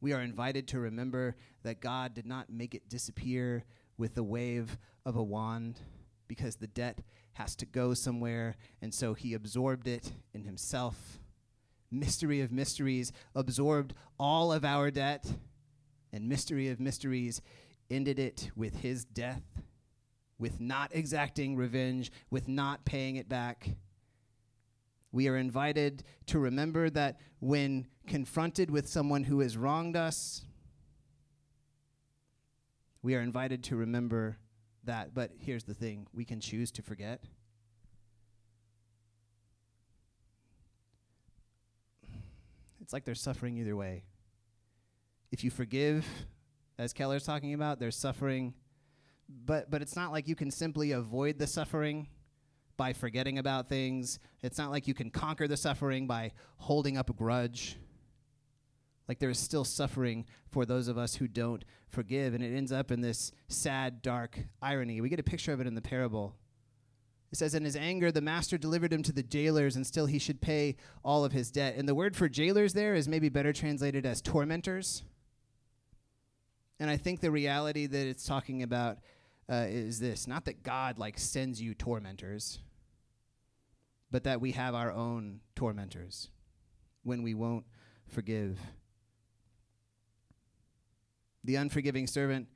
We 0.02 0.12
are 0.12 0.20
invited 0.20 0.68
to 0.68 0.80
remember 0.80 1.36
that 1.62 1.80
God 1.80 2.12
did 2.12 2.26
not 2.26 2.50
make 2.50 2.74
it 2.74 2.88
disappear 2.88 3.64
with 3.96 4.14
the 4.14 4.22
wave 4.22 4.76
of 5.06 5.16
a 5.16 5.22
wand 5.22 5.80
because 6.28 6.56
the 6.56 6.66
debt 6.66 6.98
has 7.34 7.56
to 7.56 7.66
go 7.66 7.94
somewhere, 7.94 8.56
and 8.82 8.92
so 8.92 9.14
he 9.14 9.32
absorbed 9.32 9.88
it 9.88 10.12
in 10.34 10.44
himself. 10.44 11.20
Mystery 11.90 12.40
of 12.40 12.52
mysteries 12.52 13.12
absorbed 13.34 13.94
all 14.18 14.52
of 14.52 14.64
our 14.64 14.90
debt, 14.90 15.24
and 16.12 16.28
mystery 16.28 16.68
of 16.68 16.80
mysteries 16.80 17.40
ended 17.90 18.18
it 18.18 18.50
with 18.54 18.80
his 18.80 19.04
death 19.04 19.42
with 20.42 20.60
not 20.60 20.90
exacting 20.92 21.56
revenge, 21.56 22.10
with 22.28 22.48
not 22.48 22.84
paying 22.84 23.14
it 23.14 23.28
back. 23.28 23.68
We 25.12 25.28
are 25.28 25.36
invited 25.36 26.04
to 26.26 26.38
remember 26.38 26.88
that 26.90 27.20
when 27.38 27.86
confronted 28.06 28.70
with 28.70 28.88
someone 28.88 29.24
who 29.24 29.40
has 29.40 29.56
wronged 29.56 29.96
us, 29.96 30.42
we 33.02 33.14
are 33.14 33.20
invited 33.20 33.62
to 33.64 33.76
remember 33.76 34.38
that. 34.84 35.14
But 35.14 35.32
here's 35.38 35.64
the 35.64 35.74
thing 35.74 36.06
we 36.14 36.24
can 36.24 36.40
choose 36.40 36.70
to 36.72 36.82
forget. 36.82 37.22
It's 42.80 42.92
like 42.92 43.04
they're 43.04 43.14
suffering 43.14 43.58
either 43.58 43.76
way. 43.76 44.04
If 45.30 45.44
you 45.44 45.50
forgive, 45.50 46.06
as 46.78 46.92
Keller's 46.92 47.24
talking 47.24 47.54
about, 47.54 47.78
there's 47.78 47.96
suffering 47.96 48.54
but 49.46 49.70
but 49.70 49.82
it's 49.82 49.96
not 49.96 50.12
like 50.12 50.28
you 50.28 50.34
can 50.34 50.50
simply 50.50 50.92
avoid 50.92 51.38
the 51.38 51.46
suffering 51.46 52.08
by 52.76 52.92
forgetting 52.92 53.38
about 53.38 53.68
things. 53.68 54.18
It's 54.42 54.58
not 54.58 54.70
like 54.70 54.86
you 54.86 54.94
can 54.94 55.10
conquer 55.10 55.46
the 55.46 55.56
suffering 55.56 56.06
by 56.06 56.32
holding 56.56 56.96
up 56.96 57.10
a 57.10 57.12
grudge. 57.12 57.76
Like 59.08 59.18
there 59.18 59.30
is 59.30 59.38
still 59.38 59.64
suffering 59.64 60.26
for 60.48 60.64
those 60.64 60.88
of 60.88 60.96
us 60.96 61.16
who 61.16 61.28
don't 61.28 61.64
forgive, 61.88 62.34
and 62.34 62.42
it 62.42 62.56
ends 62.56 62.72
up 62.72 62.90
in 62.90 63.00
this 63.00 63.32
sad, 63.48 64.00
dark 64.00 64.38
irony. 64.60 65.00
We 65.00 65.08
get 65.08 65.20
a 65.20 65.24
picture 65.24 65.52
of 65.52 65.60
it 65.60 65.66
in 65.66 65.74
the 65.74 65.82
parable. 65.82 66.36
It 67.32 67.38
says, 67.38 67.54
In 67.54 67.64
his 67.64 67.76
anger, 67.76 68.12
the 68.12 68.20
master 68.20 68.58
delivered 68.58 68.92
him 68.92 69.02
to 69.04 69.12
the 69.12 69.22
jailers, 69.22 69.74
and 69.74 69.86
still 69.86 70.06
he 70.06 70.18
should 70.18 70.40
pay 70.40 70.76
all 71.02 71.24
of 71.24 71.32
his 71.32 71.50
debt. 71.50 71.76
And 71.76 71.88
the 71.88 71.94
word 71.94 72.14
for 72.14 72.28
jailers 72.28 72.74
there 72.74 72.94
is 72.94 73.08
maybe 73.08 73.30
better 73.30 73.52
translated 73.52 74.04
as 74.06 74.20
tormentors. 74.20 75.02
And 76.78 76.90
I 76.90 76.96
think 76.96 77.20
the 77.20 77.30
reality 77.30 77.86
that 77.86 78.06
it's 78.06 78.24
talking 78.24 78.62
about 78.62 78.98
uh, 79.52 79.66
is 79.68 80.00
this 80.00 80.26
not 80.26 80.46
that 80.46 80.62
God 80.62 80.98
like 80.98 81.18
sends 81.18 81.60
you 81.60 81.74
tormentors, 81.74 82.60
but 84.10 84.24
that 84.24 84.40
we 84.40 84.52
have 84.52 84.74
our 84.74 84.90
own 84.90 85.40
tormentors 85.54 86.30
when 87.02 87.22
we 87.22 87.34
won't 87.34 87.66
forgive. 88.08 88.58
The 91.44 91.56
unforgiving 91.56 92.06
servant 92.06 92.48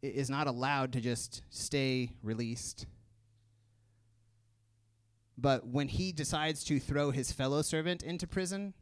is 0.00 0.30
not 0.30 0.46
allowed 0.46 0.92
to 0.92 1.00
just 1.00 1.42
stay 1.50 2.10
released. 2.22 2.86
But 5.36 5.66
when 5.66 5.88
he 5.88 6.12
decides 6.12 6.62
to 6.64 6.78
throw 6.78 7.10
his 7.10 7.32
fellow 7.32 7.62
servant 7.62 8.04
into 8.04 8.28
prison, 8.28 8.74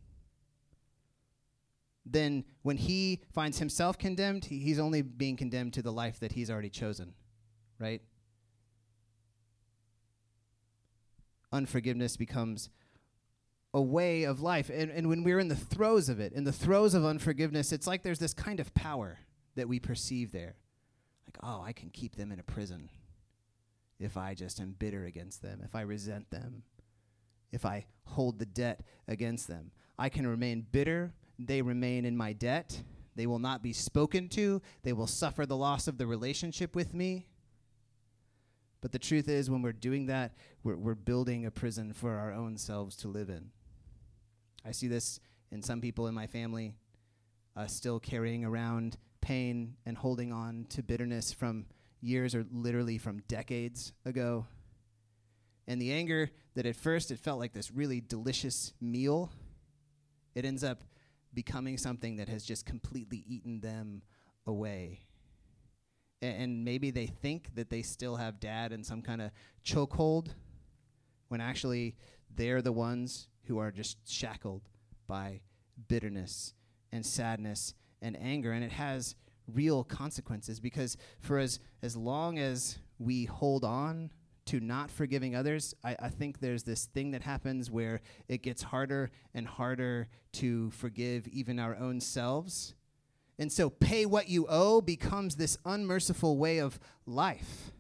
then 2.05 2.45
when 2.62 2.77
he 2.77 3.23
finds 3.33 3.61
himself 3.61 3.97
condemned, 3.97 4.45
he, 4.47 4.59
he's 4.59 4.79
only 4.79 5.01
being 5.01 5.37
condemned 5.37 5.73
to 5.75 5.83
the 5.83 5.93
life 5.93 6.20
that 6.20 6.33
he's 6.33 6.51
already 6.51 6.68
chosen 6.68 7.14
right? 7.83 8.01
Unforgiveness 11.51 12.16
becomes 12.16 12.70
a 13.74 13.83
way 13.83 14.22
of 14.22 14.41
life. 14.41 14.70
And, 14.72 14.91
and 14.91 15.09
when 15.09 15.24
we're 15.24 15.39
in 15.39 15.49
the 15.49 15.57
throes 15.57 16.09
of 16.09 16.20
it, 16.20 16.33
in 16.33 16.45
the 16.45 16.53
throes 16.53 16.95
of 16.95 17.05
unforgiveness, 17.05 17.72
it's 17.72 17.87
like 17.87 18.03
there's 18.03 18.18
this 18.18 18.35
kind 18.35 18.61
of 18.61 18.72
power. 18.74 19.18
that 19.55 19.68
we 19.68 19.78
perceive 19.78 20.33
there. 20.33 20.55
Like, 21.26 21.39
oh, 21.43 21.62
I 21.62 21.72
can 21.72 21.91
keep 21.91 22.16
them 22.16 22.33
in 22.33 22.41
a 22.41 22.43
prison 22.43 22.89
if 23.99 24.16
I 24.16 24.35
just 24.35 24.61
am 24.61 24.74
bitter 24.78 25.05
against 25.05 25.43
them, 25.43 25.61
if 25.64 25.74
I 25.74 25.83
resent 25.83 26.30
them, 26.30 26.62
if 27.53 27.64
I 27.64 27.87
hold 28.05 28.39
the 28.39 28.47
debt 28.47 28.80
against 29.07 29.47
them. 29.47 29.70
I 29.99 30.09
can 30.09 30.26
remain 30.26 30.66
bitter, 30.72 31.12
they 31.39 31.62
remain 31.62 32.05
in 32.05 32.16
my 32.16 32.33
debt. 32.33 32.83
They 33.14 33.26
will 33.26 33.39
not 33.39 33.62
be 33.62 33.74
spoken 33.74 34.28
to, 34.30 34.62
they 34.83 34.95
will 34.95 35.07
suffer 35.07 35.45
the 35.45 35.57
loss 35.57 35.87
of 35.87 35.99
the 35.99 36.07
relationship 36.07 36.74
with 36.74 36.95
me. 36.95 37.26
But 38.83 38.93
the 38.93 38.99
truth 38.99 39.28
is, 39.28 39.49
when 39.49 39.62
we're 39.62 39.72
doing 39.72 40.07
that, 40.07 40.35
we're, 40.62 40.76
we're 40.76 40.95
building 40.95 41.47
a 41.47 41.51
prison 41.51 41.95
for 41.95 42.18
our 42.18 42.33
own 42.33 42.59
selves 42.59 42.97
to 42.97 43.09
live 43.09 43.30
in. 43.30 43.51
I 44.66 44.72
see 44.72 44.89
this 44.89 45.20
in 45.51 45.62
some 45.62 45.80
people 45.80 46.09
in 46.09 46.14
my 46.14 46.26
family 46.26 46.74
uh, 47.57 47.66
still 47.68 48.01
carrying 48.01 48.45
around 48.45 48.99
pain 49.20 49.76
and 49.87 49.97
holding 49.97 50.33
on 50.33 50.66
to 50.70 50.83
bitterness 50.83 51.33
from 51.33 51.66
years 52.01 52.35
or 52.35 52.45
literally 52.51 52.99
from 52.99 53.22
decades 53.28 53.93
ago. 54.05 54.47
And 55.68 55.80
the 55.80 55.93
anger 55.93 56.30
that 56.55 56.66
at 56.66 56.74
first 56.74 57.12
it 57.12 57.20
felt 57.20 57.39
like 57.39 57.53
this 57.53 57.70
really 57.70 58.01
delicious 58.01 58.74
meal, 58.80 59.30
it 60.35 60.45
ends 60.45 60.64
up 60.64 60.83
becoming 61.33 61.78
something 61.78 62.16
that 62.16 62.28
has 62.28 62.45
just 62.45 62.66
completely 62.66 63.24
eaten 63.28 63.61
them 63.61 64.03
away. 64.45 65.01
And 66.23 66.64
maybe 66.64 66.91
they 66.91 67.07
think 67.07 67.55
that 67.57 67.68
they 67.68 67.83
still 67.83 68.16
have 68.16 68.41
dad 68.41 68.73
in 68.73 68.85
some 68.85 69.03
kind 69.03 69.20
of 69.20 69.31
chokehold 69.64 70.29
when 71.29 71.41
actually 71.41 71.97
they're 72.35 72.62
the 72.62 72.73
ones 72.73 73.29
who 73.45 73.59
are 73.59 73.70
just 73.73 73.99
shackled 74.09 74.62
by 75.07 75.41
bitterness 75.89 76.55
and 76.93 77.05
sadness 77.05 77.75
and 78.01 78.16
anger. 78.20 78.53
And 78.53 78.64
it 78.64 78.73
has 78.73 79.16
real 79.53 79.85
consequences 79.85 80.61
because 80.61 80.97
for 81.20 81.39
as, 81.39 81.59
as 81.83 81.97
long 81.97 82.39
as 82.39 82.79
we 82.99 83.25
hold 83.25 83.64
on 83.64 84.11
to 84.47 84.61
not 84.61 84.91
forgiving 84.91 85.35
others, 85.37 85.75
I, 85.85 85.97
I 85.99 86.09
think 86.09 86.41
there's 86.41 86.64
this 86.64 86.87
thing 86.87 87.12
that 87.12 87.23
happens 87.23 87.70
where 87.70 88.01
it 88.29 88.43
gets 88.43 88.62
harder 88.62 89.11
and 89.35 89.47
harder 89.47 90.09
to 90.35 90.70
forgive 90.70 91.29
even 91.29 91.59
our 91.59 91.77
own 91.77 92.01
selves. 92.01 92.75
And 93.39 93.51
so, 93.51 93.70
pay 93.70 94.07
what 94.07 94.28
you 94.28 94.47
owe 94.49 94.80
becomes 94.80 95.37
this 95.37 95.59
unmerciful 95.64 96.37
way 96.37 96.59
of 96.59 96.78
life. 97.07 97.72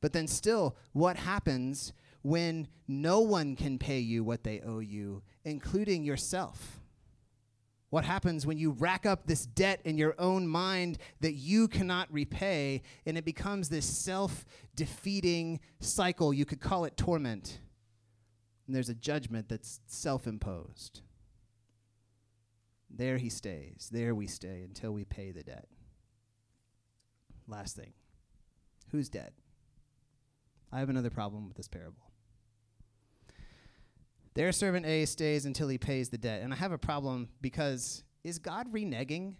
But 0.00 0.12
then, 0.12 0.26
still, 0.26 0.76
what 0.92 1.16
happens 1.16 1.92
when 2.22 2.68
no 2.86 3.20
one 3.20 3.56
can 3.56 3.78
pay 3.78 3.98
you 3.98 4.22
what 4.22 4.44
they 4.44 4.60
owe 4.60 4.80
you, 4.80 5.22
including 5.44 6.04
yourself? 6.04 6.80
What 7.90 8.04
happens 8.04 8.44
when 8.46 8.58
you 8.58 8.72
rack 8.72 9.06
up 9.06 9.26
this 9.26 9.46
debt 9.46 9.80
in 9.84 9.96
your 9.96 10.14
own 10.18 10.46
mind 10.46 10.98
that 11.20 11.34
you 11.34 11.68
cannot 11.68 12.12
repay, 12.12 12.82
and 13.06 13.16
it 13.16 13.24
becomes 13.24 13.68
this 13.68 13.86
self 13.86 14.44
defeating 14.74 15.60
cycle? 15.80 16.34
You 16.34 16.44
could 16.44 16.60
call 16.60 16.84
it 16.84 16.96
torment. 16.96 17.60
And 18.66 18.74
there's 18.74 18.88
a 18.88 18.94
judgment 18.94 19.48
that's 19.48 19.80
self 19.86 20.26
imposed. 20.26 21.00
There 22.96 23.18
he 23.18 23.28
stays. 23.28 23.88
There 23.92 24.14
we 24.14 24.26
stay 24.26 24.62
until 24.62 24.92
we 24.92 25.04
pay 25.04 25.30
the 25.30 25.42
debt. 25.42 25.66
Last 27.46 27.76
thing 27.76 27.92
who's 28.90 29.08
dead? 29.08 29.32
I 30.72 30.78
have 30.78 30.88
another 30.88 31.10
problem 31.10 31.46
with 31.48 31.56
this 31.56 31.68
parable. 31.68 32.10
Their 34.34 34.52
servant 34.52 34.86
A 34.86 35.04
stays 35.06 35.46
until 35.46 35.68
he 35.68 35.78
pays 35.78 36.08
the 36.08 36.18
debt. 36.18 36.42
And 36.42 36.52
I 36.52 36.56
have 36.56 36.72
a 36.72 36.78
problem 36.78 37.28
because 37.40 38.02
is 38.24 38.38
God 38.38 38.72
reneging? 38.72 39.34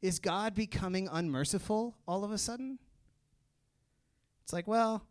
Is 0.00 0.18
God 0.18 0.54
becoming 0.54 1.08
unmerciful 1.10 1.96
all 2.06 2.24
of 2.24 2.32
a 2.32 2.38
sudden? 2.38 2.78
It's 4.44 4.52
like, 4.52 4.66
well, 4.66 5.06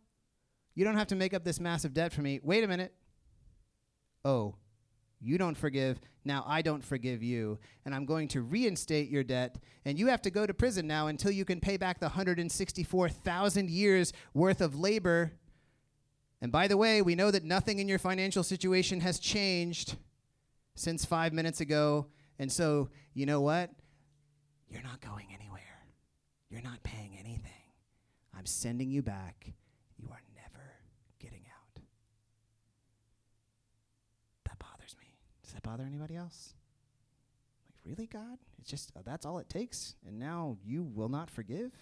you 0.74 0.84
don't 0.84 0.96
have 0.96 1.08
to 1.08 1.16
make 1.16 1.34
up 1.34 1.44
this 1.44 1.60
massive 1.60 1.94
debt 1.94 2.12
for 2.12 2.22
me. 2.22 2.40
Wait 2.42 2.64
a 2.64 2.68
minute. 2.68 2.92
Oh, 4.24 4.56
you 5.22 5.38
don't 5.38 5.56
forgive. 5.56 6.00
Now 6.24 6.44
I 6.46 6.62
don't 6.62 6.84
forgive 6.84 7.22
you. 7.22 7.58
And 7.84 7.94
I'm 7.94 8.04
going 8.04 8.28
to 8.28 8.42
reinstate 8.42 9.08
your 9.08 9.24
debt. 9.24 9.58
And 9.84 9.98
you 9.98 10.08
have 10.08 10.22
to 10.22 10.30
go 10.30 10.46
to 10.46 10.52
prison 10.52 10.86
now 10.86 11.06
until 11.06 11.30
you 11.30 11.44
can 11.44 11.60
pay 11.60 11.76
back 11.76 12.00
the 12.00 12.06
164,000 12.06 13.70
years 13.70 14.12
worth 14.34 14.60
of 14.60 14.78
labor 14.78 15.32
and 16.42 16.50
by 16.50 16.66
the 16.66 16.76
way, 16.76 17.02
we 17.02 17.14
know 17.14 17.30
that 17.30 17.44
nothing 17.44 17.78
in 17.78 17.88
your 17.88 18.00
financial 18.00 18.42
situation 18.42 19.00
has 19.00 19.20
changed 19.20 19.94
since 20.74 21.04
five 21.04 21.32
minutes 21.32 21.60
ago. 21.60 22.08
And 22.40 22.50
so, 22.50 22.90
you 23.14 23.26
know 23.26 23.40
what? 23.40 23.70
You're 24.68 24.82
not 24.82 25.00
going 25.00 25.28
anywhere. 25.32 25.86
You're 26.50 26.60
not 26.60 26.82
paying 26.82 27.16
anything. 27.16 27.52
I'm 28.36 28.44
sending 28.44 28.90
you 28.90 29.02
back. 29.02 29.52
You 29.96 30.08
are 30.10 30.20
never 30.34 30.64
getting 31.20 31.44
out. 31.46 31.82
That 34.48 34.58
bothers 34.58 34.96
me. 34.98 35.14
Does 35.44 35.51
that 35.62 35.68
bother 35.68 35.84
anybody 35.84 36.16
else? 36.16 36.54
Like, 37.68 37.96
really, 37.96 38.06
God? 38.06 38.38
It's 38.58 38.70
just, 38.70 38.92
uh, 38.96 39.00
that's 39.04 39.26
all 39.26 39.38
it 39.38 39.48
takes? 39.48 39.94
And 40.06 40.18
now 40.18 40.56
you 40.64 40.82
will 40.82 41.08
not 41.08 41.30
forgive? 41.30 41.72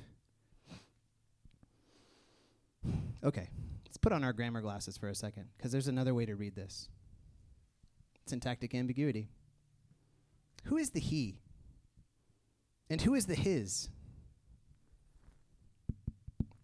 Okay, 3.22 3.48
let's 3.84 3.98
put 3.98 4.12
on 4.12 4.24
our 4.24 4.32
grammar 4.32 4.62
glasses 4.62 4.96
for 4.96 5.08
a 5.08 5.14
second, 5.14 5.48
because 5.56 5.72
there's 5.72 5.88
another 5.88 6.14
way 6.14 6.24
to 6.24 6.36
read 6.36 6.54
this 6.54 6.88
syntactic 8.26 8.74
ambiguity. 8.74 9.28
Who 10.64 10.76
is 10.76 10.90
the 10.90 11.00
he? 11.00 11.40
And 12.88 13.00
who 13.02 13.14
is 13.14 13.26
the 13.26 13.34
his? 13.34 13.90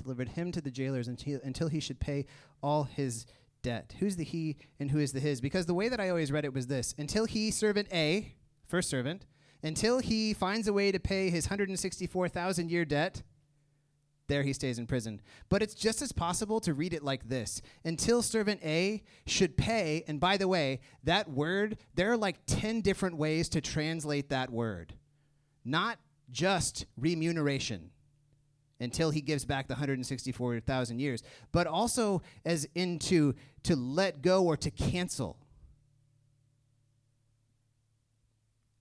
Delivered 0.03 0.31
him 0.31 0.53
to 0.53 0.61
the 0.61 0.71
jailers 0.71 1.09
until, 1.09 1.41
until 1.43 1.69
he 1.69 1.81
should 1.81 2.01
pay 2.01 2.27
all 2.63 2.85
his 2.85 3.27
debt. 3.67 3.97
Who's 3.99 4.15
the 4.15 4.25
he 4.25 4.57
and 4.79 4.93
who 4.93 5.01
is 5.01 5.13
the 5.13 5.19
his? 5.19 5.41
Because 5.41 5.67
the 5.67 5.75
way 5.75 5.89
that 5.89 5.99
I 5.99 6.09
always 6.09 6.31
read 6.31 6.45
it 6.45 6.55
was 6.55 6.69
this 6.69 6.95
until 6.97 7.25
he, 7.25 7.51
servant 7.51 7.89
A, 7.93 8.33
first 8.65 8.89
servant, 8.89 9.27
until 9.61 9.99
he 9.99 10.33
finds 10.33 10.69
a 10.69 10.73
way 10.73 10.93
to 10.93 11.01
pay 11.01 11.31
his 11.31 11.47
164,000 11.47 12.71
year 12.71 12.85
debt, 12.85 13.25
there 14.29 14.45
he 14.45 14.53
stays 14.53 14.79
in 14.79 14.87
prison. 14.87 15.21
But 15.49 15.63
it's 15.63 15.75
just 15.75 16.01
as 16.01 16.13
possible 16.13 16.61
to 16.61 16.75
read 16.75 16.95
it 16.95 17.03
like 17.03 17.29
this 17.29 17.61
until 17.85 18.23
servant 18.23 18.61
A 18.65 19.03
should 19.27 19.57
pay. 19.57 20.05
And 20.07 20.21
by 20.21 20.37
the 20.37 20.47
way, 20.47 20.79
that 21.03 21.29
word, 21.29 21.77
there 21.95 22.13
are 22.13 22.17
like 22.17 22.37
10 22.47 22.83
different 22.83 23.17
ways 23.17 23.49
to 23.49 23.61
translate 23.61 24.29
that 24.31 24.51
word. 24.51 24.95
Not 25.65 25.99
just 26.31 26.87
remuneration 26.97 27.91
until 28.81 29.11
he 29.11 29.21
gives 29.21 29.45
back 29.45 29.69
the 29.69 29.75
164,000 29.75 30.99
years, 30.99 31.23
but 31.53 31.67
also 31.67 32.23
as 32.45 32.69
into 32.75 33.35
to 33.63 33.77
let 33.77 34.23
go 34.23 34.45
or 34.45 34.57
to 34.57 34.71
cancel. 34.71 35.39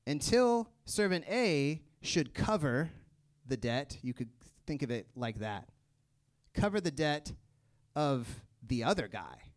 Until 0.07 0.69
servant 0.85 1.25
A 1.29 1.81
should 2.01 2.33
cover 2.33 2.91
the 3.47 3.57
debt, 3.57 3.97
you 4.01 4.13
could 4.13 4.29
think 4.67 4.83
of 4.83 4.91
it 4.91 5.07
like 5.15 5.39
that 5.39 5.69
cover 6.55 6.79
the 6.81 6.91
debt 6.91 7.33
of 7.95 8.41
the 8.65 8.83
other 8.83 9.07
guy. 9.07 9.51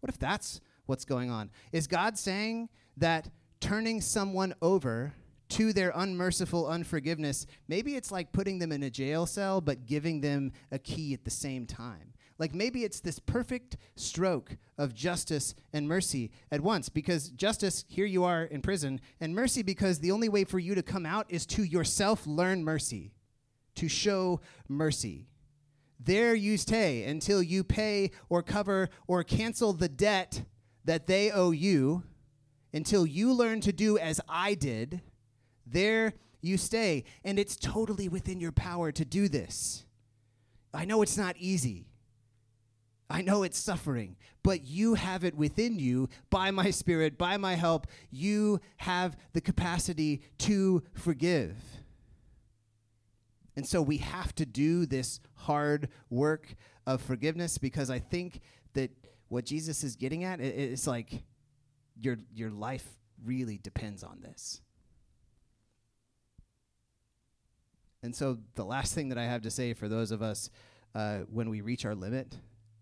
What 0.00 0.10
if 0.10 0.18
that's 0.18 0.60
what's 0.86 1.04
going 1.04 1.30
on? 1.30 1.50
Is 1.72 1.86
God 1.86 2.18
saying 2.18 2.68
that 2.96 3.30
turning 3.60 4.00
someone 4.00 4.54
over 4.60 5.14
to 5.54 5.72
their 5.72 5.92
unmerciful 5.94 6.66
unforgiveness, 6.66 7.46
maybe 7.68 7.94
it's 7.96 8.10
like 8.10 8.32
putting 8.32 8.58
them 8.58 8.72
in 8.72 8.82
a 8.82 8.90
jail 8.90 9.24
cell, 9.26 9.60
but 9.60 9.86
giving 9.86 10.20
them 10.20 10.52
a 10.72 10.78
key 10.78 11.14
at 11.14 11.24
the 11.24 11.30
same 11.30 11.64
time? 11.66 12.12
Like 12.38 12.52
maybe 12.52 12.82
it's 12.82 12.98
this 12.98 13.20
perfect 13.20 13.76
stroke 13.94 14.56
of 14.76 14.94
justice 14.94 15.54
and 15.72 15.86
mercy 15.86 16.32
at 16.50 16.60
once, 16.60 16.88
because 16.88 17.28
justice, 17.30 17.84
here 17.86 18.06
you 18.06 18.24
are 18.24 18.42
in 18.42 18.62
prison, 18.62 19.00
and 19.20 19.34
mercy, 19.34 19.62
because 19.62 20.00
the 20.00 20.10
only 20.10 20.28
way 20.28 20.42
for 20.42 20.58
you 20.58 20.74
to 20.74 20.82
come 20.82 21.06
out 21.06 21.26
is 21.28 21.46
to 21.46 21.62
yourself 21.62 22.26
learn 22.26 22.64
mercy 22.64 23.12
to 23.76 23.88
show 23.88 24.40
mercy. 24.68 25.28
There 26.00 26.34
you 26.34 26.56
stay 26.56 27.04
until 27.04 27.40
you 27.40 27.62
pay 27.62 28.10
or 28.28 28.42
cover 28.42 28.88
or 29.06 29.22
cancel 29.22 29.72
the 29.72 29.88
debt 29.88 30.42
that 30.84 31.06
they 31.06 31.30
owe 31.30 31.52
you, 31.52 32.02
until 32.72 33.06
you 33.06 33.32
learn 33.32 33.60
to 33.60 33.72
do 33.72 33.96
as 33.96 34.20
I 34.28 34.54
did. 34.54 35.00
There 35.66 36.14
you 36.40 36.56
stay. 36.56 37.04
And 37.24 37.38
it's 37.38 37.56
totally 37.56 38.08
within 38.08 38.40
your 38.40 38.52
power 38.52 38.92
to 38.92 39.04
do 39.04 39.28
this. 39.28 39.84
I 40.72 40.84
know 40.84 41.02
it's 41.02 41.16
not 41.16 41.36
easy. 41.38 41.86
I 43.08 43.22
know 43.22 43.42
it's 43.42 43.58
suffering, 43.58 44.16
but 44.42 44.66
you 44.66 44.94
have 44.94 45.24
it 45.24 45.36
within 45.36 45.78
you 45.78 46.08
by 46.30 46.50
my 46.50 46.70
spirit, 46.70 47.18
by 47.18 47.36
my 47.36 47.54
help. 47.54 47.86
You 48.10 48.60
have 48.78 49.16
the 49.34 49.40
capacity 49.40 50.22
to 50.38 50.82
forgive. 50.94 51.54
And 53.56 53.66
so 53.66 53.82
we 53.82 53.98
have 53.98 54.34
to 54.36 54.46
do 54.46 54.86
this 54.86 55.20
hard 55.34 55.88
work 56.10 56.54
of 56.86 57.00
forgiveness 57.00 57.58
because 57.58 57.90
I 57.90 57.98
think 57.98 58.40
that 58.72 58.90
what 59.28 59.44
Jesus 59.44 59.84
is 59.84 59.96
getting 59.96 60.24
at 60.24 60.40
it's 60.40 60.86
like 60.86 61.22
your 62.00 62.18
your 62.34 62.50
life 62.50 62.86
really 63.24 63.58
depends 63.58 64.02
on 64.02 64.20
this. 64.20 64.60
And 68.04 68.14
so, 68.14 68.36
the 68.54 68.66
last 68.66 68.94
thing 68.94 69.08
that 69.08 69.16
I 69.16 69.24
have 69.24 69.40
to 69.42 69.50
say 69.50 69.72
for 69.72 69.88
those 69.88 70.10
of 70.10 70.20
us 70.20 70.50
uh, 70.94 71.20
when 71.20 71.48
we 71.48 71.62
reach 71.62 71.86
our 71.86 71.94
limit, 71.94 72.36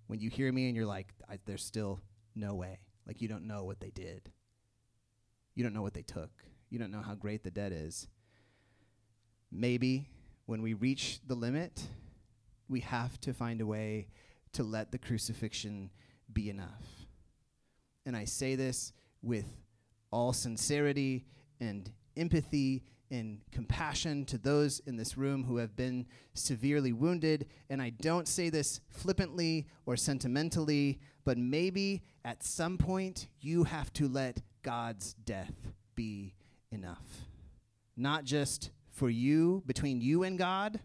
when 0.08 0.18
you 0.18 0.28
hear 0.28 0.50
me 0.52 0.66
and 0.66 0.74
you're 0.74 0.84
like, 0.84 1.14
there's 1.46 1.64
still 1.64 2.00
no 2.34 2.56
way. 2.56 2.80
Like, 3.06 3.22
you 3.22 3.28
don't 3.28 3.46
know 3.46 3.62
what 3.62 3.78
they 3.78 3.90
did, 3.90 4.32
you 5.54 5.62
don't 5.62 5.74
know 5.74 5.82
what 5.82 5.94
they 5.94 6.02
took, 6.02 6.30
you 6.70 6.80
don't 6.80 6.90
know 6.90 7.02
how 7.02 7.14
great 7.14 7.44
the 7.44 7.52
debt 7.52 7.70
is. 7.70 8.08
Maybe 9.52 10.08
when 10.46 10.60
we 10.60 10.74
reach 10.74 11.20
the 11.24 11.36
limit, 11.36 11.80
we 12.68 12.80
have 12.80 13.20
to 13.20 13.32
find 13.32 13.60
a 13.60 13.66
way 13.66 14.08
to 14.54 14.64
let 14.64 14.90
the 14.90 14.98
crucifixion 14.98 15.90
be 16.32 16.50
enough. 16.50 17.06
And 18.04 18.16
I 18.16 18.24
say 18.24 18.56
this 18.56 18.92
with 19.22 19.46
all 20.10 20.32
sincerity 20.32 21.26
and 21.60 21.88
empathy 22.16 22.82
and 23.12 23.40
compassion 23.52 24.24
to 24.24 24.38
those 24.38 24.80
in 24.86 24.96
this 24.96 25.18
room 25.18 25.44
who 25.44 25.58
have 25.58 25.76
been 25.76 26.06
severely 26.32 26.94
wounded. 26.94 27.46
And 27.68 27.82
I 27.82 27.90
don't 27.90 28.26
say 28.26 28.48
this 28.48 28.80
flippantly 28.88 29.66
or 29.84 29.96
sentimentally, 29.96 30.98
but 31.24 31.36
maybe 31.36 32.02
at 32.24 32.42
some 32.42 32.78
point 32.78 33.28
you 33.40 33.64
have 33.64 33.92
to 33.94 34.08
let 34.08 34.40
God's 34.62 35.12
death 35.12 35.52
be 35.94 36.34
enough. 36.70 37.04
Not 37.96 38.24
just 38.24 38.70
for 38.90 39.10
you, 39.10 39.62
between 39.66 40.00
you 40.00 40.22
and 40.22 40.38
God, 40.38 40.80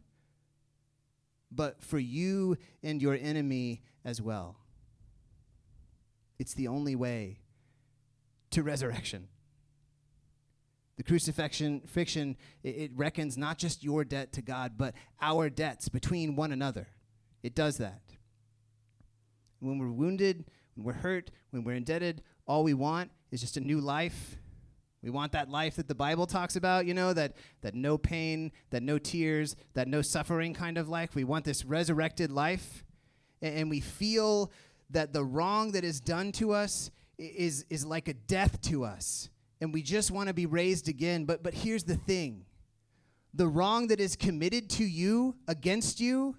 but 1.50 1.82
for 1.82 1.98
you 1.98 2.58
and 2.84 3.02
your 3.02 3.16
enemy 3.16 3.82
as 4.04 4.22
well. 4.22 4.58
It's 6.40 6.54
the 6.54 6.68
only 6.68 6.96
way 6.96 7.40
to 8.52 8.64
resurrection. 8.64 9.30
The 10.98 11.04
crucifixion 11.04 11.82
fiction, 11.82 12.36
it, 12.64 12.92
reckons 12.96 13.38
not 13.38 13.60
just 13.60 13.84
your 13.84 14.04
debt 14.04 14.34
to 14.34 14.42
God, 14.42 14.74
but 14.78 14.96
our 15.22 15.50
debts 15.50 15.90
between 15.90 16.36
one 16.36 16.52
another. 16.52 16.88
It 17.44 17.54
does 17.54 17.78
that. 17.78 18.02
When 19.60 19.78
we're 19.78 19.92
wounded, 19.92 20.46
when 20.76 20.86
we're 20.86 20.94
hurt, 20.94 21.30
when 21.52 21.64
we're 21.64 21.76
indebted, 21.76 22.24
all 22.48 22.64
we 22.64 22.74
want 22.74 23.12
is 23.32 23.42
just 23.42 23.58
a 23.58 23.62
new 23.62 23.80
life. 23.80 24.38
We 25.04 25.12
want 25.12 25.34
that 25.34 25.50
life 25.50 25.76
that 25.76 25.88
the 25.88 25.96
Bible 25.96 26.26
talks 26.26 26.56
about, 26.56 26.88
you 26.88 26.96
know, 26.96 27.14
that, 27.14 27.34
that 27.62 27.76
no 27.76 28.00
pain, 28.00 28.52
that 28.72 28.82
no 28.82 28.98
tears, 28.98 29.56
that 29.76 29.88
no 29.88 30.02
suffering 30.02 30.56
kind 30.56 30.80
of 30.80 30.90
life. 30.90 31.14
We 31.14 31.24
want 31.24 31.46
this 31.46 31.64
resurrected 31.64 32.32
life. 32.32 32.84
And, 33.42 33.56
and 33.56 33.70
we 33.70 33.82
feel 33.82 34.52
that 34.90 35.14
the 35.14 35.24
wrong 35.24 35.74
that 35.74 35.84
is 35.84 36.00
done 36.00 36.32
to 36.34 36.54
us 36.54 36.90
is, 37.20 37.66
is 37.70 37.86
like 37.86 38.08
a 38.08 38.14
death 38.14 38.60
to 38.62 38.84
us 38.84 39.30
and 39.62 39.74
we 39.74 39.82
just 39.82 40.12
want 40.12 40.28
to 40.28 40.34
be 40.34 40.46
raised 40.46 40.88
again. 40.88 41.26
But, 41.26 41.44
but 41.44 41.54
here's 41.54 41.84
the 41.84 41.96
thing 41.96 42.46
the 43.34 43.48
wrong 43.48 43.88
that 43.88 44.00
is 44.00 44.16
committed 44.16 44.70
to 44.72 44.84
you, 44.84 45.36
against 45.48 46.00
you, 46.00 46.36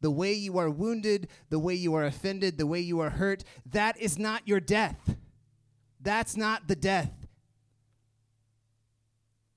the 0.00 0.10
way 0.10 0.32
you 0.32 0.58
are 0.58 0.70
wounded, 0.70 1.28
the 1.48 1.58
way 1.58 1.74
you 1.74 1.94
are 1.94 2.04
offended, 2.04 2.58
the 2.58 2.66
way 2.66 2.80
you 2.80 3.00
are 3.00 3.10
hurt, 3.10 3.42
that 3.72 3.98
is 3.98 4.18
not 4.18 4.46
your 4.46 4.60
death. 4.60 5.16
That's 6.00 6.36
not 6.36 6.68
the 6.68 6.76
death. 6.76 7.10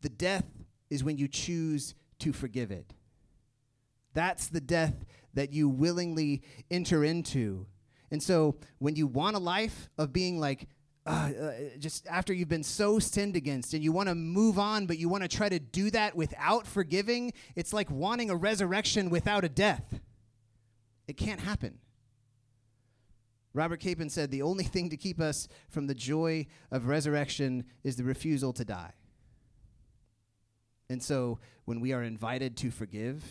The 0.01 0.09
death 0.09 0.45
is 0.89 1.03
when 1.03 1.17
you 1.17 1.27
choose 1.27 1.93
to 2.19 2.33
forgive 2.33 2.71
it. 2.71 2.93
That's 4.13 4.47
the 4.47 4.61
death 4.61 5.05
that 5.33 5.53
you 5.53 5.69
willingly 5.69 6.41
enter 6.71 7.03
into. 7.03 7.67
And 8.09 8.23
so 8.23 8.55
when 8.79 8.95
you 8.95 9.05
want 9.05 9.35
a 9.35 9.39
life 9.39 9.89
of 9.97 10.11
being 10.11 10.39
like, 10.39 10.67
uh, 11.05 11.09
uh, 11.09 11.53
just 11.79 12.05
after 12.07 12.33
you've 12.33 12.49
been 12.49 12.63
so 12.63 12.99
sinned 12.99 13.35
against 13.35 13.73
and 13.73 13.83
you 13.83 13.91
want 13.91 14.09
to 14.09 14.15
move 14.15 14.59
on, 14.59 14.85
but 14.85 14.97
you 14.97 15.09
want 15.09 15.23
to 15.23 15.29
try 15.29 15.49
to 15.49 15.59
do 15.59 15.89
that 15.91 16.15
without 16.15 16.67
forgiving, 16.67 17.33
it's 17.55 17.73
like 17.73 17.89
wanting 17.89 18.29
a 18.29 18.35
resurrection 18.35 19.09
without 19.09 19.43
a 19.43 19.49
death. 19.49 19.99
It 21.07 21.17
can't 21.17 21.39
happen. 21.39 21.79
Robert 23.53 23.79
Capon 23.79 24.09
said 24.09 24.29
the 24.29 24.43
only 24.43 24.63
thing 24.63 24.89
to 24.89 24.97
keep 24.97 25.19
us 25.19 25.47
from 25.69 25.87
the 25.87 25.95
joy 25.95 26.45
of 26.69 26.87
resurrection 26.87 27.65
is 27.83 27.95
the 27.95 28.03
refusal 28.03 28.53
to 28.53 28.63
die. 28.63 28.93
And 30.89 31.01
so 31.01 31.39
when 31.65 31.79
we 31.79 31.93
are 31.93 32.03
invited 32.03 32.57
to 32.57 32.71
forgive, 32.71 33.23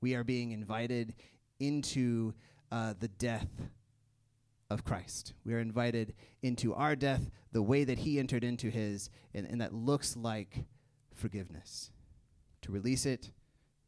we 0.00 0.14
are 0.14 0.24
being 0.24 0.52
invited 0.52 1.14
into 1.58 2.34
uh, 2.70 2.94
the 2.98 3.08
death 3.08 3.48
of 4.72 4.84
Christ. 4.84 5.34
We 5.44 5.54
are 5.54 5.60
invited 5.60 6.14
into 6.42 6.74
our 6.74 6.96
death 6.96 7.30
the 7.52 7.62
way 7.62 7.84
that 7.84 7.98
he 7.98 8.18
entered 8.18 8.44
into 8.44 8.70
his, 8.70 9.10
and, 9.34 9.46
and 9.46 9.60
that 9.60 9.74
looks 9.74 10.16
like 10.16 10.64
forgiveness. 11.14 11.90
To 12.62 12.72
release 12.72 13.06
it, 13.06 13.30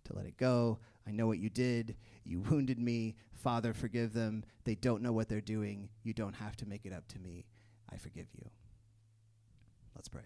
to 0.05 0.16
let 0.16 0.26
it 0.26 0.37
go. 0.37 0.78
I 1.07 1.11
know 1.11 1.26
what 1.26 1.39
you 1.39 1.51
did. 1.51 1.97
You 2.24 2.41
wounded 2.51 2.78
me. 2.78 3.16
Father, 3.32 3.72
forgive 3.72 4.12
them. 4.12 4.45
They 4.64 4.74
don't 4.74 5.03
know 5.03 5.12
what 5.12 5.28
they're 5.28 5.41
doing. 5.41 5.89
You 6.03 6.12
don't 6.12 6.35
have 6.35 6.57
to 6.57 6.66
make 6.66 6.87
it 6.87 6.93
up 6.93 7.07
to 7.09 7.18
me. 7.18 7.47
I 7.93 7.97
forgive 7.97 8.26
you. 8.35 8.49
Let's 9.95 10.09
pray. 10.09 10.22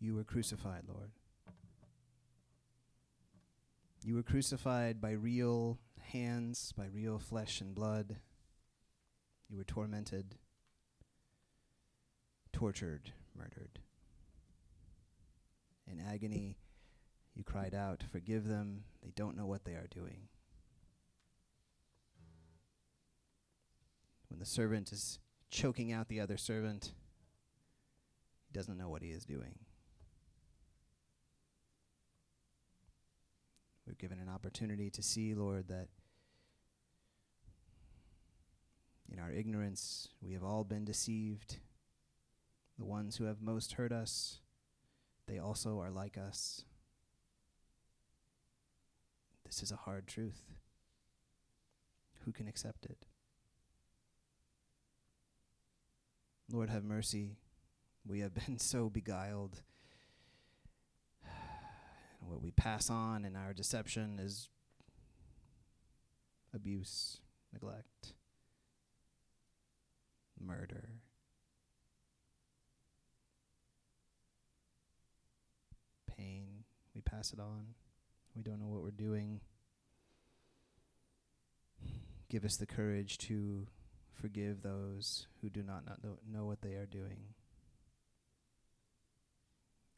You 0.00 0.14
were 0.14 0.24
crucified, 0.24 0.84
Lord. 0.88 1.10
You 4.02 4.14
were 4.14 4.22
crucified 4.22 4.98
by 4.98 5.10
real 5.10 5.78
hands, 6.00 6.72
by 6.76 6.86
real 6.86 7.18
flesh 7.18 7.60
and 7.60 7.74
blood. 7.74 8.16
You 9.50 9.58
were 9.58 9.64
tormented, 9.64 10.36
tortured, 12.50 13.12
murdered. 13.36 13.80
In 15.86 16.00
agony, 16.00 16.56
you 17.34 17.44
cried 17.44 17.74
out, 17.74 18.02
Forgive 18.10 18.48
them, 18.48 18.84
they 19.02 19.12
don't 19.14 19.36
know 19.36 19.46
what 19.46 19.64
they 19.64 19.72
are 19.72 19.88
doing. 19.90 20.28
When 24.28 24.38
the 24.38 24.46
servant 24.46 24.92
is 24.92 25.18
choking 25.50 25.92
out 25.92 26.08
the 26.08 26.20
other 26.20 26.38
servant, 26.38 26.92
he 28.46 28.58
doesn't 28.58 28.78
know 28.78 28.88
what 28.88 29.02
he 29.02 29.10
is 29.10 29.26
doing. 29.26 29.58
Given 34.00 34.18
an 34.18 34.30
opportunity 34.30 34.88
to 34.88 35.02
see, 35.02 35.34
Lord, 35.34 35.68
that 35.68 35.88
in 39.12 39.18
our 39.18 39.30
ignorance 39.30 40.08
we 40.22 40.32
have 40.32 40.42
all 40.42 40.64
been 40.64 40.86
deceived. 40.86 41.58
The 42.78 42.86
ones 42.86 43.16
who 43.16 43.24
have 43.24 43.42
most 43.42 43.74
hurt 43.74 43.92
us, 43.92 44.40
they 45.26 45.38
also 45.38 45.78
are 45.80 45.90
like 45.90 46.16
us. 46.16 46.64
This 49.44 49.62
is 49.62 49.70
a 49.70 49.76
hard 49.76 50.06
truth. 50.06 50.44
Who 52.24 52.32
can 52.32 52.48
accept 52.48 52.86
it? 52.86 53.04
Lord, 56.50 56.70
have 56.70 56.84
mercy. 56.84 57.36
We 58.06 58.20
have 58.20 58.32
been 58.32 58.58
so 58.58 58.88
beguiled 58.88 59.60
what 62.30 62.42
we 62.42 62.52
pass 62.52 62.88
on 62.88 63.24
in 63.24 63.34
our 63.34 63.52
deception 63.52 64.20
is 64.22 64.48
abuse, 66.54 67.18
neglect, 67.52 68.14
murder. 70.40 70.90
Pain, 76.16 76.64
we 76.94 77.00
pass 77.00 77.32
it 77.32 77.40
on. 77.40 77.74
We 78.36 78.42
don't 78.42 78.60
know 78.60 78.68
what 78.68 78.82
we're 78.82 78.90
doing. 78.90 79.40
Give 82.28 82.44
us 82.44 82.56
the 82.56 82.66
courage 82.66 83.18
to 83.18 83.66
forgive 84.12 84.62
those 84.62 85.26
who 85.42 85.50
do 85.50 85.64
not 85.64 85.82
know 86.30 86.44
what 86.44 86.62
they 86.62 86.74
are 86.74 86.86
doing. 86.86 87.34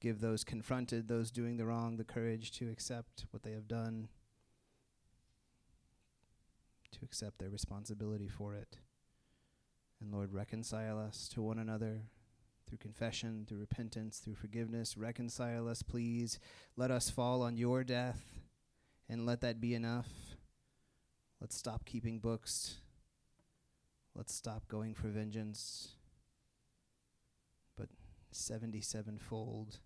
Give 0.03 0.21
those 0.21 0.43
confronted, 0.43 1.07
those 1.07 1.31
doing 1.31 1.59
the 1.59 1.65
wrong, 1.65 1.97
the 1.97 2.03
courage 2.03 2.51
to 2.59 2.69
accept 2.69 3.27
what 3.31 3.45
they 3.45 3.53
have 3.53 3.69
done, 3.69 4.09
to 6.91 6.99
accept 7.05 7.39
their 7.39 7.51
responsibility 7.51 8.27
for 8.27 8.57
it. 8.57 8.79
And 10.01 10.13
Lord, 10.13 10.33
reconcile 10.33 10.99
us 10.99 11.29
to 11.35 11.41
one 11.41 11.61
another 11.61 12.01
through 12.67 12.79
confession, 12.79 13.47
through 13.49 13.61
repentance, 13.61 14.19
through 14.19 14.35
forgiveness. 14.35 14.97
Reconcile 14.97 15.69
us, 15.69 15.85
please. 15.85 16.41
Let 16.77 16.91
us 16.91 17.09
fall 17.09 17.41
on 17.41 17.57
your 17.57 17.85
death 17.85 18.25
and 19.09 19.25
let 19.25 19.41
that 19.43 19.61
be 19.61 19.73
enough. 19.73 20.09
Let's 21.41 21.57
stop 21.57 21.85
keeping 21.85 22.19
books. 22.19 22.79
Let's 24.17 24.35
stop 24.35 24.67
going 24.67 24.95
for 24.95 25.07
vengeance. 25.07 25.91
But 27.77 27.87
77 28.33 29.21
fold. 29.21 29.79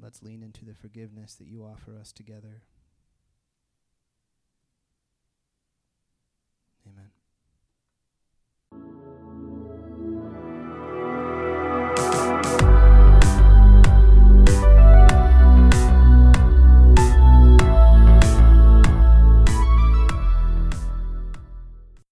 Let's 0.00 0.22
lean 0.22 0.42
into 0.42 0.64
the 0.64 0.74
forgiveness 0.74 1.34
that 1.34 1.48
you 1.48 1.64
offer 1.64 1.96
us 1.98 2.12
together. 2.12 2.62